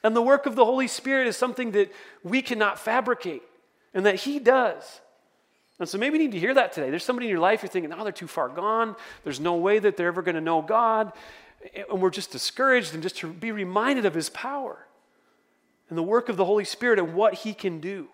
And 0.04 0.16
the 0.16 0.22
work 0.22 0.46
of 0.46 0.56
the 0.56 0.66
Holy 0.66 0.88
Spirit 0.88 1.28
is 1.28 1.38
something 1.38 1.72
that 1.72 1.92
we 2.24 2.42
cannot 2.42 2.80
fabricate 2.80 3.44
and 3.94 4.06
that 4.06 4.16
He 4.16 4.40
does. 4.40 5.02
And 5.80 5.88
so 5.88 5.98
maybe 5.98 6.18
you 6.18 6.26
need 6.26 6.32
to 6.34 6.40
hear 6.40 6.54
that 6.54 6.74
today. 6.74 6.90
There's 6.90 7.04
somebody 7.04 7.28
in 7.28 7.32
your 7.32 7.40
life 7.40 7.62
you're 7.64 7.70
thinking, 7.70 7.94
oh, 7.94 8.04
they're 8.04 8.12
too 8.12 8.28
far 8.28 8.50
gone. 8.50 8.96
There's 9.24 9.40
no 9.40 9.56
way 9.56 9.80
that 9.80 9.98
they're 9.98 10.08
ever 10.08 10.22
going 10.22 10.36
to 10.36 10.42
know 10.42 10.62
God. 10.62 11.14
And 11.90 12.02
we're 12.02 12.10
just 12.10 12.32
discouraged 12.32 12.94
and 12.94 13.04
just 13.04 13.18
to 13.18 13.32
be 13.32 13.52
reminded 13.52 14.06
of 14.06 14.14
His 14.14 14.30
power 14.30 14.86
and 15.90 15.98
the 15.98 16.04
work 16.04 16.30
of 16.30 16.38
the 16.38 16.46
Holy 16.46 16.66
Spirit 16.66 17.00
and 17.00 17.14
what 17.14 17.36
He 17.36 17.54
can 17.54 17.80
do. 17.80 18.08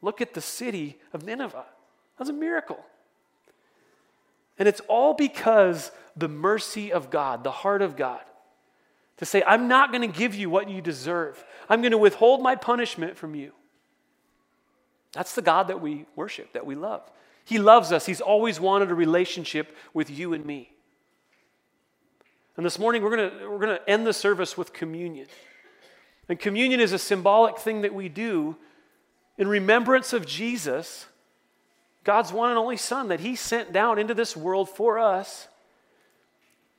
Look 0.00 0.20
at 0.20 0.34
the 0.34 0.40
city 0.40 0.98
of 1.12 1.24
Nineveh. 1.24 1.66
That's 2.18 2.30
a 2.30 2.34
miracle. 2.34 2.84
And 4.58 4.68
it's 4.68 4.80
all 4.88 5.14
because 5.14 5.90
the 6.16 6.28
mercy 6.28 6.92
of 6.92 7.10
God, 7.10 7.44
the 7.44 7.50
heart 7.50 7.82
of 7.82 7.96
God, 7.96 8.22
to 9.18 9.24
say, 9.24 9.42
I'm 9.46 9.68
not 9.68 9.92
going 9.92 10.10
to 10.10 10.18
give 10.18 10.34
you 10.34 10.50
what 10.50 10.68
you 10.68 10.80
deserve. 10.80 11.42
I'm 11.68 11.80
going 11.80 11.92
to 11.92 11.98
withhold 11.98 12.42
my 12.42 12.54
punishment 12.54 13.16
from 13.16 13.34
you. 13.34 13.52
That's 15.12 15.34
the 15.34 15.42
God 15.42 15.68
that 15.68 15.80
we 15.80 16.06
worship, 16.14 16.52
that 16.52 16.66
we 16.66 16.74
love. 16.74 17.02
He 17.44 17.58
loves 17.58 17.92
us. 17.92 18.06
He's 18.06 18.20
always 18.20 18.60
wanted 18.60 18.90
a 18.90 18.94
relationship 18.94 19.74
with 19.94 20.10
you 20.10 20.34
and 20.34 20.44
me. 20.44 20.72
And 22.56 22.64
this 22.64 22.78
morning, 22.78 23.02
we're 23.02 23.16
going 23.16 23.30
to, 23.30 23.48
we're 23.48 23.58
going 23.58 23.78
to 23.78 23.90
end 23.90 24.06
the 24.06 24.12
service 24.12 24.56
with 24.56 24.72
communion. 24.72 25.26
And 26.28 26.38
communion 26.38 26.80
is 26.80 26.92
a 26.92 26.98
symbolic 26.98 27.58
thing 27.58 27.82
that 27.82 27.94
we 27.94 28.08
do 28.08 28.56
in 29.38 29.48
remembrance 29.48 30.12
of 30.12 30.26
Jesus, 30.26 31.06
God's 32.06 32.32
one 32.32 32.50
and 32.50 32.58
only 32.58 32.76
Son, 32.76 33.08
that 33.08 33.18
He 33.18 33.34
sent 33.34 33.72
down 33.72 33.98
into 33.98 34.14
this 34.14 34.36
world 34.36 34.70
for 34.70 34.96
us. 34.96 35.48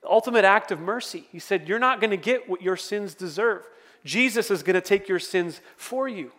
Ultimate 0.10 0.46
act 0.46 0.72
of 0.72 0.80
mercy. 0.80 1.26
He 1.34 1.40
said, 1.40 1.68
You're 1.68 1.80
not 1.80 2.00
going 2.00 2.12
to 2.12 2.18
get 2.18 2.50
what 2.50 2.62
your 2.62 2.78
sins 2.78 3.14
deserve. 3.14 3.68
Jesus 4.06 4.50
is 4.50 4.64
going 4.64 4.76
to 4.76 4.82
take 4.82 5.10
your 5.10 5.20
sins 5.20 5.60
for 5.76 6.08
you. 6.08 6.32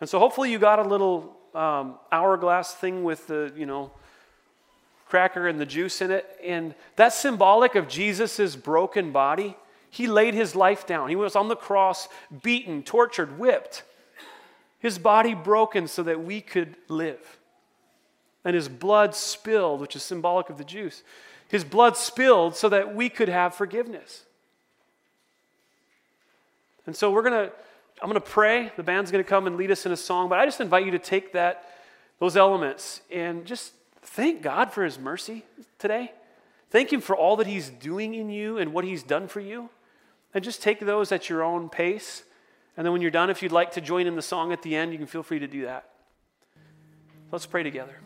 And 0.00 0.10
so 0.10 0.18
hopefully 0.18 0.50
you 0.50 0.58
got 0.58 0.80
a 0.80 0.82
little 0.82 1.36
um, 1.54 1.94
hourglass 2.10 2.74
thing 2.74 3.04
with 3.04 3.28
the, 3.28 3.52
you 3.56 3.64
know, 3.64 3.92
cracker 5.06 5.46
and 5.46 5.60
the 5.60 5.66
juice 5.66 6.02
in 6.02 6.10
it. 6.10 6.26
And 6.44 6.74
that's 6.96 7.16
symbolic 7.16 7.76
of 7.76 7.86
Jesus' 7.86 8.56
broken 8.56 9.12
body. 9.12 9.56
He 9.88 10.08
laid 10.08 10.34
his 10.34 10.56
life 10.56 10.84
down. 10.84 11.10
He 11.10 11.16
was 11.16 11.36
on 11.36 11.46
the 11.46 11.54
cross, 11.54 12.08
beaten, 12.42 12.82
tortured, 12.82 13.38
whipped. 13.38 13.84
His 14.84 14.98
body 14.98 15.32
broken 15.32 15.88
so 15.88 16.02
that 16.02 16.22
we 16.22 16.42
could 16.42 16.76
live. 16.88 17.38
And 18.44 18.54
his 18.54 18.68
blood 18.68 19.14
spilled, 19.14 19.80
which 19.80 19.96
is 19.96 20.02
symbolic 20.02 20.50
of 20.50 20.58
the 20.58 20.64
juice. 20.64 21.02
His 21.48 21.64
blood 21.64 21.96
spilled 21.96 22.54
so 22.54 22.68
that 22.68 22.94
we 22.94 23.08
could 23.08 23.30
have 23.30 23.54
forgiveness. 23.54 24.24
And 26.86 26.94
so 26.94 27.10
we're 27.10 27.22
going 27.22 27.46
to 27.46 27.52
I'm 28.02 28.10
going 28.10 28.20
to 28.20 28.28
pray. 28.28 28.72
The 28.76 28.82
band's 28.82 29.10
going 29.10 29.24
to 29.24 29.28
come 29.28 29.46
and 29.46 29.56
lead 29.56 29.70
us 29.70 29.86
in 29.86 29.92
a 29.92 29.96
song, 29.96 30.28
but 30.28 30.38
I 30.38 30.44
just 30.44 30.60
invite 30.60 30.84
you 30.84 30.90
to 30.90 30.98
take 30.98 31.32
that 31.32 31.66
those 32.18 32.36
elements 32.36 33.00
and 33.10 33.46
just 33.46 33.72
thank 34.02 34.42
God 34.42 34.70
for 34.70 34.84
his 34.84 34.98
mercy 34.98 35.44
today. 35.78 36.12
Thank 36.68 36.92
him 36.92 37.00
for 37.00 37.16
all 37.16 37.36
that 37.36 37.46
he's 37.46 37.70
doing 37.70 38.12
in 38.12 38.28
you 38.28 38.58
and 38.58 38.74
what 38.74 38.84
he's 38.84 39.02
done 39.02 39.28
for 39.28 39.40
you. 39.40 39.70
And 40.34 40.44
just 40.44 40.62
take 40.62 40.80
those 40.80 41.10
at 41.10 41.30
your 41.30 41.42
own 41.42 41.70
pace. 41.70 42.24
And 42.76 42.84
then 42.84 42.92
when 42.92 43.02
you're 43.02 43.10
done, 43.10 43.30
if 43.30 43.42
you'd 43.42 43.52
like 43.52 43.72
to 43.72 43.80
join 43.80 44.06
in 44.06 44.16
the 44.16 44.22
song 44.22 44.52
at 44.52 44.62
the 44.62 44.74
end, 44.74 44.92
you 44.92 44.98
can 44.98 45.06
feel 45.06 45.22
free 45.22 45.38
to 45.38 45.46
do 45.46 45.64
that. 45.64 45.88
Let's 47.30 47.46
pray 47.46 47.62
together. 47.62 47.96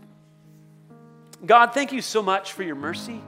God, 1.45 1.73
thank 1.73 1.93
you 1.93 2.03
so 2.03 2.23
much 2.23 2.53
for 2.53 2.62
your 2.62 2.75
mercy. 2.75 3.21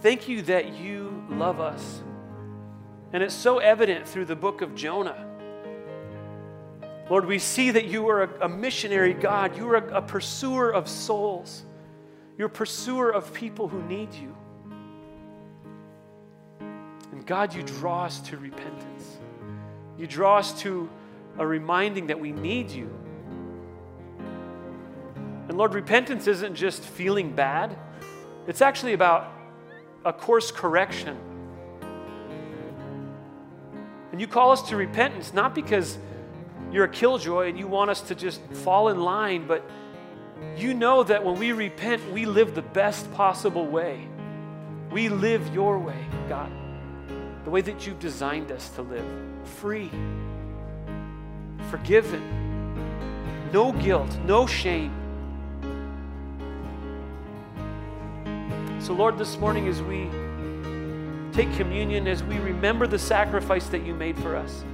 Thank 0.00 0.28
you 0.28 0.42
that 0.42 0.74
you 0.74 1.24
love 1.30 1.60
us. 1.60 2.02
And 3.12 3.22
it's 3.22 3.34
so 3.34 3.58
evident 3.58 4.06
through 4.06 4.26
the 4.26 4.36
book 4.36 4.60
of 4.60 4.74
Jonah. 4.74 5.26
Lord, 7.08 7.24
we 7.24 7.38
see 7.38 7.70
that 7.70 7.86
you 7.86 8.08
are 8.08 8.24
a, 8.24 8.46
a 8.46 8.48
missionary 8.48 9.14
God. 9.14 9.56
You 9.56 9.68
are 9.70 9.76
a, 9.76 9.98
a 9.98 10.02
pursuer 10.02 10.70
of 10.70 10.88
souls. 10.88 11.62
You're 12.36 12.48
a 12.48 12.50
pursuer 12.50 13.10
of 13.10 13.32
people 13.32 13.68
who 13.68 13.82
need 13.82 14.12
you. 14.12 14.34
And 16.60 17.24
God, 17.24 17.54
you 17.54 17.62
draw 17.62 18.04
us 18.04 18.20
to 18.22 18.36
repentance. 18.36 18.95
You 19.98 20.06
draw 20.06 20.38
us 20.38 20.58
to 20.60 20.88
a 21.38 21.46
reminding 21.46 22.08
that 22.08 22.20
we 22.20 22.32
need 22.32 22.70
you. 22.70 22.90
And 25.48 25.56
Lord, 25.56 25.74
repentance 25.74 26.26
isn't 26.26 26.54
just 26.54 26.82
feeling 26.82 27.32
bad, 27.32 27.76
it's 28.46 28.62
actually 28.62 28.92
about 28.92 29.32
a 30.04 30.12
course 30.12 30.50
correction. 30.50 31.16
And 34.12 34.20
you 34.20 34.26
call 34.26 34.52
us 34.52 34.62
to 34.70 34.76
repentance 34.76 35.34
not 35.34 35.54
because 35.54 35.98
you're 36.72 36.84
a 36.84 36.88
killjoy 36.88 37.48
and 37.48 37.58
you 37.58 37.66
want 37.66 37.90
us 37.90 38.00
to 38.02 38.14
just 38.14 38.40
fall 38.52 38.88
in 38.88 39.00
line, 39.00 39.46
but 39.46 39.68
you 40.56 40.74
know 40.74 41.02
that 41.02 41.24
when 41.24 41.38
we 41.38 41.52
repent, 41.52 42.12
we 42.12 42.24
live 42.24 42.54
the 42.54 42.62
best 42.62 43.12
possible 43.14 43.66
way. 43.66 44.08
We 44.90 45.08
live 45.08 45.52
your 45.54 45.78
way, 45.78 46.06
God, 46.28 46.50
the 47.46 47.50
way 47.50 47.60
that 47.60 47.86
you've 47.86 48.00
designed 48.00 48.50
us 48.50 48.70
to 48.70 48.82
live 48.82 49.06
free, 49.44 49.88
forgiven, 51.70 52.20
no 53.52 53.70
guilt, 53.70 54.18
no 54.24 54.48
shame. 54.48 54.90
So, 58.80 58.94
Lord, 58.94 59.16
this 59.16 59.38
morning 59.38 59.68
as 59.68 59.80
we 59.80 60.10
take 61.32 61.54
communion, 61.56 62.08
as 62.08 62.24
we 62.24 62.36
remember 62.40 62.88
the 62.88 62.98
sacrifice 62.98 63.68
that 63.68 63.86
you 63.86 63.94
made 63.94 64.18
for 64.18 64.34
us, 64.34 64.64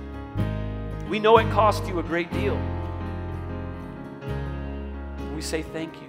we 1.11 1.19
know 1.19 1.37
it 1.37 1.51
cost 1.51 1.87
you 1.87 1.99
a 1.99 2.03
great 2.03 2.33
deal. 2.33 2.59
We 5.35 5.43
say 5.43 5.61
thank 5.61 5.95
you. 6.01 6.09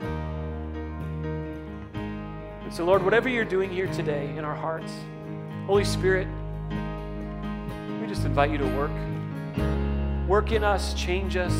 And 1.93 2.74
so, 2.74 2.86
Lord, 2.86 3.03
whatever 3.03 3.28
you're 3.28 3.43
doing 3.43 3.70
here 3.70 3.88
today 3.88 4.30
in 4.38 4.45
our 4.45 4.55
hearts, 4.55 4.93
Holy 5.66 5.84
Spirit, 5.84 6.30
just 8.14 8.26
invite 8.28 8.51
you 8.51 8.59
to 8.59 8.68
work. 8.76 8.91
Work 10.28 10.51
in 10.51 10.64
us, 10.64 10.93
change 10.93 11.36
us, 11.36 11.51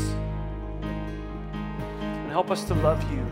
and 0.82 2.30
help 2.30 2.52
us 2.52 2.62
to 2.66 2.74
love 2.74 3.02
you 3.10 3.26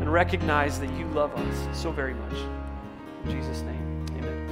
and 0.00 0.10
recognize 0.10 0.80
that 0.80 0.90
you 0.94 1.04
love 1.08 1.34
us 1.34 1.78
so 1.78 1.92
very 1.92 2.14
much. 2.14 2.32
In 3.24 3.32
Jesus' 3.32 3.60
name, 3.60 4.06
amen. 4.16 4.48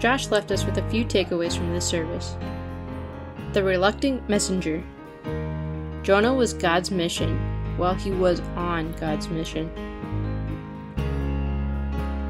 Josh 0.00 0.32
left 0.32 0.50
us 0.50 0.64
with 0.64 0.78
a 0.78 0.90
few 0.90 1.04
takeaways 1.04 1.56
from 1.56 1.72
this 1.72 1.86
service. 1.86 2.36
The 3.52 3.62
reluctant 3.62 4.28
messenger. 4.28 4.82
Jonah 6.02 6.34
was 6.34 6.54
God's 6.54 6.90
mission 6.90 7.38
while 7.76 7.94
he 7.94 8.10
was 8.10 8.40
on 8.56 8.90
God's 8.94 9.28
mission. 9.28 9.70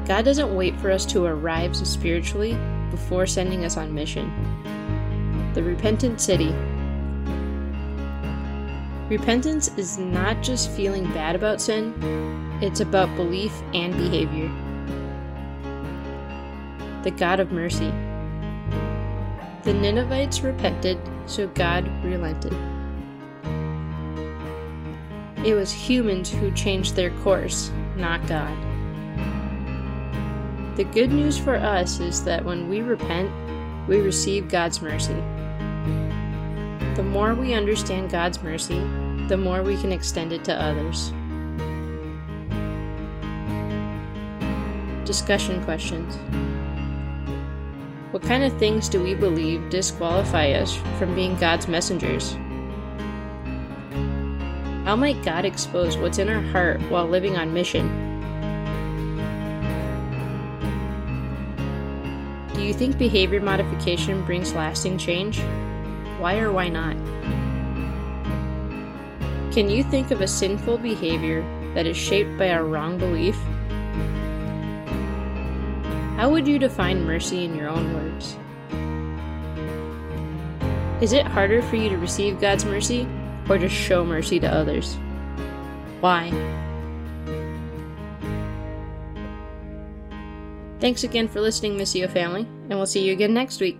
God 0.09 0.25
doesn't 0.25 0.55
wait 0.55 0.75
for 0.81 0.89
us 0.89 1.05
to 1.05 1.25
arrive 1.25 1.75
spiritually 1.75 2.57
before 2.89 3.27
sending 3.27 3.63
us 3.63 3.77
on 3.77 3.93
mission. 3.93 4.33
The 5.53 5.61
repentant 5.61 6.19
city. 6.19 6.51
Repentance 9.07 9.67
is 9.77 9.99
not 9.99 10.41
just 10.41 10.71
feeling 10.71 11.03
bad 11.13 11.35
about 11.35 11.61
sin, 11.61 11.93
it's 12.59 12.79
about 12.79 13.15
belief 13.15 13.53
and 13.75 13.95
behavior. 13.97 14.49
The 17.03 17.11
God 17.11 17.39
of 17.39 17.51
mercy. 17.51 17.91
The 19.61 19.75
Ninevites 19.75 20.41
repented, 20.41 20.97
so 21.27 21.45
God 21.49 21.87
relented. 22.03 22.55
It 25.45 25.53
was 25.53 25.71
humans 25.71 26.31
who 26.31 26.49
changed 26.53 26.95
their 26.95 27.11
course, 27.21 27.69
not 27.95 28.25
God. 28.25 28.68
The 30.79 30.85
good 30.85 31.11
news 31.11 31.37
for 31.37 31.57
us 31.57 31.99
is 31.99 32.23
that 32.23 32.45
when 32.45 32.69
we 32.69 32.79
repent, 32.79 33.29
we 33.89 33.99
receive 33.99 34.47
God's 34.47 34.81
mercy. 34.81 35.21
The 36.95 37.03
more 37.03 37.35
we 37.35 37.53
understand 37.53 38.09
God's 38.09 38.41
mercy, 38.41 38.79
the 39.27 39.35
more 39.35 39.61
we 39.61 39.75
can 39.75 39.91
extend 39.91 40.31
it 40.31 40.45
to 40.45 40.53
others. 40.55 41.11
Discussion 45.05 45.61
questions 45.65 46.15
What 48.11 48.23
kind 48.23 48.45
of 48.45 48.57
things 48.57 48.87
do 48.87 49.03
we 49.03 49.15
believe 49.15 49.69
disqualify 49.69 50.51
us 50.51 50.77
from 50.97 51.13
being 51.13 51.35
God's 51.35 51.67
messengers? 51.67 52.37
How 54.85 54.95
might 54.95 55.21
God 55.25 55.43
expose 55.43 55.97
what's 55.97 56.19
in 56.19 56.29
our 56.29 56.41
heart 56.41 56.79
while 56.83 57.05
living 57.05 57.35
on 57.35 57.53
mission? 57.53 58.08
You 62.69 62.75
think 62.75 62.99
behavior 62.99 63.41
modification 63.41 64.23
brings 64.25 64.53
lasting 64.53 64.95
change? 64.99 65.39
Why 66.19 66.37
or 66.37 66.51
why 66.51 66.69
not? 66.69 66.95
Can 69.51 69.71
you 69.71 69.83
think 69.83 70.11
of 70.11 70.21
a 70.21 70.27
sinful 70.27 70.77
behavior 70.77 71.41
that 71.73 71.87
is 71.87 71.97
shaped 71.97 72.37
by 72.37 72.45
a 72.45 72.63
wrong 72.63 72.99
belief? 72.99 73.35
How 76.15 76.29
would 76.29 76.47
you 76.47 76.59
define 76.59 77.05
mercy 77.05 77.43
in 77.43 77.55
your 77.55 77.69
own 77.69 77.91
words? 77.91 78.37
Is 81.01 81.11
it 81.11 81.25
harder 81.25 81.63
for 81.63 81.75
you 81.75 81.89
to 81.89 81.97
receive 81.97 82.39
God's 82.39 82.65
mercy 82.65 83.07
or 83.49 83.57
to 83.57 83.67
show 83.67 84.05
mercy 84.05 84.39
to 84.41 84.47
others? 84.47 84.95
Why? 86.01 86.29
Thanks 90.79 91.03
again 91.03 91.27
for 91.27 91.41
listening, 91.41 91.75
Missio 91.75 92.07
family, 92.07 92.47
and 92.69 92.77
we'll 92.77 92.85
see 92.87 93.05
you 93.05 93.13
again 93.13 93.33
next 93.33 93.59
week. 93.59 93.77